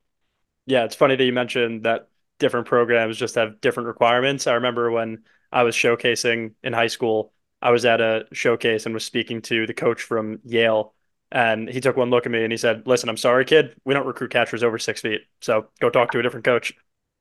Yeah, 0.66 0.86
it's 0.86 0.96
funny 0.96 1.16
that 1.16 1.24
you 1.24 1.34
mentioned 1.34 1.84
that 1.84 2.08
different 2.40 2.68
programs 2.68 3.18
just 3.18 3.36
have 3.36 3.62
different 3.62 3.88
requirements. 3.88 4.48
I 4.48 4.54
remember 4.54 4.90
when 4.90 5.24
I 5.52 5.64
was 5.64 5.76
showcasing 5.76 6.54
in 6.64 6.74
high 6.74 6.88
school, 6.88 7.34
I 7.62 7.72
was 7.72 7.86
at 7.86 8.02
a 8.02 8.26
showcase 8.32 8.86
and 8.86 8.94
was 8.94 9.06
speaking 9.06 9.42
to 9.44 9.68
the 9.68 9.74
coach 9.74 10.02
from 10.02 10.40
Yale. 10.44 10.94
And 11.32 11.70
he 11.70 11.80
took 11.80 11.96
one 11.96 12.10
look 12.10 12.26
at 12.26 12.32
me 12.32 12.44
and 12.44 12.52
he 12.52 12.58
said, 12.58 12.88
Listen, 12.88 13.10
I'm 13.10 13.18
sorry, 13.18 13.46
kid. 13.46 13.76
We 13.86 13.94
don't 13.94 14.08
recruit 14.08 14.32
catchers 14.32 14.64
over 14.64 14.78
six 14.80 15.02
feet. 15.02 15.22
So 15.42 15.68
go 15.80 15.90
talk 15.90 16.12
to 16.12 16.20
a 16.20 16.24
different 16.24 16.46
coach. 16.46 16.74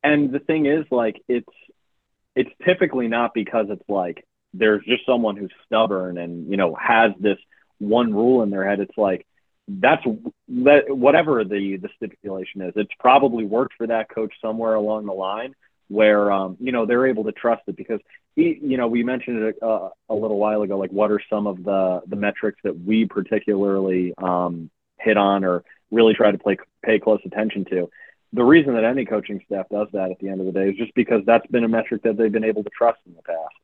And 0.03 0.33
the 0.33 0.39
thing 0.39 0.67
is, 0.67 0.87
like, 0.91 1.23
it's 1.29 1.53
it's 2.35 2.51
typically 2.65 3.09
not 3.09 3.35
because 3.35 3.67
it's 3.69 3.89
like 3.89 4.25
there's 4.53 4.85
just 4.85 5.07
someone 5.07 5.37
who's 5.37 5.53
stubborn 5.67 6.19
and, 6.19 6.51
you 6.51 6.57
know, 6.57 6.75
has 6.75 7.13
this 7.21 7.39
one 7.79 8.13
rule 8.13 8.43
in 8.43 8.51
their 8.51 8.69
head. 8.69 8.81
It's 8.81 8.97
like 8.97 9.27
that's 9.69 10.05
that 10.49 10.85
whatever 10.89 11.45
the 11.45 11.77
the 11.77 11.89
stipulation 11.97 12.63
is, 12.63 12.73
it's 12.77 12.93
probably 12.99 13.45
worked 13.45 13.75
for 13.77 13.87
that 13.87 14.09
coach 14.09 14.35
somewhere 14.41 14.75
along 14.75 15.07
the 15.07 15.13
line 15.13 15.55
where 15.89 16.31
um, 16.31 16.57
you 16.61 16.73
know 16.73 16.87
they're 16.87 17.07
able 17.07 17.25
to 17.25 17.33
trust 17.33 17.63
it 17.67 17.77
because 17.77 18.01
he, 18.37 18.59
you 18.63 18.77
know 18.77 18.87
we 18.89 19.03
mentioned 19.03 19.43
it 19.43 19.57
a, 19.61 19.67
uh, 19.67 19.89
a, 20.09 20.15
little 20.15 20.39
while 20.39 20.63
ago 20.63 20.79
like 20.79 20.91
what 20.91 21.11
are 21.11 21.21
some 21.29 21.47
of 21.47 21.63
the 21.65 22.01
the 22.07 22.17
metrics 22.17 22.61
that 22.65 22.79
we 22.81 23.05
particularly 23.05 24.15
um, 24.19 24.71
hit 24.99 25.17
on 25.17 25.45
or 25.45 25.65
really 25.91 26.15
try 26.15 26.31
to 26.31 26.39
play, 26.39 26.57
pay 26.85 26.99
close 26.99 27.21
attention 27.25 27.65
to 27.65 27.91
the 28.33 28.45
reason 28.45 28.75
that 28.75 28.85
any 28.85 29.05
coaching 29.05 29.41
staff 29.47 29.67
does 29.71 29.89
that 29.93 30.13
at 30.13 30.19
the 30.21 30.29
end 30.29 30.41
of 30.41 30.47
the 30.47 30.53
day 30.53 30.71
is 30.71 30.77
just 30.77 30.95
because 30.95 31.23
that's 31.27 31.47
been 31.49 31.65
a 31.65 31.69
metric 31.69 32.03
that 32.05 32.17
they've 32.17 32.33
been 32.33 32.45
able 32.45 32.63
to 32.63 32.71
trust 32.71 33.01
in 33.07 33.15
the 33.15 33.23
past 33.23 33.55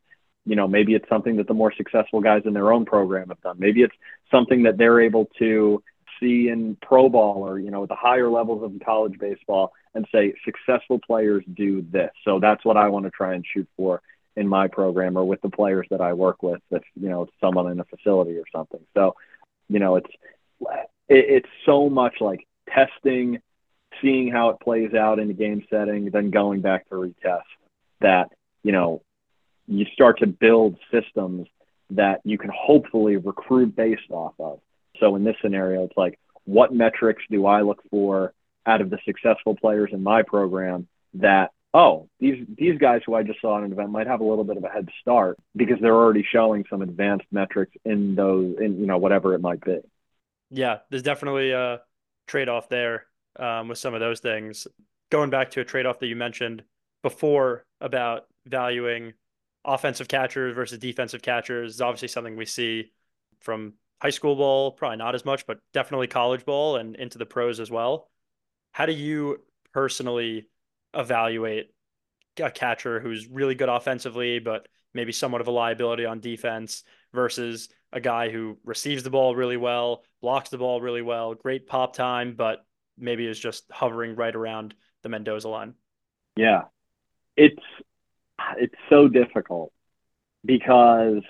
you 0.46 0.56
know 0.56 0.66
maybe 0.66 0.94
it's 0.94 1.08
something 1.08 1.36
that 1.36 1.46
the 1.46 1.54
more 1.54 1.72
successful 1.76 2.20
guys 2.20 2.42
in 2.44 2.54
their 2.54 2.72
own 2.72 2.84
program 2.84 3.28
have 3.28 3.40
done 3.42 3.56
maybe 3.58 3.82
it's 3.82 3.94
something 4.30 4.62
that 4.62 4.78
they're 4.78 5.00
able 5.00 5.28
to 5.38 5.82
see 6.20 6.48
in 6.48 6.76
pro 6.80 7.08
ball 7.08 7.46
or 7.46 7.58
you 7.58 7.70
know 7.70 7.82
at 7.82 7.88
the 7.88 7.94
higher 7.94 8.30
levels 8.30 8.62
of 8.62 8.72
college 8.84 9.18
baseball 9.18 9.72
and 9.94 10.06
say 10.12 10.34
successful 10.44 11.00
players 11.04 11.44
do 11.54 11.84
this. 11.90 12.10
So 12.24 12.38
that's 12.38 12.64
what 12.64 12.76
I 12.76 12.88
want 12.88 13.06
to 13.06 13.10
try 13.10 13.34
and 13.34 13.44
shoot 13.52 13.68
for 13.76 14.02
in 14.36 14.46
my 14.46 14.68
program 14.68 15.16
or 15.16 15.24
with 15.24 15.40
the 15.40 15.48
players 15.48 15.86
that 15.90 16.02
I 16.02 16.12
work 16.12 16.42
with 16.42 16.60
if 16.70 16.82
you 16.94 17.08
know 17.08 17.26
someone 17.40 17.70
in 17.70 17.80
a 17.80 17.84
facility 17.84 18.36
or 18.36 18.44
something. 18.52 18.80
So 18.94 19.14
you 19.68 19.78
know 19.78 19.96
it's 19.96 20.10
it, 20.60 20.76
it's 21.08 21.48
so 21.64 21.88
much 21.88 22.16
like 22.20 22.46
testing, 22.68 23.40
seeing 24.02 24.30
how 24.30 24.50
it 24.50 24.60
plays 24.60 24.94
out 24.94 25.18
in 25.18 25.28
the 25.28 25.34
game 25.34 25.64
setting, 25.70 26.10
then 26.10 26.30
going 26.30 26.60
back 26.60 26.88
to 26.88 26.94
retest 26.94 27.42
that 28.00 28.30
you 28.62 28.72
know 28.72 29.02
you 29.66 29.84
start 29.92 30.18
to 30.20 30.26
build 30.26 30.76
systems 30.90 31.48
that 31.90 32.20
you 32.24 32.38
can 32.38 32.50
hopefully 32.54 33.16
recruit 33.16 33.76
based 33.76 34.10
off 34.10 34.34
of. 34.38 34.60
So 34.98 35.16
in 35.16 35.24
this 35.24 35.36
scenario, 35.42 35.84
it's 35.84 35.96
like, 35.96 36.18
what 36.44 36.72
metrics 36.72 37.22
do 37.30 37.46
I 37.46 37.62
look 37.62 37.82
for 37.90 38.32
out 38.64 38.80
of 38.80 38.90
the 38.90 38.98
successful 39.04 39.56
players 39.56 39.90
in 39.92 40.02
my 40.02 40.22
program 40.22 40.88
that, 41.14 41.50
oh, 41.74 42.08
these 42.20 42.46
these 42.56 42.78
guys 42.78 43.02
who 43.04 43.14
I 43.14 43.22
just 43.22 43.40
saw 43.40 43.58
in 43.58 43.64
an 43.64 43.72
event 43.72 43.90
might 43.90 44.06
have 44.06 44.20
a 44.20 44.24
little 44.24 44.44
bit 44.44 44.56
of 44.56 44.64
a 44.64 44.68
head 44.68 44.88
start 45.00 45.38
because 45.54 45.78
they're 45.80 45.94
already 45.94 46.24
showing 46.30 46.64
some 46.70 46.82
advanced 46.82 47.26
metrics 47.30 47.72
in 47.84 48.14
those 48.14 48.56
in 48.60 48.78
you 48.80 48.86
know 48.86 48.98
whatever 48.98 49.34
it 49.34 49.40
might 49.40 49.60
be. 49.60 49.78
Yeah, 50.50 50.78
there's 50.90 51.02
definitely 51.02 51.50
a 51.50 51.80
trade 52.26 52.48
off 52.48 52.68
there 52.68 53.06
um, 53.38 53.68
with 53.68 53.78
some 53.78 53.94
of 53.94 54.00
those 54.00 54.20
things. 54.20 54.66
Going 55.10 55.30
back 55.30 55.50
to 55.52 55.60
a 55.60 55.64
trade 55.64 55.86
off 55.86 55.98
that 56.00 56.06
you 56.06 56.16
mentioned 56.16 56.64
before 57.02 57.64
about 57.80 58.26
valuing 58.46 59.14
offensive 59.66 60.08
catchers 60.08 60.54
versus 60.54 60.78
defensive 60.78 61.20
catchers 61.20 61.74
is 61.74 61.80
obviously 61.80 62.08
something 62.08 62.36
we 62.36 62.46
see 62.46 62.92
from 63.40 63.74
high 64.00 64.10
school 64.10 64.36
ball, 64.36 64.72
probably 64.72 64.96
not 64.96 65.14
as 65.14 65.24
much, 65.24 65.46
but 65.46 65.58
definitely 65.72 66.06
college 66.06 66.44
ball 66.44 66.76
and 66.76 66.96
into 66.96 67.18
the 67.18 67.26
pros 67.26 67.60
as 67.60 67.70
well. 67.70 68.08
How 68.72 68.86
do 68.86 68.92
you 68.92 69.42
personally 69.72 70.48
evaluate 70.94 71.70
a 72.38 72.50
catcher 72.50 73.00
who's 73.00 73.26
really 73.26 73.54
good 73.54 73.68
offensively, 73.68 74.38
but 74.38 74.68
maybe 74.94 75.12
somewhat 75.12 75.40
of 75.40 75.48
a 75.48 75.50
liability 75.50 76.04
on 76.04 76.20
defense 76.20 76.84
versus 77.12 77.68
a 77.92 78.00
guy 78.00 78.30
who 78.30 78.58
receives 78.64 79.02
the 79.02 79.10
ball 79.10 79.34
really 79.34 79.56
well, 79.56 80.04
blocks 80.20 80.50
the 80.50 80.58
ball 80.58 80.80
really 80.80 81.02
well, 81.02 81.34
great 81.34 81.66
pop 81.66 81.94
time, 81.94 82.34
but 82.36 82.64
maybe 82.98 83.26
is 83.26 83.38
just 83.38 83.64
hovering 83.70 84.14
right 84.14 84.34
around 84.34 84.74
the 85.02 85.08
Mendoza 85.08 85.48
line? 85.48 85.74
Yeah. 86.36 86.62
It's 87.36 87.62
it's 88.58 88.74
so 88.88 89.08
difficult 89.08 89.72
because 90.44 91.22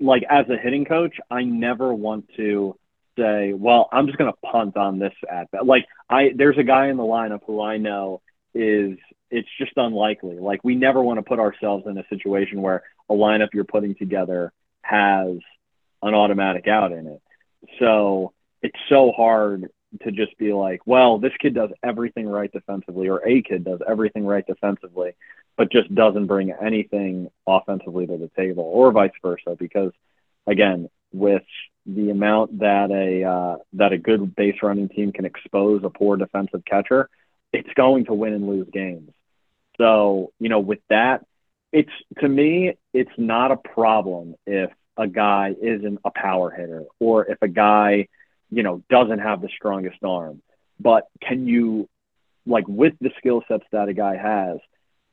like 0.00 0.22
as 0.28 0.46
a 0.48 0.56
hitting 0.56 0.84
coach, 0.84 1.16
I 1.30 1.42
never 1.42 1.94
want 1.94 2.28
to 2.36 2.76
say, 3.16 3.52
well, 3.52 3.88
I'm 3.92 4.06
just 4.06 4.18
going 4.18 4.32
to 4.32 4.50
punt 4.50 4.76
on 4.76 4.98
this 4.98 5.12
at 5.30 5.50
bat. 5.50 5.66
Like 5.66 5.86
I, 6.10 6.30
there's 6.36 6.58
a 6.58 6.64
guy 6.64 6.88
in 6.88 6.96
the 6.96 7.04
lineup 7.04 7.40
who 7.46 7.62
I 7.62 7.76
know 7.78 8.20
is 8.54 8.98
it's 9.30 9.48
just 9.58 9.72
unlikely. 9.76 10.38
Like 10.38 10.62
we 10.62 10.74
never 10.74 11.02
want 11.02 11.18
to 11.18 11.22
put 11.22 11.38
ourselves 11.38 11.84
in 11.86 11.98
a 11.98 12.04
situation 12.08 12.62
where 12.62 12.82
a 13.08 13.14
lineup 13.14 13.48
you're 13.52 13.64
putting 13.64 13.94
together 13.94 14.52
has 14.82 15.38
an 16.02 16.14
automatic 16.14 16.68
out 16.68 16.92
in 16.92 17.06
it. 17.06 17.22
So 17.78 18.32
it's 18.62 18.78
so 18.88 19.12
hard 19.16 19.70
to 20.02 20.10
just 20.10 20.36
be 20.38 20.52
like, 20.52 20.80
well, 20.86 21.18
this 21.18 21.32
kid 21.40 21.54
does 21.54 21.70
everything 21.82 22.28
right 22.28 22.50
defensively, 22.52 23.08
or 23.08 23.26
a 23.26 23.42
kid 23.42 23.64
does 23.64 23.80
everything 23.86 24.26
right 24.26 24.46
defensively, 24.46 25.14
but 25.56 25.70
just 25.70 25.94
doesn't 25.94 26.26
bring 26.26 26.52
anything 26.52 27.30
offensively 27.46 28.06
to 28.06 28.18
the 28.18 28.30
table, 28.36 28.64
or 28.64 28.92
vice 28.92 29.12
versa. 29.22 29.56
Because 29.58 29.92
again, 30.46 30.88
with 31.12 31.44
the 31.86 32.10
amount 32.10 32.58
that 32.60 32.90
a 32.90 33.24
uh, 33.24 33.56
that 33.74 33.92
a 33.92 33.98
good 33.98 34.34
base 34.34 34.56
running 34.62 34.88
team 34.88 35.12
can 35.12 35.24
expose 35.24 35.82
a 35.84 35.90
poor 35.90 36.16
defensive 36.16 36.64
catcher, 36.64 37.08
it's 37.52 37.72
going 37.74 38.06
to 38.06 38.14
win 38.14 38.32
and 38.32 38.48
lose 38.48 38.68
games. 38.72 39.10
So 39.78 40.32
you 40.38 40.48
know, 40.48 40.60
with 40.60 40.80
that, 40.90 41.24
it's 41.72 41.92
to 42.20 42.28
me, 42.28 42.74
it's 42.92 43.10
not 43.18 43.50
a 43.50 43.56
problem 43.56 44.34
if 44.46 44.70
a 44.96 45.06
guy 45.06 45.54
isn't 45.60 45.98
a 46.04 46.10
power 46.10 46.50
hitter 46.50 46.84
or 47.00 47.26
if 47.26 47.38
a 47.42 47.48
guy, 47.48 48.08
you 48.50 48.62
know, 48.62 48.82
doesn't 48.90 49.20
have 49.20 49.40
the 49.40 49.48
strongest 49.48 50.02
arm. 50.04 50.42
But 50.80 51.08
can 51.20 51.46
you, 51.46 51.88
like, 52.46 52.66
with 52.68 52.94
the 53.00 53.10
skill 53.18 53.42
sets 53.48 53.64
that 53.72 53.88
a 53.88 53.94
guy 53.94 54.16
has, 54.16 54.58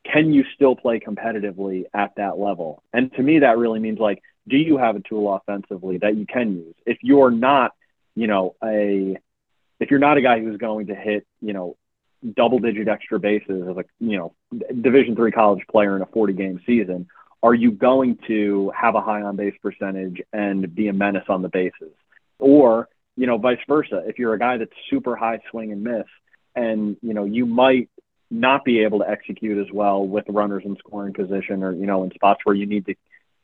can 0.03 0.33
you 0.33 0.43
still 0.55 0.75
play 0.75 0.99
competitively 0.99 1.85
at 1.93 2.15
that 2.17 2.39
level? 2.39 2.83
And 2.91 3.13
to 3.13 3.21
me, 3.21 3.39
that 3.39 3.57
really 3.57 3.79
means 3.79 3.99
like, 3.99 4.21
do 4.47 4.57
you 4.57 4.77
have 4.77 4.95
a 4.95 5.01
tool 5.01 5.33
offensively 5.33 5.99
that 5.99 6.15
you 6.15 6.25
can 6.25 6.53
use? 6.53 6.75
If 6.85 6.97
you're 7.01 7.31
not, 7.31 7.71
you 8.15 8.27
know, 8.27 8.55
a 8.63 9.17
if 9.79 9.89
you're 9.89 9.99
not 9.99 10.17
a 10.17 10.21
guy 10.21 10.39
who's 10.39 10.57
going 10.57 10.87
to 10.87 10.95
hit, 10.95 11.25
you 11.41 11.53
know, 11.53 11.75
double 12.35 12.59
digit 12.59 12.87
extra 12.87 13.19
bases 13.19 13.67
as 13.67 13.77
a, 13.77 13.83
you 13.99 14.17
know, 14.17 14.33
division 14.81 15.15
three 15.15 15.31
college 15.31 15.65
player 15.69 15.95
in 15.95 16.01
a 16.01 16.05
40 16.07 16.33
game 16.33 16.61
season, 16.65 17.07
are 17.43 17.53
you 17.53 17.71
going 17.71 18.19
to 18.27 18.71
have 18.79 18.95
a 18.95 19.01
high 19.01 19.23
on 19.23 19.35
base 19.35 19.55
percentage 19.61 20.21
and 20.31 20.73
be 20.75 20.87
a 20.87 20.93
menace 20.93 21.25
on 21.29 21.41
the 21.41 21.49
bases? 21.49 21.93
Or, 22.37 22.89
you 23.15 23.27
know, 23.27 23.37
vice 23.37 23.59
versa. 23.67 24.03
If 24.05 24.19
you're 24.19 24.33
a 24.33 24.39
guy 24.39 24.57
that's 24.57 24.71
super 24.89 25.15
high 25.15 25.39
swing 25.49 25.71
and 25.71 25.83
miss 25.83 26.05
and, 26.55 26.97
you 27.01 27.13
know, 27.13 27.25
you 27.25 27.45
might 27.45 27.89
not 28.29 28.63
be 28.63 28.83
able 28.83 28.99
to 28.99 29.09
execute 29.09 29.57
as 29.57 29.71
well 29.73 30.05
with 30.05 30.25
runners 30.29 30.63
in 30.65 30.77
scoring 30.77 31.13
position 31.13 31.63
or, 31.63 31.73
you 31.73 31.85
know, 31.85 32.03
in 32.03 32.11
spots 32.11 32.41
where 32.43 32.55
you 32.55 32.65
need 32.65 32.85
to 32.85 32.95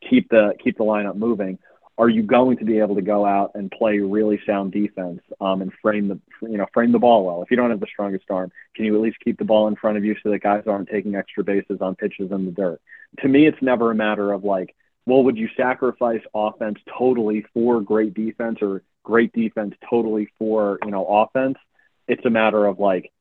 keep 0.10 0.30
the 0.30 0.54
keep 0.64 0.78
the 0.78 0.84
lineup 0.84 1.16
moving, 1.16 1.60
are 1.98 2.10
you 2.10 2.22
going 2.22 2.58
to 2.58 2.66
be 2.66 2.80
able 2.80 2.96
to 2.96 3.02
go 3.02 3.26
out 3.26 3.52
and 3.56 3.72
play 3.72 3.98
really 3.98 4.40
sound 4.46 4.72
defense 4.72 5.20
um, 5.42 5.62
and 5.62 5.72
frame 5.82 6.08
the 6.08 6.20
you 6.44 6.58
know 6.58 6.68
frame 6.74 6.92
the 6.92 7.00
ball 7.00 7.26
well? 7.26 7.42
If 7.42 7.50
you 7.50 7.58
don't 7.58 7.72
have 7.72 7.80
the 7.80 7.88
strongest 7.88 8.26
arm, 8.30 8.52
can 8.76 8.86
you 8.86 8.96
at 8.96 9.02
least 9.02 9.18
keep 9.24 9.38
the 9.38 9.46
ball 9.46 9.68
in 9.68 9.76
front 9.76 9.98
of 9.98 10.06
you 10.06 10.16
so 10.22 10.30
that 10.30 10.44
guys 10.44 10.64
aren't 10.68 10.90
taking 10.90 11.16
extra 11.16 11.44
bases 11.44 11.80
on 11.82 11.96
pitches 11.96 12.32
in 12.32 12.46
the 12.46 12.52
dirt? 12.52 12.80
To 13.20 13.28
me, 13.28 13.48
it's 13.48 13.62
never 13.62 13.92
a 13.92 13.96
matter 13.96 14.32
of 14.32 14.44
like, 14.44 14.76
well, 15.06 15.24
would 15.24 15.38
you 15.38 15.50
sacrifice 15.58 16.22
offense 16.36 16.78
totally 16.98 17.46
for 17.54 17.82
great 17.82 18.14
defense 18.14 18.60
or 18.62 18.84
great 19.08 19.32
defense 19.32 19.74
totally 19.90 20.28
for 20.38 20.78
you 20.84 20.92
know 20.92 21.06
offense? 21.06 21.58
It's 22.08 22.26
a 22.26 22.30
matter 22.30 22.66
of 22.66 22.78
like, 22.78 23.12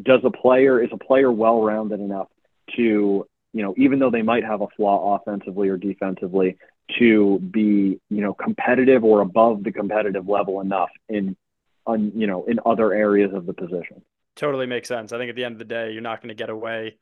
does 0.00 0.20
a 0.24 0.30
player 0.30 0.82
is 0.82 0.90
a 0.92 0.96
player 0.96 1.30
well 1.30 1.62
rounded 1.62 2.00
enough 2.00 2.28
to 2.76 3.26
you 3.52 3.62
know 3.62 3.74
even 3.76 3.98
though 3.98 4.10
they 4.10 4.22
might 4.22 4.44
have 4.44 4.60
a 4.60 4.68
flaw 4.76 5.16
offensively 5.16 5.68
or 5.68 5.76
defensively 5.76 6.56
to 6.98 7.40
be 7.40 8.00
you 8.08 8.20
know 8.20 8.32
competitive 8.32 9.02
or 9.02 9.20
above 9.20 9.64
the 9.64 9.72
competitive 9.72 10.28
level 10.28 10.60
enough 10.60 10.90
in 11.08 11.36
on 11.86 12.12
you 12.14 12.28
know 12.28 12.44
in 12.44 12.60
other 12.64 12.94
areas 12.94 13.32
of 13.34 13.44
the 13.44 13.52
position? 13.52 14.02
Totally 14.36 14.66
makes 14.66 14.88
sense. 14.88 15.12
I 15.12 15.18
think 15.18 15.28
at 15.28 15.36
the 15.36 15.44
end 15.44 15.54
of 15.54 15.58
the 15.58 15.64
day 15.64 15.92
you're 15.92 16.00
not 16.00 16.22
going 16.22 16.28
to 16.28 16.34
get 16.34 16.50
away 16.50 16.98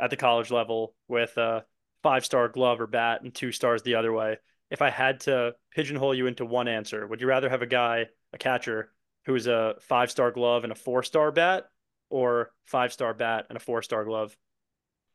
at 0.00 0.10
the 0.10 0.16
college 0.16 0.50
level 0.50 0.94
with 1.06 1.36
a 1.38 1.64
five 2.02 2.24
star 2.24 2.48
glove 2.48 2.80
or 2.80 2.88
bat 2.88 3.22
and 3.22 3.32
two 3.32 3.52
stars 3.52 3.82
the 3.82 3.94
other 3.94 4.12
way 4.12 4.36
if 4.74 4.82
i 4.82 4.90
had 4.90 5.20
to 5.20 5.54
pigeonhole 5.74 6.14
you 6.14 6.26
into 6.26 6.44
one 6.44 6.68
answer 6.68 7.06
would 7.06 7.20
you 7.22 7.26
rather 7.26 7.48
have 7.48 7.62
a 7.62 7.66
guy 7.66 8.04
a 8.34 8.38
catcher 8.38 8.90
who's 9.24 9.46
a 9.46 9.74
five 9.80 10.10
star 10.10 10.30
glove 10.30 10.64
and 10.64 10.72
a 10.72 10.76
four 10.76 11.02
star 11.02 11.32
bat 11.32 11.64
or 12.10 12.50
five 12.66 12.92
star 12.92 13.14
bat 13.14 13.46
and 13.48 13.56
a 13.56 13.60
four 13.60 13.80
star 13.80 14.04
glove 14.04 14.36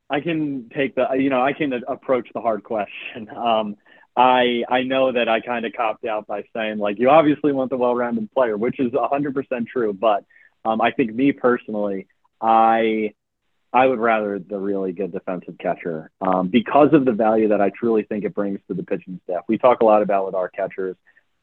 I 0.09 0.21
can 0.21 0.69
take 0.75 0.95
the, 0.95 1.05
you 1.13 1.29
know, 1.29 1.41
I 1.41 1.53
can 1.53 1.71
approach 1.87 2.29
the 2.33 2.41
hard 2.41 2.63
question. 2.63 3.29
Um, 3.37 3.75
I 4.17 4.63
I 4.67 4.83
know 4.83 5.11
that 5.13 5.29
I 5.29 5.39
kind 5.39 5.65
of 5.65 5.71
copped 5.73 6.03
out 6.03 6.27
by 6.27 6.43
saying 6.53 6.79
like 6.79 6.99
you 6.99 7.09
obviously 7.09 7.53
want 7.53 7.69
the 7.69 7.77
well-rounded 7.77 8.31
player, 8.33 8.57
which 8.57 8.79
is 8.79 8.91
100% 8.91 9.67
true. 9.67 9.93
But 9.93 10.25
um, 10.65 10.81
I 10.81 10.91
think 10.91 11.13
me 11.13 11.31
personally, 11.31 12.07
I 12.41 13.13
I 13.71 13.85
would 13.85 13.99
rather 13.99 14.39
the 14.39 14.57
really 14.57 14.93
good 14.93 15.11
defensive 15.11 15.57
catcher 15.59 16.09
um, 16.21 16.47
because 16.47 16.89
of 16.93 17.05
the 17.05 17.11
value 17.11 17.49
that 17.49 17.61
I 17.61 17.69
truly 17.69 18.03
think 18.03 18.25
it 18.25 18.33
brings 18.33 18.59
to 18.67 18.73
the 18.73 18.83
pitching 18.83 19.19
staff. 19.25 19.43
We 19.47 19.57
talk 19.57 19.81
a 19.81 19.85
lot 19.85 20.01
about 20.01 20.25
with 20.25 20.35
our 20.35 20.49
catchers, 20.49 20.95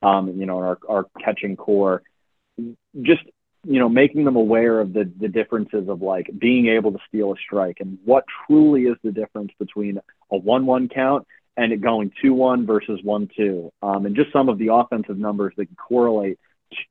um, 0.03 0.29
you 0.37 0.47
know, 0.47 0.59
our 0.59 0.79
our 0.89 1.07
catching 1.23 1.57
core, 1.57 2.03
just 3.01 3.23
you 3.65 3.81
know, 3.81 3.89
making 3.89 4.25
them 4.25 4.37
aware 4.37 4.81
of 4.81 4.93
the 4.93 5.11
the 5.19 5.29
differences 5.29 5.89
of 5.89 6.03
like 6.03 6.29
being 6.37 6.67
able 6.69 6.93
to 6.93 6.99
steal 7.09 7.33
a 7.33 7.37
strike 7.37 7.79
and 7.81 7.99
what 8.05 8.25
truly 8.47 8.83
is 8.83 8.97
the 9.05 9.13
difference 9.13 9.53
between 9.59 9.99
a 10.31 10.37
one-one 10.37 10.89
count 10.89 11.27
and 11.57 11.73
it 11.73 11.81
going 11.81 12.13
2 12.23 12.35
1 12.35 12.67
versus 12.67 13.01
1 13.03 13.31
2. 13.37 13.73
Um, 13.83 14.07
and 14.07 14.15
just 14.15 14.33
some 14.33 14.49
of 14.49 14.59
the 14.59 14.73
offensive 14.73 15.19
numbers 15.19 15.55
that 15.57 15.69
correlate 15.77 16.39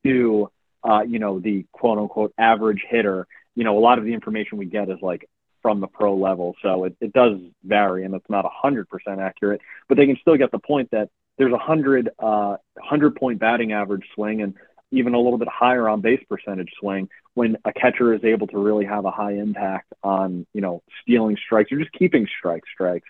to, 0.04 0.50
uh, 0.82 1.02
you 1.02 1.18
know, 1.18 1.38
the 1.40 1.64
quote 1.72 1.98
unquote 1.98 2.32
average 2.38 2.82
hitter. 2.88 3.26
You 3.56 3.64
know, 3.64 3.76
a 3.76 3.80
lot 3.80 3.98
of 3.98 4.04
the 4.04 4.14
information 4.14 4.58
we 4.58 4.66
get 4.66 4.88
is 4.88 4.98
like 5.02 5.28
from 5.62 5.80
the 5.80 5.88
pro 5.88 6.14
level. 6.14 6.54
So 6.62 6.84
it, 6.84 6.96
it 7.00 7.12
does 7.12 7.40
vary 7.64 8.04
and 8.04 8.14
it's 8.14 8.30
not 8.30 8.44
100% 8.44 8.84
accurate, 9.18 9.60
but 9.88 9.96
they 9.96 10.06
can 10.06 10.16
still 10.20 10.36
get 10.36 10.52
the 10.52 10.60
point 10.60 10.90
that 10.92 11.10
there's 11.38 11.52
a 11.52 11.56
100, 11.56 12.08
uh, 12.20 12.56
100 12.74 13.16
point 13.16 13.40
batting 13.40 13.72
average 13.72 14.04
swing 14.14 14.42
and 14.42 14.54
even 14.92 15.14
a 15.14 15.18
little 15.18 15.38
bit 15.38 15.48
higher 15.48 15.88
on 15.88 16.00
base 16.00 16.22
percentage 16.28 16.70
swing 16.78 17.08
when 17.34 17.56
a 17.64 17.72
catcher 17.72 18.14
is 18.14 18.22
able 18.22 18.46
to 18.46 18.58
really 18.58 18.84
have 18.84 19.04
a 19.04 19.10
high 19.10 19.32
impact 19.32 19.92
on, 20.02 20.46
you 20.54 20.60
know, 20.60 20.82
stealing 21.02 21.36
strikes 21.44 21.72
or 21.72 21.78
just 21.78 21.92
keeping 21.92 22.28
strike 22.38 22.62
strikes. 22.72 23.08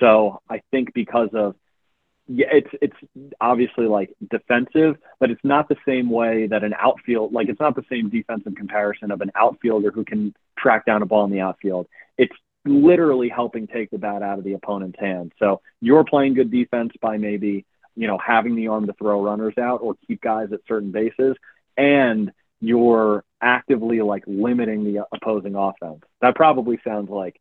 So 0.00 0.40
I 0.50 0.60
think 0.70 0.92
because 0.94 1.28
of 1.34 1.54
yeah, 2.34 2.46
it's 2.50 2.70
it's 2.80 2.96
obviously 3.42 3.86
like 3.86 4.14
defensive, 4.30 4.96
but 5.20 5.30
it's 5.30 5.44
not 5.44 5.68
the 5.68 5.76
same 5.86 6.08
way 6.08 6.46
that 6.46 6.64
an 6.64 6.74
outfield 6.78 7.32
like 7.32 7.50
it's 7.50 7.60
not 7.60 7.76
the 7.76 7.84
same 7.90 8.08
defensive 8.08 8.54
comparison 8.54 9.10
of 9.10 9.20
an 9.20 9.30
outfielder 9.34 9.90
who 9.90 10.02
can 10.02 10.34
track 10.58 10.86
down 10.86 11.02
a 11.02 11.06
ball 11.06 11.26
in 11.26 11.30
the 11.30 11.40
outfield. 11.40 11.86
It's 12.16 12.34
literally 12.64 13.28
helping 13.28 13.66
take 13.66 13.90
the 13.90 13.98
bat 13.98 14.22
out 14.22 14.38
of 14.38 14.44
the 14.44 14.54
opponent's 14.54 14.98
hand. 14.98 15.32
So 15.38 15.60
you're 15.82 16.04
playing 16.04 16.34
good 16.34 16.50
defense 16.50 16.92
by 17.02 17.18
maybe, 17.18 17.66
you 17.96 18.06
know, 18.06 18.18
having 18.18 18.56
the 18.56 18.68
arm 18.68 18.86
to 18.86 18.94
throw 18.94 19.22
runners 19.22 19.58
out 19.58 19.82
or 19.82 19.96
keep 20.06 20.22
guys 20.22 20.52
at 20.52 20.60
certain 20.66 20.90
bases 20.90 21.36
and 21.76 22.32
you're 22.60 23.24
actively 23.42 24.00
like 24.00 24.22
limiting 24.26 24.84
the 24.84 25.04
opposing 25.12 25.54
offense. 25.54 26.02
That 26.22 26.34
probably 26.34 26.78
sounds 26.82 27.10
like 27.10 27.38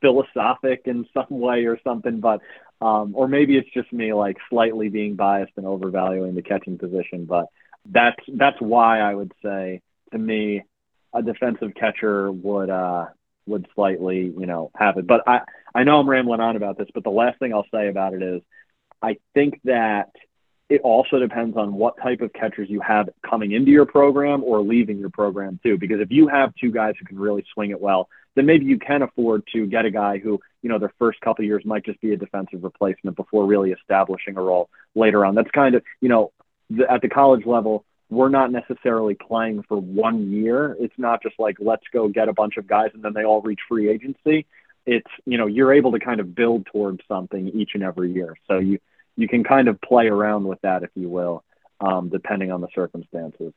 philosophic 0.00 0.82
in 0.86 1.06
some 1.14 1.26
way 1.30 1.64
or 1.64 1.78
something, 1.84 2.20
but 2.20 2.40
um, 2.80 3.12
or 3.14 3.28
maybe 3.28 3.56
it's 3.56 3.70
just 3.72 3.92
me 3.92 4.12
like 4.12 4.36
slightly 4.50 4.88
being 4.88 5.16
biased 5.16 5.52
and 5.56 5.66
overvaluing 5.66 6.34
the 6.34 6.42
catching 6.42 6.78
position. 6.78 7.24
But 7.24 7.46
that's 7.86 8.20
that's 8.28 8.60
why 8.60 9.00
I 9.00 9.14
would 9.14 9.32
say 9.42 9.80
to 10.12 10.18
me 10.18 10.62
a 11.14 11.22
defensive 11.22 11.74
catcher 11.74 12.30
would 12.30 12.70
uh, 12.70 13.06
would 13.46 13.66
slightly 13.74 14.32
you 14.36 14.46
know 14.46 14.70
have 14.76 14.96
it. 14.98 15.06
But 15.06 15.22
I 15.26 15.40
I 15.74 15.84
know 15.84 15.98
I'm 15.98 16.08
rambling 16.08 16.40
on 16.40 16.56
about 16.56 16.78
this, 16.78 16.88
but 16.92 17.04
the 17.04 17.10
last 17.10 17.38
thing 17.38 17.52
I'll 17.52 17.66
say 17.72 17.88
about 17.88 18.14
it 18.14 18.22
is 18.22 18.42
I 19.02 19.16
think 19.34 19.60
that 19.64 20.10
it 20.68 20.80
also 20.80 21.18
depends 21.18 21.56
on 21.56 21.74
what 21.74 21.94
type 22.02 22.20
of 22.22 22.32
catchers 22.32 22.70
you 22.70 22.80
have 22.80 23.08
coming 23.28 23.52
into 23.52 23.70
your 23.70 23.84
program 23.84 24.42
or 24.42 24.60
leaving 24.62 24.98
your 24.98 25.10
program 25.10 25.60
too. 25.62 25.76
Because 25.78 26.00
if 26.00 26.10
you 26.10 26.26
have 26.28 26.54
two 26.54 26.72
guys 26.72 26.94
who 26.98 27.04
can 27.04 27.18
really 27.18 27.44
swing 27.52 27.70
it 27.70 27.80
well, 27.80 28.08
then 28.34 28.46
maybe 28.46 28.64
you 28.64 28.78
can 28.78 29.02
afford 29.02 29.46
to 29.52 29.66
get 29.66 29.84
a 29.84 29.90
guy 29.90 30.18
who, 30.18 30.40
you 30.62 30.68
know, 30.68 30.78
their 30.78 30.92
first 30.98 31.20
couple 31.20 31.44
years 31.44 31.64
might 31.64 31.84
just 31.84 32.00
be 32.00 32.12
a 32.12 32.16
defensive 32.16 32.64
replacement 32.64 33.16
before 33.16 33.46
really 33.46 33.72
establishing 33.72 34.36
a 34.36 34.40
role 34.40 34.68
later 34.94 35.24
on. 35.24 35.34
That's 35.34 35.50
kind 35.50 35.74
of, 35.74 35.82
you 36.00 36.08
know, 36.08 36.32
the, 36.70 36.90
at 36.90 37.02
the 37.02 37.08
college 37.08 37.46
level, 37.46 37.84
we're 38.10 38.28
not 38.28 38.50
necessarily 38.50 39.14
playing 39.14 39.64
for 39.68 39.76
one 39.76 40.30
year. 40.30 40.76
It's 40.78 40.94
not 40.98 41.22
just 41.22 41.38
like, 41.38 41.56
let's 41.58 41.84
go 41.92 42.08
get 42.08 42.28
a 42.28 42.32
bunch 42.32 42.56
of 42.56 42.66
guys 42.66 42.90
and 42.94 43.02
then 43.02 43.12
they 43.14 43.24
all 43.24 43.40
reach 43.40 43.60
free 43.68 43.88
agency. 43.88 44.46
It's, 44.86 45.10
you 45.24 45.38
know, 45.38 45.46
you're 45.46 45.72
able 45.72 45.92
to 45.92 46.00
kind 46.00 46.20
of 46.20 46.34
build 46.34 46.66
towards 46.66 47.00
something 47.08 47.48
each 47.48 47.70
and 47.74 47.82
every 47.82 48.12
year. 48.12 48.36
So 48.46 48.58
you, 48.58 48.78
you 49.16 49.28
can 49.28 49.44
kind 49.44 49.68
of 49.68 49.80
play 49.80 50.08
around 50.08 50.44
with 50.44 50.60
that, 50.62 50.82
if 50.82 50.90
you 50.94 51.08
will, 51.08 51.42
um, 51.80 52.08
depending 52.08 52.50
on 52.50 52.60
the 52.60 52.68
circumstances. 52.74 53.52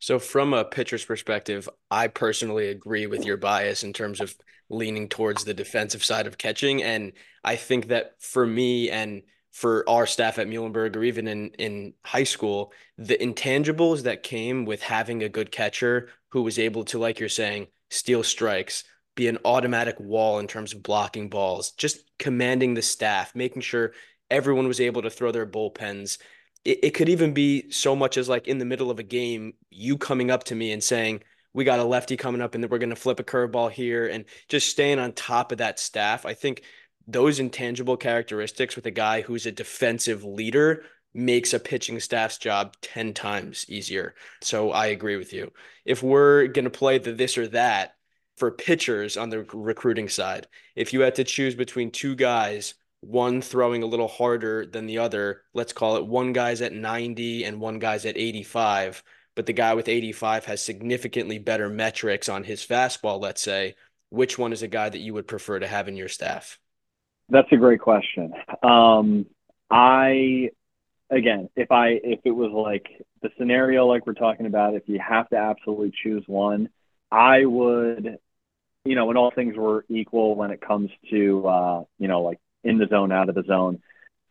So, 0.00 0.18
from 0.18 0.54
a 0.54 0.64
pitcher's 0.64 1.04
perspective, 1.04 1.68
I 1.90 2.08
personally 2.08 2.68
agree 2.68 3.06
with 3.06 3.24
your 3.24 3.36
bias 3.36 3.84
in 3.84 3.92
terms 3.92 4.20
of 4.20 4.34
leaning 4.70 5.08
towards 5.08 5.44
the 5.44 5.54
defensive 5.54 6.02
side 6.02 6.26
of 6.26 6.38
catching. 6.38 6.82
And 6.82 7.12
I 7.44 7.56
think 7.56 7.88
that 7.88 8.14
for 8.18 8.46
me 8.46 8.90
and 8.90 9.22
for 9.52 9.86
our 9.88 10.06
staff 10.06 10.38
at 10.38 10.46
Muhlenberg 10.46 10.96
or 10.96 11.02
even 11.02 11.28
in, 11.28 11.50
in 11.58 11.92
high 12.04 12.24
school, 12.24 12.72
the 12.96 13.16
intangibles 13.16 14.04
that 14.04 14.22
came 14.22 14.64
with 14.64 14.80
having 14.80 15.22
a 15.22 15.28
good 15.28 15.50
catcher 15.50 16.08
who 16.28 16.42
was 16.42 16.58
able 16.58 16.84
to, 16.84 16.98
like 16.98 17.18
you're 17.20 17.28
saying, 17.28 17.66
steal 17.90 18.22
strikes, 18.22 18.84
be 19.16 19.28
an 19.28 19.38
automatic 19.44 19.98
wall 19.98 20.38
in 20.38 20.46
terms 20.46 20.72
of 20.72 20.82
blocking 20.82 21.28
balls, 21.28 21.72
just 21.72 21.98
commanding 22.18 22.74
the 22.74 22.82
staff, 22.82 23.34
making 23.34 23.60
sure 23.60 23.92
everyone 24.30 24.68
was 24.68 24.80
able 24.80 25.02
to 25.02 25.10
throw 25.10 25.32
their 25.32 25.46
bullpens 25.46 26.18
it, 26.64 26.84
it 26.84 26.90
could 26.90 27.08
even 27.08 27.32
be 27.32 27.70
so 27.70 27.96
much 27.96 28.16
as 28.16 28.28
like 28.28 28.48
in 28.48 28.58
the 28.58 28.64
middle 28.64 28.90
of 28.90 28.98
a 28.98 29.04
game, 29.04 29.54
you 29.70 29.98
coming 29.98 30.30
up 30.30 30.44
to 30.44 30.54
me 30.54 30.72
and 30.72 30.82
saying, 30.82 31.22
we 31.52 31.64
got 31.64 31.80
a 31.80 31.84
lefty 31.84 32.16
coming 32.16 32.40
up 32.40 32.54
and 32.54 32.68
we're 32.70 32.78
going 32.78 32.90
to 32.90 32.96
flip 32.96 33.18
a 33.18 33.24
curveball 33.24 33.70
here 33.70 34.06
and 34.06 34.24
just 34.48 34.68
staying 34.68 34.98
on 34.98 35.12
top 35.12 35.52
of 35.52 35.58
that 35.58 35.80
staff. 35.80 36.24
I 36.24 36.34
think 36.34 36.62
those 37.08 37.40
intangible 37.40 37.96
characteristics 37.96 38.76
with 38.76 38.86
a 38.86 38.90
guy 38.92 39.22
who's 39.22 39.46
a 39.46 39.52
defensive 39.52 40.22
leader 40.22 40.84
makes 41.12 41.52
a 41.52 41.58
pitching 41.58 41.98
staff's 41.98 42.38
job 42.38 42.76
10 42.82 43.14
times 43.14 43.66
easier. 43.68 44.14
So 44.42 44.70
I 44.70 44.86
agree 44.86 45.16
with 45.16 45.32
you. 45.32 45.52
If 45.84 46.04
we're 46.04 46.46
going 46.46 46.66
to 46.66 46.70
play 46.70 46.98
the 46.98 47.12
this 47.12 47.36
or 47.36 47.48
that 47.48 47.96
for 48.36 48.52
pitchers 48.52 49.16
on 49.16 49.28
the 49.28 49.42
recruiting 49.52 50.08
side, 50.08 50.46
if 50.76 50.92
you 50.92 51.00
had 51.00 51.16
to 51.16 51.24
choose 51.24 51.56
between 51.56 51.90
two 51.90 52.14
guys 52.14 52.74
one 53.00 53.40
throwing 53.40 53.82
a 53.82 53.86
little 53.86 54.08
harder 54.08 54.66
than 54.66 54.86
the 54.86 54.98
other. 54.98 55.42
Let's 55.54 55.72
call 55.72 55.96
it 55.96 56.06
one 56.06 56.32
guy's 56.32 56.60
at 56.60 56.72
90 56.72 57.44
and 57.44 57.60
one 57.60 57.78
guy's 57.78 58.04
at 58.04 58.16
85, 58.16 59.02
but 59.34 59.46
the 59.46 59.52
guy 59.52 59.74
with 59.74 59.88
85 59.88 60.44
has 60.46 60.62
significantly 60.62 61.38
better 61.38 61.68
metrics 61.68 62.28
on 62.28 62.44
his 62.44 62.64
fastball, 62.64 63.20
let's 63.20 63.40
say. 63.40 63.74
Which 64.10 64.38
one 64.38 64.52
is 64.52 64.62
a 64.62 64.68
guy 64.68 64.88
that 64.88 64.98
you 64.98 65.14
would 65.14 65.28
prefer 65.28 65.58
to 65.58 65.66
have 65.66 65.88
in 65.88 65.96
your 65.96 66.08
staff? 66.08 66.58
That's 67.28 67.50
a 67.52 67.56
great 67.56 67.80
question. 67.80 68.32
Um, 68.62 69.26
I 69.70 70.50
again, 71.10 71.48
if 71.56 71.70
I 71.70 72.00
if 72.02 72.20
it 72.24 72.32
was 72.32 72.50
like 72.50 73.04
the 73.22 73.30
scenario 73.38 73.86
like 73.86 74.06
we're 74.06 74.14
talking 74.14 74.46
about, 74.46 74.74
if 74.74 74.82
you 74.86 74.98
have 74.98 75.28
to 75.30 75.36
absolutely 75.36 75.92
choose 76.02 76.24
one, 76.26 76.70
I 77.10 77.44
would, 77.44 78.18
you 78.84 78.94
know, 78.96 79.06
when 79.06 79.16
all 79.16 79.30
things 79.30 79.56
were 79.56 79.84
equal 79.88 80.34
when 80.34 80.50
it 80.50 80.60
comes 80.60 80.90
to 81.10 81.46
uh, 81.46 81.84
you 81.98 82.08
know, 82.08 82.22
like 82.22 82.40
in 82.64 82.78
the 82.78 82.86
zone, 82.86 83.12
out 83.12 83.28
of 83.28 83.34
the 83.34 83.44
zone. 83.44 83.82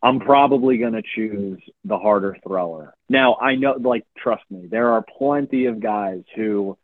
I'm 0.02 0.20
probably 0.20 0.78
going 0.78 0.94
to 0.94 1.02
choose 1.02 1.62
the 1.84 1.98
harder 1.98 2.38
thrower. 2.46 2.94
Now, 3.10 3.36
I 3.36 3.56
know, 3.56 3.74
like, 3.74 4.06
trust 4.18 4.44
me, 4.50 4.68
there 4.68 4.92
are 4.92 5.04
plenty 5.18 5.66
of 5.66 5.82
guys 5.82 6.24
who, 6.36 6.78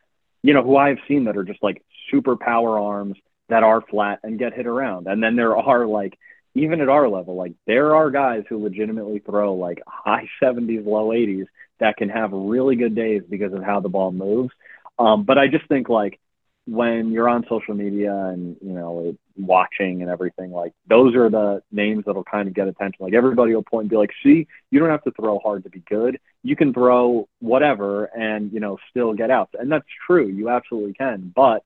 you 0.44 0.54
know, 0.54 0.64
who 0.64 0.76
I've 0.76 0.98
seen 1.08 1.26
that 1.26 1.38
are 1.38 1.46
just 1.46 1.64
like 1.64 1.82
super 2.12 2.36
power 2.36 2.78
arms 2.78 3.18
that 3.48 3.64
are 3.64 3.82
flat 3.82 4.20
and 4.24 4.40
get 4.40 4.54
hit 4.54 4.68
around. 4.68 5.08
And 5.08 5.24
then 5.24 5.36
there 5.36 5.56
are 5.58 5.86
like, 5.86 6.18
even 6.56 6.80
at 6.82 6.90
our 6.90 7.08
level, 7.10 7.36
like 7.36 7.54
there 7.68 7.96
are 7.96 8.10
guys 8.10 8.44
who 8.48 8.64
legitimately 8.64 9.20
throw 9.20 9.56
like 9.56 9.82
high 9.88 10.30
70s, 10.42 10.86
low 10.86 11.10
80s 11.10 11.46
that 11.80 11.98
can 11.98 12.10
have 12.10 12.32
really 12.32 12.76
good 12.76 12.96
days 12.96 13.24
because 13.30 13.54
of 13.54 13.62
how 13.64 13.82
the 13.82 13.90
ball 13.90 14.12
moves. 14.12 14.54
Um, 14.98 15.24
but 15.24 15.38
I 15.38 15.48
just 15.48 15.68
think 15.68 15.90
like 15.90 16.20
when 16.66 17.12
you're 17.12 17.30
on 17.30 17.46
social 17.50 17.76
media 17.76 18.14
and 18.14 18.56
you 18.62 18.72
know 18.72 19.16
watching 19.38 20.02
and 20.02 20.10
everything 20.10 20.52
like 20.52 20.74
those 20.88 21.16
are 21.16 21.30
the 21.30 21.62
names 21.72 22.04
that'll 22.06 22.24
kind 22.24 22.48
of 22.48 22.54
get 22.54 22.68
attention. 22.68 22.98
Like 23.00 23.14
everybody 23.14 23.54
will 23.54 23.64
point 23.64 23.84
and 23.84 23.90
be 23.90 23.98
like 23.98 24.12
see 24.24 24.48
you 24.72 24.80
don't 24.80 24.90
have 24.90 25.04
to 25.04 25.12
throw 25.12 25.40
hard 25.40 25.64
to 25.64 25.70
be 25.70 25.84
good. 25.90 26.20
You 26.44 26.56
can 26.56 26.74
throw 26.74 27.28
whatever 27.40 28.06
and 28.06 28.52
you 28.52 28.60
know 28.60 28.78
still 28.90 29.14
get 29.14 29.32
out 29.32 29.50
and 29.54 29.72
that's 29.72 29.86
true 30.06 30.28
you 30.28 30.50
absolutely 30.50 30.94
can. 30.94 31.32
But 31.36 31.64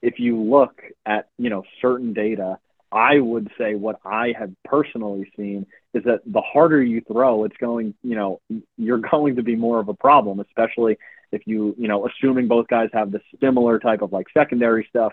if 0.00 0.18
you 0.18 0.40
look 0.40 0.82
at 1.06 1.28
you 1.38 1.50
know 1.50 1.62
certain 1.80 2.12
data 2.12 2.58
i 2.90 3.18
would 3.18 3.50
say 3.56 3.74
what 3.74 3.98
i 4.04 4.34
have 4.38 4.50
personally 4.66 5.30
seen 5.34 5.64
is 5.94 6.04
that 6.04 6.20
the 6.26 6.42
harder 6.42 6.82
you 6.82 7.00
throw 7.00 7.44
it's 7.44 7.56
going 7.56 7.94
you 8.02 8.14
know 8.14 8.38
you're 8.76 8.98
going 9.10 9.36
to 9.36 9.42
be 9.42 9.56
more 9.56 9.78
of 9.78 9.88
a 9.88 9.94
problem 9.94 10.40
especially 10.40 10.98
if 11.32 11.46
you, 11.46 11.74
you 11.78 11.88
know, 11.88 12.06
assuming 12.06 12.46
both 12.46 12.68
guys 12.68 12.90
have 12.92 13.10
the 13.10 13.20
similar 13.40 13.78
type 13.78 14.02
of 14.02 14.12
like 14.12 14.26
secondary 14.34 14.86
stuff 14.88 15.12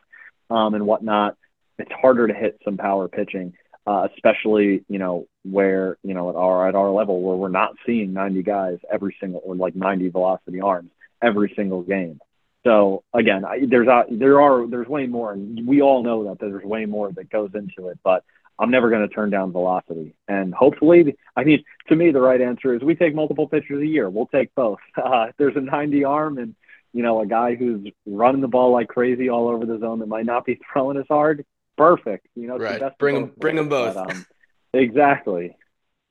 um, 0.50 0.76
and 0.76 0.86
whatnot, 0.86 1.38
it's 1.80 1.92
harder 1.92 2.28
to 2.28 2.34
hit 2.34 2.60
some 2.64 2.78
power 2.78 3.08
pitching, 3.08 3.54
uh, 3.88 4.08
especially, 4.16 4.84
you 4.88 5.00
know, 5.00 5.28
where, 5.44 5.98
you 6.04 6.14
know, 6.14 6.30
at 6.30 6.36
our, 6.36 6.68
at 6.68 6.76
our 6.76 6.90
level 6.90 7.22
where 7.22 7.36
we're 7.36 7.50
not 7.50 7.76
seeing 7.86 8.14
90 8.14 8.44
guys 8.44 8.78
every 8.92 9.16
single, 9.20 9.42
or 9.44 9.56
like 9.56 9.76
90 9.76 10.10
velocity 10.10 10.62
arms 10.62 10.92
every 11.22 11.54
single 11.56 11.82
game. 11.82 12.20
So 12.66 13.04
again, 13.14 13.46
I, 13.46 13.62
there's 13.68 13.88
there 14.12 14.42
are 14.42 14.68
there's 14.68 14.88
way 14.88 15.08
more, 15.08 15.32
and 15.32 15.66
we 15.66 15.82
all 15.82 16.04
know 16.04 16.26
that 16.26 16.40
there's 16.40 16.64
way 16.64 16.86
more 16.86 17.10
that 17.14 17.30
goes 17.30 17.52
into 17.54 17.88
it. 17.88 18.00
But 18.04 18.26
I'm 18.60 18.70
never 18.70 18.90
going 18.90 19.08
to 19.08 19.14
turn 19.14 19.30
down 19.30 19.54
velocity. 19.54 20.14
And 20.28 20.54
hopefully, 20.54 21.18
I 21.36 21.46
mean, 21.46 21.64
to 21.88 21.96
me, 21.96 22.12
the 22.12 22.20
right 22.20 22.42
answer 22.42 22.76
is 22.76 22.82
we 22.82 22.96
take 22.96 23.16
multiple 23.16 23.48
pitchers 23.48 23.82
a 23.82 23.88
year. 23.88 24.10
We'll 24.10 24.28
take 24.28 24.54
both. 24.54 24.80
Uh, 25.00 25.28
there's 25.38 25.56
a 25.56 25.62
90 25.62 26.04
arm 26.04 26.38
and, 26.38 26.56
you 26.94 27.02
know, 27.02 27.22
a 27.22 27.26
guy 27.26 27.56
who's 27.56 27.90
running 28.06 28.42
the 28.42 28.48
ball 28.48 28.72
like 28.74 28.90
crazy 28.90 29.30
all 29.30 29.48
over 29.48 29.66
the 29.66 29.80
zone 29.80 30.00
that 30.00 30.08
might 30.08 30.26
not 30.26 30.46
be 30.46 30.60
throwing 30.74 30.98
as 30.98 31.06
hard. 31.08 31.46
Perfect. 31.80 32.28
You 32.36 32.48
know, 32.48 32.58
right. 32.58 32.82
Bring 33.00 33.16
them, 33.16 33.32
bring 33.38 33.56
them 33.56 33.70
both. 33.70 33.96
But, 33.96 34.12
um, 34.12 34.26
exactly. 34.74 35.56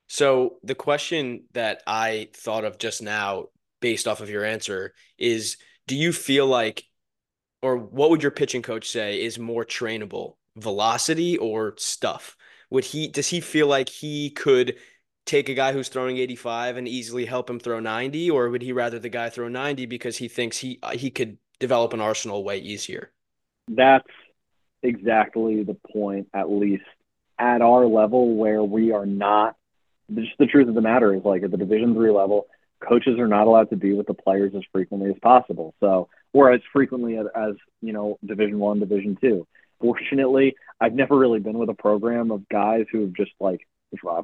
So 0.07 0.57
the 0.63 0.75
question 0.75 1.43
that 1.53 1.83
I 1.85 2.29
thought 2.33 2.65
of 2.65 2.77
just 2.77 3.01
now, 3.01 3.45
based 3.79 4.07
off 4.07 4.19
of 4.19 4.29
your 4.29 4.43
answer, 4.43 4.93
is: 5.17 5.57
Do 5.87 5.95
you 5.95 6.11
feel 6.11 6.47
like, 6.47 6.83
or 7.61 7.77
what 7.77 8.09
would 8.09 8.23
your 8.23 8.31
pitching 8.31 8.63
coach 8.63 8.89
say 8.89 9.21
is 9.21 9.37
more 9.37 9.63
trainable, 9.63 10.35
velocity 10.57 11.37
or 11.37 11.75
stuff? 11.77 12.35
would 12.69 12.85
he 12.85 13.07
does 13.07 13.27
he 13.27 13.41
feel 13.41 13.67
like 13.67 13.89
he 13.89 14.29
could 14.29 14.75
take 15.25 15.49
a 15.49 15.53
guy 15.53 15.73
who's 15.73 15.89
throwing 15.89 16.17
85 16.17 16.77
and 16.77 16.87
easily 16.87 17.25
help 17.25 17.49
him 17.49 17.59
throw 17.59 17.79
90 17.79 18.31
or 18.31 18.49
would 18.49 18.61
he 18.61 18.71
rather 18.71 18.99
the 18.99 19.09
guy 19.09 19.29
throw 19.29 19.47
90 19.47 19.85
because 19.85 20.17
he 20.17 20.27
thinks 20.27 20.57
he 20.57 20.79
he 20.93 21.09
could 21.09 21.37
develop 21.59 21.93
an 21.93 22.01
arsenal 22.01 22.43
way 22.43 22.57
easier 22.57 23.11
that's 23.67 24.07
exactly 24.83 25.63
the 25.63 25.77
point 25.91 26.27
at 26.33 26.49
least 26.49 26.83
at 27.37 27.61
our 27.61 27.85
level 27.85 28.35
where 28.35 28.63
we 28.63 28.91
are 28.91 29.05
not 29.05 29.55
just 30.13 30.31
the 30.39 30.45
truth 30.45 30.67
of 30.67 30.75
the 30.75 30.81
matter 30.81 31.13
is 31.13 31.23
like 31.23 31.43
at 31.43 31.51
the 31.51 31.57
division 31.57 31.93
3 31.93 32.11
level 32.11 32.47
coaches 32.79 33.19
are 33.19 33.27
not 33.27 33.47
allowed 33.47 33.69
to 33.69 33.75
be 33.75 33.93
with 33.93 34.07
the 34.07 34.13
players 34.13 34.53
as 34.55 34.63
frequently 34.71 35.09
as 35.09 35.17
possible 35.21 35.73
so 35.79 36.07
or 36.31 36.51
as 36.51 36.61
frequently 36.71 37.17
as, 37.17 37.25
as 37.35 37.55
you 37.81 37.93
know 37.93 38.17
division 38.25 38.57
1 38.57 38.79
division 38.79 39.17
2 39.19 39.45
fortunately, 39.79 40.55
I've 40.79 40.93
never 40.93 41.17
really 41.17 41.39
been 41.39 41.57
with 41.57 41.69
a 41.69 41.73
program 41.73 42.31
of 42.31 42.47
guys 42.49 42.85
who 42.91 43.01
have 43.01 43.13
just 43.13 43.31
like 43.39 43.61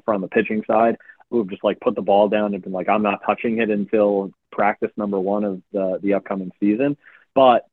from 0.05 0.21
the 0.21 0.27
pitching 0.27 0.63
side 0.67 0.97
who 1.31 1.39
have 1.39 1.49
just 1.49 1.63
like 1.63 1.79
put 1.79 1.95
the 1.95 2.01
ball 2.01 2.29
down 2.29 2.53
and 2.53 2.63
been 2.63 2.71
like, 2.71 2.87
I'm 2.87 3.01
not 3.01 3.21
touching 3.25 3.59
it 3.59 3.71
until 3.71 4.31
practice 4.51 4.91
number 4.95 5.19
one 5.19 5.43
of 5.43 5.61
the 5.73 5.99
the 6.01 6.13
upcoming 6.13 6.51
season. 6.59 6.97
But 7.33 7.65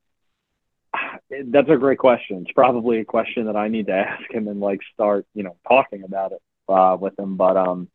that's 1.47 1.69
a 1.69 1.77
great 1.77 1.99
question. 1.99 2.43
It's 2.43 2.53
probably 2.53 3.01
a 3.01 3.05
question 3.05 3.47
that 3.47 3.57
I 3.57 3.69
need 3.69 3.87
to 3.87 3.93
ask 3.95 4.31
him 4.31 4.49
and 4.49 4.61
like 4.61 4.81
start, 4.95 5.27
you 5.35 5.43
know, 5.43 5.57
talking 5.67 6.05
about 6.05 6.33
it 6.33 6.43
uh, 6.69 6.97
with 6.99 7.19
him. 7.19 7.37
But 7.37 7.57
um, 7.57 7.89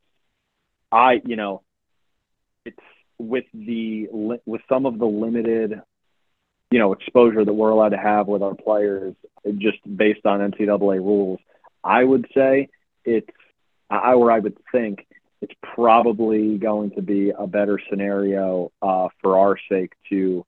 I, 0.91 1.21
you 1.25 1.35
know, 1.35 1.61
it's 2.65 2.77
with 3.17 3.45
the 3.53 4.07
with 4.45 4.61
some 4.69 4.85
of 4.85 4.99
the 4.99 5.05
limited 5.05 5.81
you 6.71 6.79
know, 6.79 6.93
exposure 6.93 7.45
that 7.45 7.53
we're 7.53 7.69
allowed 7.69 7.89
to 7.89 7.97
have 7.97 8.27
with 8.27 8.41
our 8.41 8.55
players 8.55 9.15
just 9.57 9.77
based 9.95 10.25
on 10.25 10.39
NCAA 10.51 10.97
rules. 10.97 11.39
I 11.83 12.03
would 12.03 12.27
say 12.35 12.69
it's, 13.05 13.29
I, 13.89 14.13
or 14.13 14.31
I 14.31 14.39
would 14.39 14.57
think 14.71 15.07
it's 15.41 15.53
probably 15.61 16.57
going 16.57 16.91
to 16.91 17.01
be 17.01 17.29
a 17.29 17.47
better 17.47 17.79
scenario 17.89 18.71
uh, 18.81 19.07
for 19.21 19.37
our 19.37 19.57
sake 19.69 19.93
to 20.09 20.45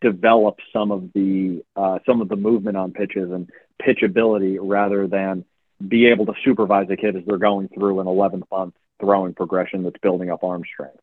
develop 0.00 0.58
some 0.72 0.90
of 0.90 1.12
the 1.14 1.62
uh, 1.76 1.98
some 2.06 2.20
of 2.20 2.28
the 2.28 2.36
movement 2.36 2.76
on 2.76 2.92
pitches 2.92 3.30
and 3.30 3.50
pitchability 3.82 4.58
rather 4.60 5.06
than 5.06 5.44
be 5.86 6.06
able 6.06 6.26
to 6.26 6.34
supervise 6.44 6.88
a 6.90 6.96
kid 6.96 7.16
as 7.16 7.22
they're 7.26 7.38
going 7.38 7.68
through 7.68 8.00
an 8.00 8.06
11th 8.06 8.44
month 8.50 8.74
throwing 8.98 9.34
progression 9.34 9.82
that's 9.82 9.98
building 10.02 10.30
up 10.30 10.42
arm 10.42 10.62
strength. 10.72 11.00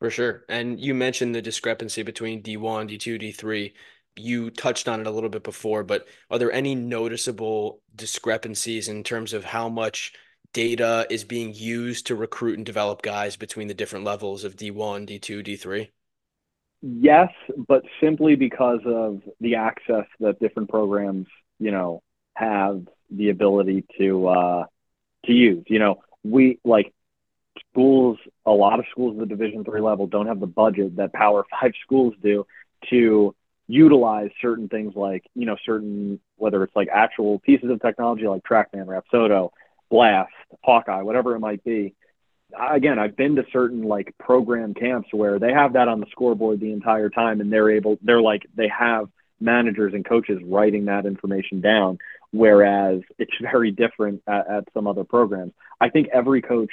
For 0.00 0.10
sure. 0.10 0.44
And 0.48 0.80
you 0.80 0.94
mentioned 0.94 1.34
the 1.34 1.40
discrepancy 1.40 2.02
between 2.02 2.42
D1, 2.42 2.90
D2, 2.90 3.22
D3 3.22 3.72
you 4.16 4.50
touched 4.50 4.88
on 4.88 5.00
it 5.00 5.06
a 5.06 5.10
little 5.10 5.28
bit 5.28 5.44
before, 5.44 5.84
but 5.84 6.06
are 6.30 6.38
there 6.38 6.52
any 6.52 6.74
noticeable 6.74 7.80
discrepancies 7.94 8.88
in 8.88 9.04
terms 9.04 9.32
of 9.32 9.44
how 9.44 9.68
much 9.68 10.12
data 10.52 11.06
is 11.10 11.24
being 11.24 11.52
used 11.54 12.06
to 12.06 12.16
recruit 12.16 12.56
and 12.56 12.64
develop 12.64 13.02
guys 13.02 13.36
between 13.36 13.68
the 13.68 13.74
different 13.74 14.04
levels 14.04 14.42
of 14.42 14.56
D1, 14.56 15.06
D2, 15.06 15.46
D3? 15.46 15.88
Yes, 16.88 17.30
but 17.66 17.82
simply 18.00 18.36
because 18.36 18.80
of 18.86 19.20
the 19.40 19.56
access 19.56 20.04
that 20.20 20.38
different 20.38 20.68
programs, 20.70 21.26
you 21.58 21.72
know, 21.72 22.02
have 22.34 22.82
the 23.10 23.30
ability 23.30 23.84
to 23.98 24.28
uh, 24.28 24.64
to 25.24 25.32
use. 25.32 25.64
You 25.68 25.80
know, 25.80 26.02
we 26.22 26.60
like 26.64 26.92
schools. 27.72 28.18
A 28.46 28.50
lot 28.52 28.78
of 28.78 28.86
schools 28.90 29.14
at 29.14 29.20
the 29.20 29.26
Division 29.26 29.64
three 29.64 29.80
level 29.80 30.06
don't 30.06 30.26
have 30.28 30.40
the 30.40 30.46
budget 30.46 30.96
that 30.96 31.12
Power 31.12 31.44
Five 31.60 31.72
schools 31.84 32.14
do 32.22 32.46
to 32.90 33.34
utilize 33.68 34.30
certain 34.40 34.68
things 34.68 34.94
like 34.94 35.24
you 35.34 35.46
know 35.46 35.56
certain 35.66 36.20
whether 36.36 36.62
it's 36.62 36.76
like 36.76 36.88
actual 36.92 37.40
pieces 37.40 37.70
of 37.70 37.80
technology 37.82 38.28
like 38.28 38.42
TrackMan, 38.44 38.86
Rapsodo, 38.86 39.50
Blast, 39.90 40.32
Hawkeye, 40.62 41.02
whatever 41.02 41.34
it 41.34 41.40
might 41.40 41.64
be. 41.64 41.94
Again, 42.58 42.98
I've 42.98 43.16
been 43.16 43.36
to 43.36 43.44
certain 43.52 43.82
like 43.82 44.14
program 44.18 44.72
camps 44.74 45.08
where 45.12 45.38
they 45.38 45.52
have 45.52 45.72
that 45.74 45.88
on 45.88 46.00
the 46.00 46.06
scoreboard 46.10 46.60
the 46.60 46.72
entire 46.72 47.10
time, 47.10 47.40
and 47.40 47.52
they're 47.52 47.70
able, 47.70 47.98
they're 48.02 48.20
like 48.20 48.46
they 48.54 48.68
have 48.68 49.08
managers 49.40 49.92
and 49.94 50.04
coaches 50.04 50.40
writing 50.44 50.86
that 50.86 51.06
information 51.06 51.60
down, 51.60 51.98
whereas 52.30 53.00
it's 53.18 53.32
very 53.40 53.70
different 53.70 54.22
at, 54.26 54.48
at 54.48 54.64
some 54.74 54.86
other 54.86 55.04
programs. 55.04 55.52
I 55.80 55.90
think 55.90 56.08
every 56.12 56.40
coach, 56.40 56.70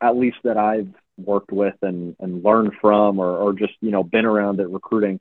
at 0.00 0.16
least 0.16 0.38
that 0.44 0.56
I've 0.56 0.92
worked 1.16 1.52
with 1.52 1.76
and 1.82 2.16
and 2.18 2.42
learned 2.42 2.72
from, 2.80 3.18
or 3.20 3.36
or 3.36 3.52
just 3.52 3.74
you 3.80 3.92
know 3.92 4.02
been 4.02 4.26
around 4.26 4.60
at 4.60 4.70
recruiting 4.70 5.20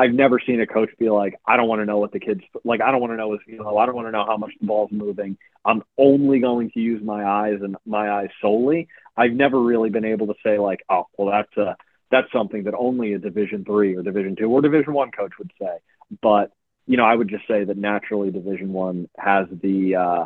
I've 0.00 0.14
never 0.14 0.40
seen 0.40 0.62
a 0.62 0.66
coach 0.66 0.88
be 0.98 1.10
like, 1.10 1.38
I 1.46 1.58
don't 1.58 1.68
want 1.68 1.82
to 1.82 1.84
know 1.84 1.98
what 1.98 2.10
the 2.10 2.20
kids 2.20 2.40
like. 2.64 2.80
I 2.80 2.90
don't 2.90 3.02
want 3.02 3.12
to 3.12 3.18
know 3.18 3.32
his 3.32 3.40
I 3.48 3.84
don't 3.84 3.94
want 3.94 4.08
to 4.08 4.12
know 4.12 4.24
how 4.26 4.38
much 4.38 4.52
the 4.58 4.66
ball's 4.66 4.90
moving. 4.90 5.36
I'm 5.62 5.82
only 5.98 6.40
going 6.40 6.70
to 6.70 6.80
use 6.80 7.02
my 7.04 7.22
eyes 7.22 7.58
and 7.60 7.76
my 7.84 8.10
eyes 8.10 8.30
solely. 8.40 8.88
I've 9.14 9.32
never 9.32 9.60
really 9.60 9.90
been 9.90 10.06
able 10.06 10.28
to 10.28 10.34
say 10.42 10.58
like, 10.58 10.80
oh, 10.88 11.04
well, 11.18 11.30
that's 11.30 11.54
a 11.58 11.76
that's 12.10 12.32
something 12.32 12.64
that 12.64 12.72
only 12.74 13.12
a 13.12 13.18
Division 13.18 13.62
three 13.66 13.94
or 13.94 14.02
Division 14.02 14.36
two 14.36 14.50
or 14.50 14.62
Division 14.62 14.94
one 14.94 15.10
coach 15.10 15.32
would 15.38 15.52
say. 15.60 15.80
But 16.22 16.50
you 16.86 16.96
know, 16.96 17.04
I 17.04 17.14
would 17.14 17.28
just 17.28 17.46
say 17.46 17.64
that 17.64 17.76
naturally 17.76 18.30
Division 18.30 18.72
one 18.72 19.06
has 19.18 19.48
the 19.52 19.96
uh, 19.96 20.24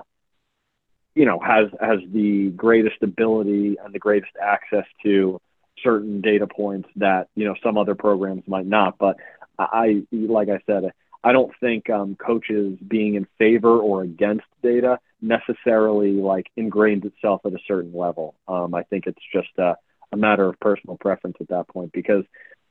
you 1.16 1.24
know 1.24 1.40
has 1.40 1.66
has 1.80 1.98
the 2.12 2.50
greatest 2.50 3.02
ability 3.02 3.76
and 3.84 3.92
the 3.92 3.98
greatest 3.98 4.32
access 4.40 4.86
to 5.02 5.40
certain 5.82 6.20
data 6.20 6.46
points 6.46 6.88
that 6.96 7.28
you 7.34 7.44
know 7.44 7.54
some 7.62 7.76
other 7.78 7.94
programs 7.94 8.42
might 8.46 8.66
not. 8.66 8.98
But 8.98 9.16
I, 9.58 10.02
like 10.12 10.48
I 10.48 10.60
said, 10.66 10.92
I 11.22 11.32
don't 11.32 11.52
think 11.58 11.88
um, 11.88 12.16
coaches 12.16 12.78
being 12.86 13.14
in 13.14 13.26
favor 13.38 13.78
or 13.78 14.02
against 14.02 14.44
data 14.62 14.98
necessarily 15.22 16.12
like 16.12 16.46
ingrains 16.58 17.04
itself 17.06 17.40
at 17.46 17.52
a 17.52 17.58
certain 17.66 17.94
level. 17.94 18.34
Um, 18.46 18.74
I 18.74 18.82
think 18.82 19.06
it's 19.06 19.22
just 19.32 19.48
a, 19.58 19.76
a 20.12 20.16
matter 20.16 20.46
of 20.46 20.60
personal 20.60 20.98
preference 20.98 21.36
at 21.40 21.48
that 21.48 21.68
point 21.68 21.92
because 21.92 22.24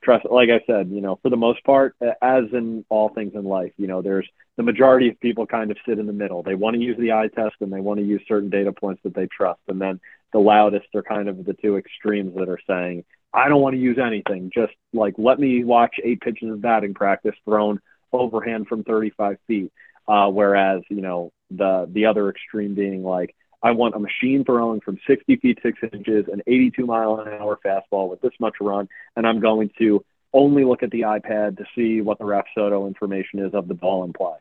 trust, 0.04 0.26
like 0.30 0.50
I 0.50 0.60
said, 0.66 0.90
you 0.90 1.00
know, 1.00 1.18
for 1.22 1.30
the 1.30 1.36
most 1.36 1.64
part, 1.64 1.96
as 2.22 2.44
in 2.52 2.84
all 2.88 3.08
things 3.08 3.32
in 3.34 3.44
life, 3.44 3.72
you 3.76 3.88
know, 3.88 4.02
there's 4.02 4.28
the 4.56 4.62
majority 4.62 5.08
of 5.08 5.18
people 5.18 5.46
kind 5.46 5.70
of 5.70 5.76
sit 5.86 5.98
in 5.98 6.06
the 6.06 6.12
middle. 6.12 6.42
They 6.42 6.54
want 6.54 6.74
to 6.74 6.82
use 6.82 6.96
the 6.98 7.12
eye 7.12 7.28
test 7.34 7.56
and 7.60 7.72
they 7.72 7.80
want 7.80 7.98
to 7.98 8.06
use 8.06 8.22
certain 8.28 8.50
data 8.50 8.72
points 8.72 9.02
that 9.02 9.14
they 9.14 9.26
trust. 9.26 9.60
And 9.66 9.80
then 9.80 10.00
the 10.32 10.38
loudest 10.38 10.86
are 10.94 11.02
kind 11.02 11.28
of 11.28 11.44
the 11.44 11.54
two 11.54 11.76
extremes 11.76 12.34
that 12.36 12.48
are 12.48 12.60
saying, 12.68 13.04
I 13.34 13.48
don't 13.48 13.60
want 13.60 13.74
to 13.74 13.80
use 13.80 13.98
anything. 13.98 14.50
Just 14.54 14.72
like 14.92 15.14
let 15.18 15.38
me 15.38 15.64
watch 15.64 15.96
eight 16.02 16.20
pitches 16.20 16.50
of 16.50 16.62
batting 16.62 16.94
practice 16.94 17.34
thrown 17.44 17.80
overhand 18.12 18.68
from 18.68 18.84
35 18.84 19.38
feet. 19.46 19.72
Uh, 20.06 20.28
whereas 20.28 20.82
you 20.88 21.00
know 21.00 21.32
the 21.50 21.88
the 21.90 22.06
other 22.06 22.28
extreme 22.28 22.74
being 22.74 23.02
like 23.02 23.34
I 23.64 23.70
want 23.70 23.94
a 23.94 23.98
machine 23.98 24.44
throwing 24.44 24.82
from 24.82 24.98
60 25.06 25.36
feet, 25.36 25.58
six 25.62 25.78
inches, 25.90 26.26
an 26.30 26.42
82 26.46 26.84
mile 26.84 27.18
an 27.18 27.28
hour 27.28 27.58
fastball 27.64 28.10
with 28.10 28.20
this 28.20 28.34
much 28.38 28.56
run. 28.60 28.88
And 29.16 29.26
I'm 29.26 29.40
going 29.40 29.70
to 29.78 30.04
only 30.34 30.64
look 30.64 30.82
at 30.82 30.90
the 30.90 31.00
iPad 31.00 31.56
to 31.56 31.64
see 31.74 32.02
what 32.02 32.18
the 32.18 32.24
Rapsodo 32.24 32.86
information 32.86 33.38
is 33.38 33.54
of 33.54 33.66
the 33.66 33.74
ball 33.74 34.04
in 34.04 34.12
play. 34.12 34.36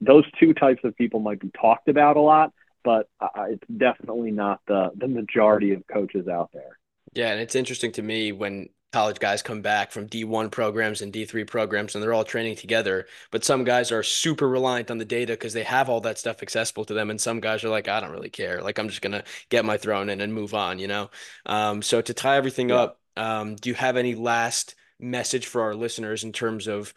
Those 0.00 0.24
two 0.40 0.54
types 0.54 0.80
of 0.84 0.96
people 0.96 1.20
might 1.20 1.38
be 1.38 1.50
talked 1.50 1.88
about 1.88 2.16
a 2.16 2.20
lot, 2.20 2.54
but 2.82 3.08
it's 3.48 3.62
definitely 3.76 4.30
not 4.30 4.60
the, 4.66 4.90
the 4.96 5.06
majority 5.06 5.72
of 5.72 5.86
coaches 5.86 6.26
out 6.26 6.48
there. 6.54 6.78
Yeah, 7.12 7.32
and 7.32 7.40
it's 7.40 7.54
interesting 7.54 7.92
to 7.92 8.02
me 8.02 8.32
when 8.32 8.68
college 8.92 9.18
guys 9.18 9.42
come 9.42 9.62
back 9.62 9.90
from 9.90 10.06
D1 10.06 10.50
programs 10.50 11.00
and 11.00 11.12
D3 11.12 11.46
programs 11.46 11.94
and 11.94 12.04
they're 12.04 12.12
all 12.12 12.24
training 12.24 12.56
together. 12.56 13.06
But 13.30 13.44
some 13.44 13.64
guys 13.64 13.90
are 13.90 14.02
super 14.02 14.48
reliant 14.48 14.90
on 14.90 14.98
the 14.98 15.04
data 15.04 15.32
because 15.32 15.54
they 15.54 15.62
have 15.64 15.88
all 15.88 16.02
that 16.02 16.18
stuff 16.18 16.42
accessible 16.42 16.84
to 16.84 16.94
them. 16.94 17.10
And 17.10 17.20
some 17.20 17.40
guys 17.40 17.64
are 17.64 17.70
like, 17.70 17.88
I 17.88 18.00
don't 18.00 18.12
really 18.12 18.30
care. 18.30 18.62
Like, 18.62 18.78
I'm 18.78 18.88
just 18.88 19.02
going 19.02 19.12
to 19.12 19.24
get 19.48 19.64
my 19.64 19.78
throne 19.78 20.10
in 20.10 20.20
and 20.20 20.32
move 20.34 20.54
on, 20.54 20.78
you 20.78 20.88
know? 20.88 21.10
Um, 21.46 21.80
so 21.82 22.02
to 22.02 22.14
tie 22.14 22.36
everything 22.36 22.68
yeah. 22.68 22.76
up, 22.76 23.00
um, 23.16 23.56
do 23.56 23.70
you 23.70 23.74
have 23.74 23.96
any 23.96 24.14
last 24.14 24.74
message 25.00 25.46
for 25.46 25.62
our 25.62 25.74
listeners 25.74 26.22
in 26.22 26.32
terms 26.32 26.68
of 26.68 26.92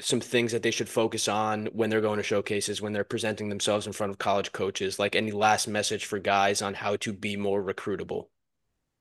some 0.00 0.20
things 0.20 0.52
that 0.52 0.62
they 0.62 0.70
should 0.70 0.88
focus 0.88 1.26
on 1.28 1.66
when 1.66 1.90
they're 1.90 2.00
going 2.00 2.18
to 2.18 2.22
showcases, 2.22 2.82
when 2.82 2.92
they're 2.92 3.04
presenting 3.04 3.48
themselves 3.48 3.86
in 3.86 3.92
front 3.92 4.10
of 4.10 4.18
college 4.18 4.52
coaches? 4.52 4.98
Like 4.98 5.14
any 5.14 5.30
last 5.30 5.68
message 5.68 6.06
for 6.06 6.18
guys 6.18 6.60
on 6.60 6.74
how 6.74 6.96
to 6.96 7.12
be 7.12 7.36
more 7.36 7.62
recruitable? 7.62 8.26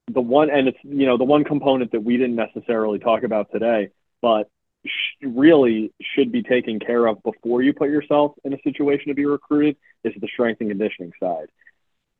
The 0.07 0.21
one, 0.21 0.49
and 0.49 0.67
it's 0.67 0.77
you 0.83 1.05
know 1.05 1.17
the 1.17 1.23
one 1.23 1.43
component 1.43 1.91
that 1.91 2.03
we 2.03 2.17
didn't 2.17 2.35
necessarily 2.35 2.99
talk 2.99 3.23
about 3.23 3.51
today, 3.51 3.89
but 4.21 4.49
sh- 4.85 5.25
really 5.25 5.91
should 6.01 6.31
be 6.31 6.43
taken 6.43 6.79
care 6.79 7.05
of 7.07 7.21
before 7.23 7.61
you 7.61 7.73
put 7.73 7.89
yourself 7.89 8.33
in 8.43 8.53
a 8.53 8.61
situation 8.63 9.07
to 9.07 9.13
be 9.13 9.25
recruited 9.25 9.77
is 10.03 10.13
the 10.19 10.27
strength 10.27 10.61
and 10.61 10.69
conditioning 10.69 11.11
side. 11.19 11.47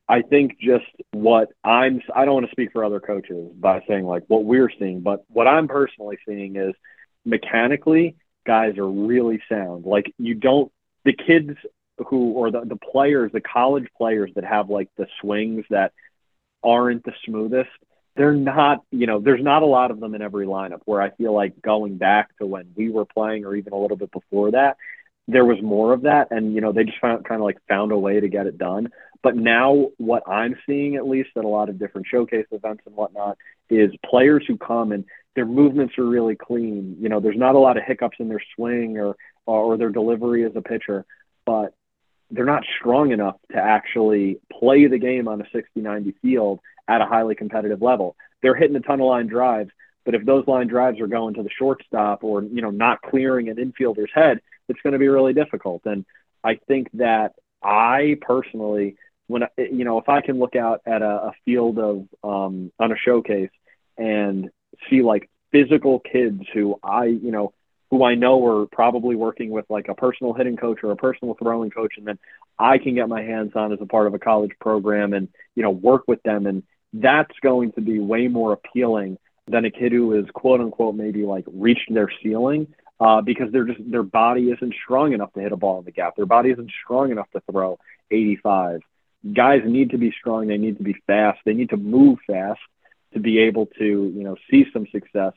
I 0.07 0.21
think 0.21 0.59
just 0.59 0.85
what 1.11 1.49
I'm, 1.63 2.01
I 2.13 2.25
don't 2.25 2.35
want 2.35 2.45
to 2.45 2.51
speak 2.51 2.71
for 2.71 2.85
other 2.85 2.99
coaches 2.99 3.51
by 3.55 3.81
saying 3.87 4.05
like 4.05 4.23
what 4.27 4.45
we're 4.45 4.69
seeing, 4.77 5.01
but 5.01 5.23
what 5.29 5.47
I'm 5.47 5.67
personally 5.67 6.17
seeing 6.27 6.57
is 6.57 6.73
mechanically, 7.25 8.15
guys 8.45 8.77
are 8.77 8.87
really 8.87 9.41
sound. 9.49 9.85
Like 9.85 10.13
you 10.19 10.35
don't, 10.35 10.71
the 11.05 11.13
kids 11.13 11.57
who, 11.97 12.33
or 12.33 12.51
the, 12.51 12.61
the 12.65 12.75
players, 12.75 13.31
the 13.31 13.41
college 13.41 13.87
players 13.97 14.29
that 14.35 14.43
have 14.43 14.69
like 14.69 14.89
the 14.95 15.07
swings 15.21 15.65
that 15.71 15.93
aren't 16.65 17.03
the 17.03 17.13
smoothest. 17.25 17.69
They're 18.15 18.33
not, 18.33 18.83
you 18.91 19.07
know, 19.07 19.19
there's 19.19 19.43
not 19.43 19.61
a 19.61 19.65
lot 19.65 19.91
of 19.91 19.99
them 19.99 20.15
in 20.15 20.21
every 20.21 20.45
lineup 20.45 20.81
where 20.85 21.01
I 21.01 21.11
feel 21.11 21.33
like 21.33 21.61
going 21.61 21.97
back 21.97 22.35
to 22.37 22.45
when 22.45 22.71
we 22.75 22.89
were 22.89 23.05
playing 23.05 23.45
or 23.45 23.55
even 23.55 23.73
a 23.73 23.77
little 23.77 23.97
bit 23.97 24.11
before 24.11 24.51
that, 24.51 24.77
there 25.27 25.43
was 25.43 25.61
more 25.61 25.93
of 25.93 26.03
that. 26.03 26.29
And, 26.31 26.53
you 26.53 26.61
know, 26.61 26.71
they 26.71 26.85
just 26.85 26.99
found 26.99 27.25
kind 27.25 27.41
of 27.41 27.45
like 27.45 27.57
found 27.67 27.91
a 27.91 27.97
way 27.97 28.19
to 28.19 28.29
get 28.29 28.47
it 28.47 28.57
done. 28.57 28.89
But 29.21 29.35
now 29.35 29.89
what 29.97 30.23
I'm 30.29 30.55
seeing, 30.65 30.95
at 30.95 31.07
least 31.07 31.29
at 31.35 31.43
a 31.43 31.47
lot 31.47 31.67
of 31.67 31.79
different 31.79 32.07
showcase 32.09 32.45
events 32.51 32.83
and 32.85 32.95
whatnot, 32.95 33.37
is 33.69 33.91
players 34.05 34.45
who 34.47 34.57
come 34.57 34.91
and 34.91 35.03
their 35.35 35.45
movements 35.45 35.97
are 35.97 36.05
really 36.05 36.35
clean. 36.35 36.95
You 36.99 37.09
know, 37.09 37.19
there's 37.19 37.37
not 37.37 37.55
a 37.55 37.59
lot 37.59 37.75
of 37.75 37.83
hiccups 37.85 38.17
in 38.19 38.29
their 38.29 38.41
swing 38.55 38.97
or, 38.97 39.15
or 39.45 39.77
their 39.77 39.89
delivery 39.89 40.45
as 40.45 40.55
a 40.55 40.61
pitcher, 40.61 41.05
but 41.45 41.73
they're 42.35 42.45
not 42.45 42.63
strong 42.79 43.11
enough 43.11 43.37
to 43.51 43.57
actually 43.57 44.39
play 44.51 44.87
the 44.87 44.97
game 44.97 45.27
on 45.27 45.41
a 45.41 45.45
60 45.51 45.79
90 45.79 46.13
field 46.21 46.59
at 46.87 47.01
a 47.01 47.05
highly 47.05 47.35
competitive 47.35 47.81
level. 47.81 48.15
They're 48.41 48.55
hitting 48.55 48.75
a 48.75 48.79
ton 48.79 48.99
of 48.99 49.07
line 49.07 49.27
drives, 49.27 49.71
but 50.03 50.13
if 50.15 50.25
those 50.25 50.47
line 50.47 50.67
drives 50.67 50.99
are 50.99 51.07
going 51.07 51.33
to 51.35 51.43
the 51.43 51.49
shortstop 51.49 52.23
or 52.23 52.43
you 52.43 52.61
know 52.61 52.69
not 52.69 53.01
clearing 53.01 53.49
an 53.49 53.57
infielder's 53.57 54.11
head, 54.13 54.41
it's 54.69 54.79
going 54.81 54.93
to 54.93 54.99
be 54.99 55.07
really 55.07 55.33
difficult. 55.33 55.81
And 55.85 56.05
I 56.43 56.59
think 56.67 56.89
that 56.93 57.33
I 57.63 58.17
personally, 58.21 58.97
when 59.27 59.43
you 59.57 59.83
know, 59.83 59.97
if 59.97 60.07
I 60.09 60.21
can 60.21 60.37
look 60.37 60.55
out 60.55 60.81
at 60.85 61.01
a, 61.01 61.05
a 61.29 61.31
field 61.43 61.79
of 61.79 62.07
um, 62.23 62.71
on 62.79 62.91
a 62.91 62.97
showcase 62.97 63.49
and 63.97 64.51
see 64.89 65.01
like 65.01 65.29
physical 65.51 65.99
kids 65.99 66.43
who 66.53 66.79
I 66.83 67.05
you 67.05 67.31
know 67.31 67.53
who 67.91 68.03
I 68.03 68.15
know 68.15 68.45
are 68.45 68.65
probably 68.65 69.15
working 69.15 69.49
with 69.49 69.65
like 69.69 69.87
a 69.87 69.95
personal 69.95 70.33
hitting 70.33 70.57
coach 70.57 70.79
or 70.83 70.91
a 70.91 70.95
personal 70.95 71.35
throwing 71.35 71.69
coach, 71.69 71.93
and 71.97 72.07
then 72.07 72.19
I 72.57 72.77
can 72.77 72.95
get 72.95 73.09
my 73.09 73.21
hands 73.21 73.51
on 73.55 73.71
as 73.73 73.79
a 73.81 73.85
part 73.85 74.07
of 74.07 74.13
a 74.13 74.19
college 74.19 74.51
program 74.59 75.13
and 75.13 75.27
you 75.55 75.63
know 75.63 75.71
work 75.71 76.03
with 76.07 76.21
them, 76.23 76.47
and 76.47 76.63
that's 76.93 77.37
going 77.41 77.73
to 77.73 77.81
be 77.81 77.99
way 77.99 78.27
more 78.27 78.53
appealing 78.53 79.17
than 79.47 79.65
a 79.65 79.71
kid 79.71 79.91
who 79.91 80.13
is 80.13 80.25
quote 80.33 80.61
unquote 80.61 80.95
maybe 80.95 81.23
like 81.23 81.45
reached 81.53 81.93
their 81.93 82.11
ceiling 82.23 82.67
uh, 82.99 83.21
because 83.21 83.51
they're 83.51 83.65
just 83.65 83.79
their 83.91 84.03
body 84.03 84.49
isn't 84.51 84.73
strong 84.83 85.13
enough 85.13 85.31
to 85.33 85.41
hit 85.41 85.51
a 85.51 85.57
ball 85.57 85.79
in 85.79 85.85
the 85.85 85.91
gap. 85.91 86.15
Their 86.15 86.25
body 86.25 86.51
isn't 86.51 86.71
strong 86.83 87.11
enough 87.11 87.29
to 87.31 87.41
throw 87.51 87.77
85. 88.11 88.81
Guys 89.33 89.61
need 89.65 89.91
to 89.91 89.97
be 89.97 90.13
strong. 90.19 90.47
They 90.47 90.57
need 90.57 90.77
to 90.77 90.83
be 90.83 90.95
fast. 91.07 91.39
They 91.45 91.53
need 91.53 91.71
to 91.71 91.77
move 91.77 92.19
fast 92.25 92.59
to 93.13 93.19
be 93.19 93.39
able 93.39 93.67
to 93.77 93.85
you 93.85 94.23
know 94.23 94.35
see 94.49 94.65
some 94.73 94.87
success 94.91 95.33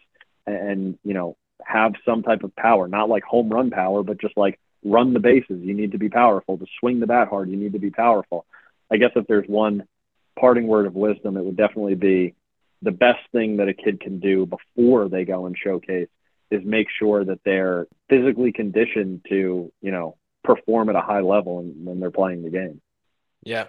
and 0.46 0.98
you 1.04 1.14
know 1.14 1.36
have 1.64 1.92
some 2.04 2.22
type 2.22 2.44
of 2.44 2.54
power, 2.56 2.88
not 2.88 3.08
like 3.08 3.24
home 3.24 3.48
run 3.48 3.70
power, 3.70 4.02
but 4.02 4.20
just 4.20 4.36
like 4.36 4.58
run 4.84 5.12
the 5.12 5.20
bases. 5.20 5.60
You 5.62 5.74
need 5.74 5.92
to 5.92 5.98
be 5.98 6.08
powerful. 6.08 6.58
To 6.58 6.66
swing 6.80 7.00
the 7.00 7.06
bat 7.06 7.28
hard, 7.28 7.48
you 7.50 7.56
need 7.56 7.72
to 7.72 7.78
be 7.78 7.90
powerful. 7.90 8.46
I 8.90 8.96
guess 8.96 9.10
if 9.16 9.26
there's 9.26 9.48
one 9.48 9.86
parting 10.38 10.66
word 10.66 10.86
of 10.86 10.94
wisdom, 10.94 11.36
it 11.36 11.44
would 11.44 11.56
definitely 11.56 11.94
be 11.94 12.34
the 12.82 12.92
best 12.92 13.20
thing 13.32 13.56
that 13.56 13.68
a 13.68 13.74
kid 13.74 14.00
can 14.00 14.20
do 14.20 14.46
before 14.46 15.08
they 15.08 15.24
go 15.24 15.46
and 15.46 15.56
showcase 15.56 16.08
is 16.50 16.64
make 16.64 16.86
sure 16.98 17.24
that 17.24 17.40
they're 17.44 17.86
physically 18.08 18.52
conditioned 18.52 19.24
to, 19.28 19.72
you 19.82 19.90
know, 19.90 20.16
perform 20.44 20.88
at 20.88 20.96
a 20.96 21.00
high 21.00 21.20
level 21.20 21.62
when 21.62 22.00
they're 22.00 22.10
playing 22.10 22.42
the 22.42 22.50
game. 22.50 22.80
Yeah. 23.42 23.66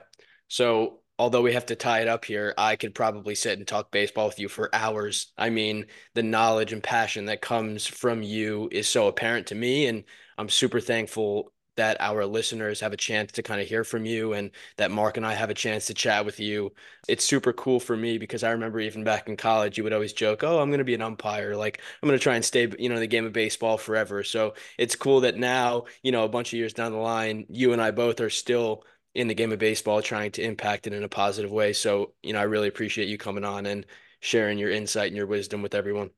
So 0.48 0.99
although 1.20 1.42
we 1.42 1.54
have 1.54 1.66
to 1.68 1.76
tie 1.76 2.00
it 2.00 2.08
up 2.08 2.26
here, 2.26 2.54
I 2.58 2.78
could 2.78 2.96
probably 2.96 3.36
sit 3.36 3.60
and 3.60 3.68
talk 3.68 3.92
baseball 3.92 4.28
with 4.28 4.40
you 4.40 4.48
for 4.48 4.74
hours. 4.74 5.34
I 5.38 5.50
mean, 5.50 5.86
the 6.16 6.24
knowledge 6.24 6.74
and 6.74 6.82
passion 6.82 7.26
that 7.26 7.42
comes 7.42 7.86
from 7.86 8.24
you 8.24 8.70
is 8.72 8.88
so 8.88 9.08
apparent 9.08 9.48
to 9.48 9.56
me. 9.56 9.88
And 9.88 10.06
I'm 10.38 10.50
super 10.50 10.80
thankful 10.80 11.52
that 11.76 11.98
our 12.02 12.26
listeners 12.26 12.82
have 12.82 12.92
a 12.94 12.98
chance 12.98 13.32
to 13.34 13.44
kind 13.44 13.62
of 13.62 13.68
hear 13.68 13.84
from 13.84 14.06
you 14.06 14.34
and 14.34 14.52
that 14.78 14.92
Mark 14.92 15.18
and 15.18 15.26
I 15.26 15.34
have 15.34 15.50
a 15.50 15.54
chance 15.54 15.88
to 15.88 15.94
chat 15.94 16.26
with 16.26 16.40
you. 16.40 16.74
It's 17.08 17.24
super 17.24 17.54
cool 17.54 17.80
for 17.80 17.96
me 17.96 18.18
because 18.18 18.44
I 18.44 18.52
remember 18.52 18.80
even 18.82 19.04
back 19.06 19.30
in 19.30 19.38
college, 19.38 19.78
you 19.78 19.84
would 19.86 19.94
always 19.94 20.14
joke, 20.14 20.44
Oh, 20.44 20.60
I'm 20.60 20.70
going 20.70 20.80
to 20.80 20.84
be 20.86 20.96
an 20.96 21.02
umpire. 21.02 21.56
Like, 21.56 21.82
I'm 22.02 22.08
going 22.08 22.20
to 22.20 22.24
try 22.24 22.36
and 22.36 22.44
stay, 22.44 22.70
you 22.80 22.90
know, 22.90 22.96
in 22.96 23.02
the 23.02 23.08
game 23.08 23.26
of 23.26 23.34
baseball 23.34 23.78
forever. 23.78 24.24
So 24.24 24.56
it's 24.78 24.96
cool 24.96 25.22
that 25.22 25.38
now, 25.38 25.86
you 26.02 26.12
know, 26.12 26.24
a 26.24 26.30
bunch 26.30 26.52
of 26.54 26.58
years 26.58 26.74
down 26.74 26.92
the 26.92 26.98
line, 26.98 27.46
you 27.50 27.72
and 27.74 27.82
I 27.82 27.92
both 27.92 28.20
are 28.20 28.30
still 28.30 28.84
in 29.16 29.28
the 29.28 29.34
game 29.34 29.52
of 29.52 29.60
baseball 29.60 30.02
trying 30.02 30.32
to 30.32 30.44
impact 30.44 30.88
it 30.88 30.94
in 30.94 31.04
a 31.04 31.10
positive 31.10 31.52
way. 31.52 31.74
So, 31.74 32.14
you 32.22 32.34
know, 32.34 32.40
I 32.40 32.44
really 32.44 32.68
appreciate 32.68 33.08
you 33.08 33.18
coming 33.18 33.44
on 33.44 33.66
and 33.66 33.86
sharing 34.20 34.58
your 34.58 34.70
insight 34.70 35.08
and 35.08 35.18
your 35.18 35.26
wisdom 35.26 35.62
with 35.62 35.74
everyone. 35.76 36.12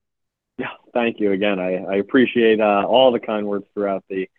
Yeah, 0.57 0.71
thank 0.93 1.19
you 1.19 1.31
again. 1.31 1.59
I, 1.59 1.77
I 1.77 1.95
appreciate 1.95 2.59
uh, 2.59 2.83
all 2.85 3.11
the 3.11 3.19
kind 3.19 3.47
words 3.47 3.65
throughout 3.73 4.03
the 4.09 4.29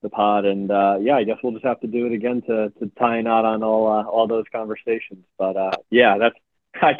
the 0.00 0.08
pod, 0.08 0.44
and 0.44 0.70
uh, 0.70 0.98
yeah, 1.00 1.16
I 1.16 1.24
guess 1.24 1.38
we'll 1.42 1.52
just 1.52 1.64
have 1.64 1.80
to 1.80 1.88
do 1.88 2.06
it 2.06 2.12
again 2.12 2.40
to 2.42 2.70
to 2.78 2.90
tie 2.98 3.18
a 3.18 3.22
knot 3.22 3.44
on 3.44 3.62
all 3.62 3.88
uh, 3.88 4.04
all 4.04 4.28
those 4.28 4.44
conversations. 4.52 5.24
But 5.36 5.56
uh, 5.56 5.72
yeah, 5.90 6.18
that's 6.18 6.36
I, 6.82 6.94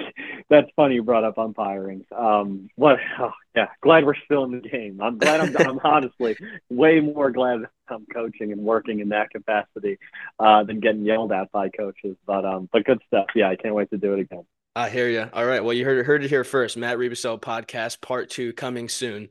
that's 0.48 0.68
funny 0.76 0.96
you 0.96 1.02
brought 1.02 1.24
up 1.24 1.38
umpiring. 1.38 2.04
Um, 2.16 2.68
what? 2.76 2.98
Oh, 3.18 3.32
yeah, 3.54 3.68
glad 3.82 4.04
we're 4.04 4.14
still 4.24 4.44
in 4.44 4.52
the 4.52 4.60
game. 4.60 5.00
I'm 5.02 5.18
glad 5.18 5.40
I'm, 5.40 5.68
I'm 5.68 5.80
honestly 5.84 6.36
way 6.70 7.00
more 7.00 7.30
glad 7.30 7.62
I'm 7.88 8.06
coaching 8.12 8.52
and 8.52 8.62
working 8.62 9.00
in 9.00 9.10
that 9.10 9.30
capacity 9.30 9.98
uh, 10.38 10.64
than 10.64 10.80
getting 10.80 11.04
yelled 11.04 11.32
at 11.32 11.50
by 11.52 11.68
coaches. 11.68 12.16
But 12.26 12.44
um, 12.44 12.68
but 12.72 12.84
good 12.84 13.00
stuff. 13.06 13.26
Yeah, 13.34 13.48
I 13.48 13.56
can't 13.56 13.74
wait 13.74 13.90
to 13.90 13.98
do 13.98 14.14
it 14.14 14.20
again. 14.20 14.44
I 14.76 14.90
hear 14.90 15.08
you. 15.08 15.28
All 15.32 15.44
right. 15.44 15.62
Well, 15.62 15.74
you 15.74 15.84
heard 15.84 16.06
heard 16.06 16.24
it 16.24 16.30
here 16.30 16.44
first. 16.44 16.76
Matt 16.76 16.98
Riebesell 16.98 17.40
podcast 17.40 18.00
part 18.00 18.30
two 18.30 18.52
coming 18.52 18.88
soon. 18.88 19.30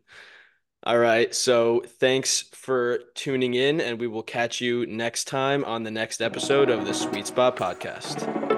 All 0.83 0.97
right. 0.97 1.33
So 1.33 1.83
thanks 1.99 2.43
for 2.53 2.99
tuning 3.15 3.53
in, 3.53 3.81
and 3.81 3.99
we 3.99 4.07
will 4.07 4.23
catch 4.23 4.61
you 4.61 4.85
next 4.85 5.25
time 5.25 5.63
on 5.65 5.83
the 5.83 5.91
next 5.91 6.21
episode 6.21 6.69
of 6.69 6.85
the 6.85 6.93
Sweet 6.93 7.27
Spot 7.27 7.55
Podcast. 7.55 8.56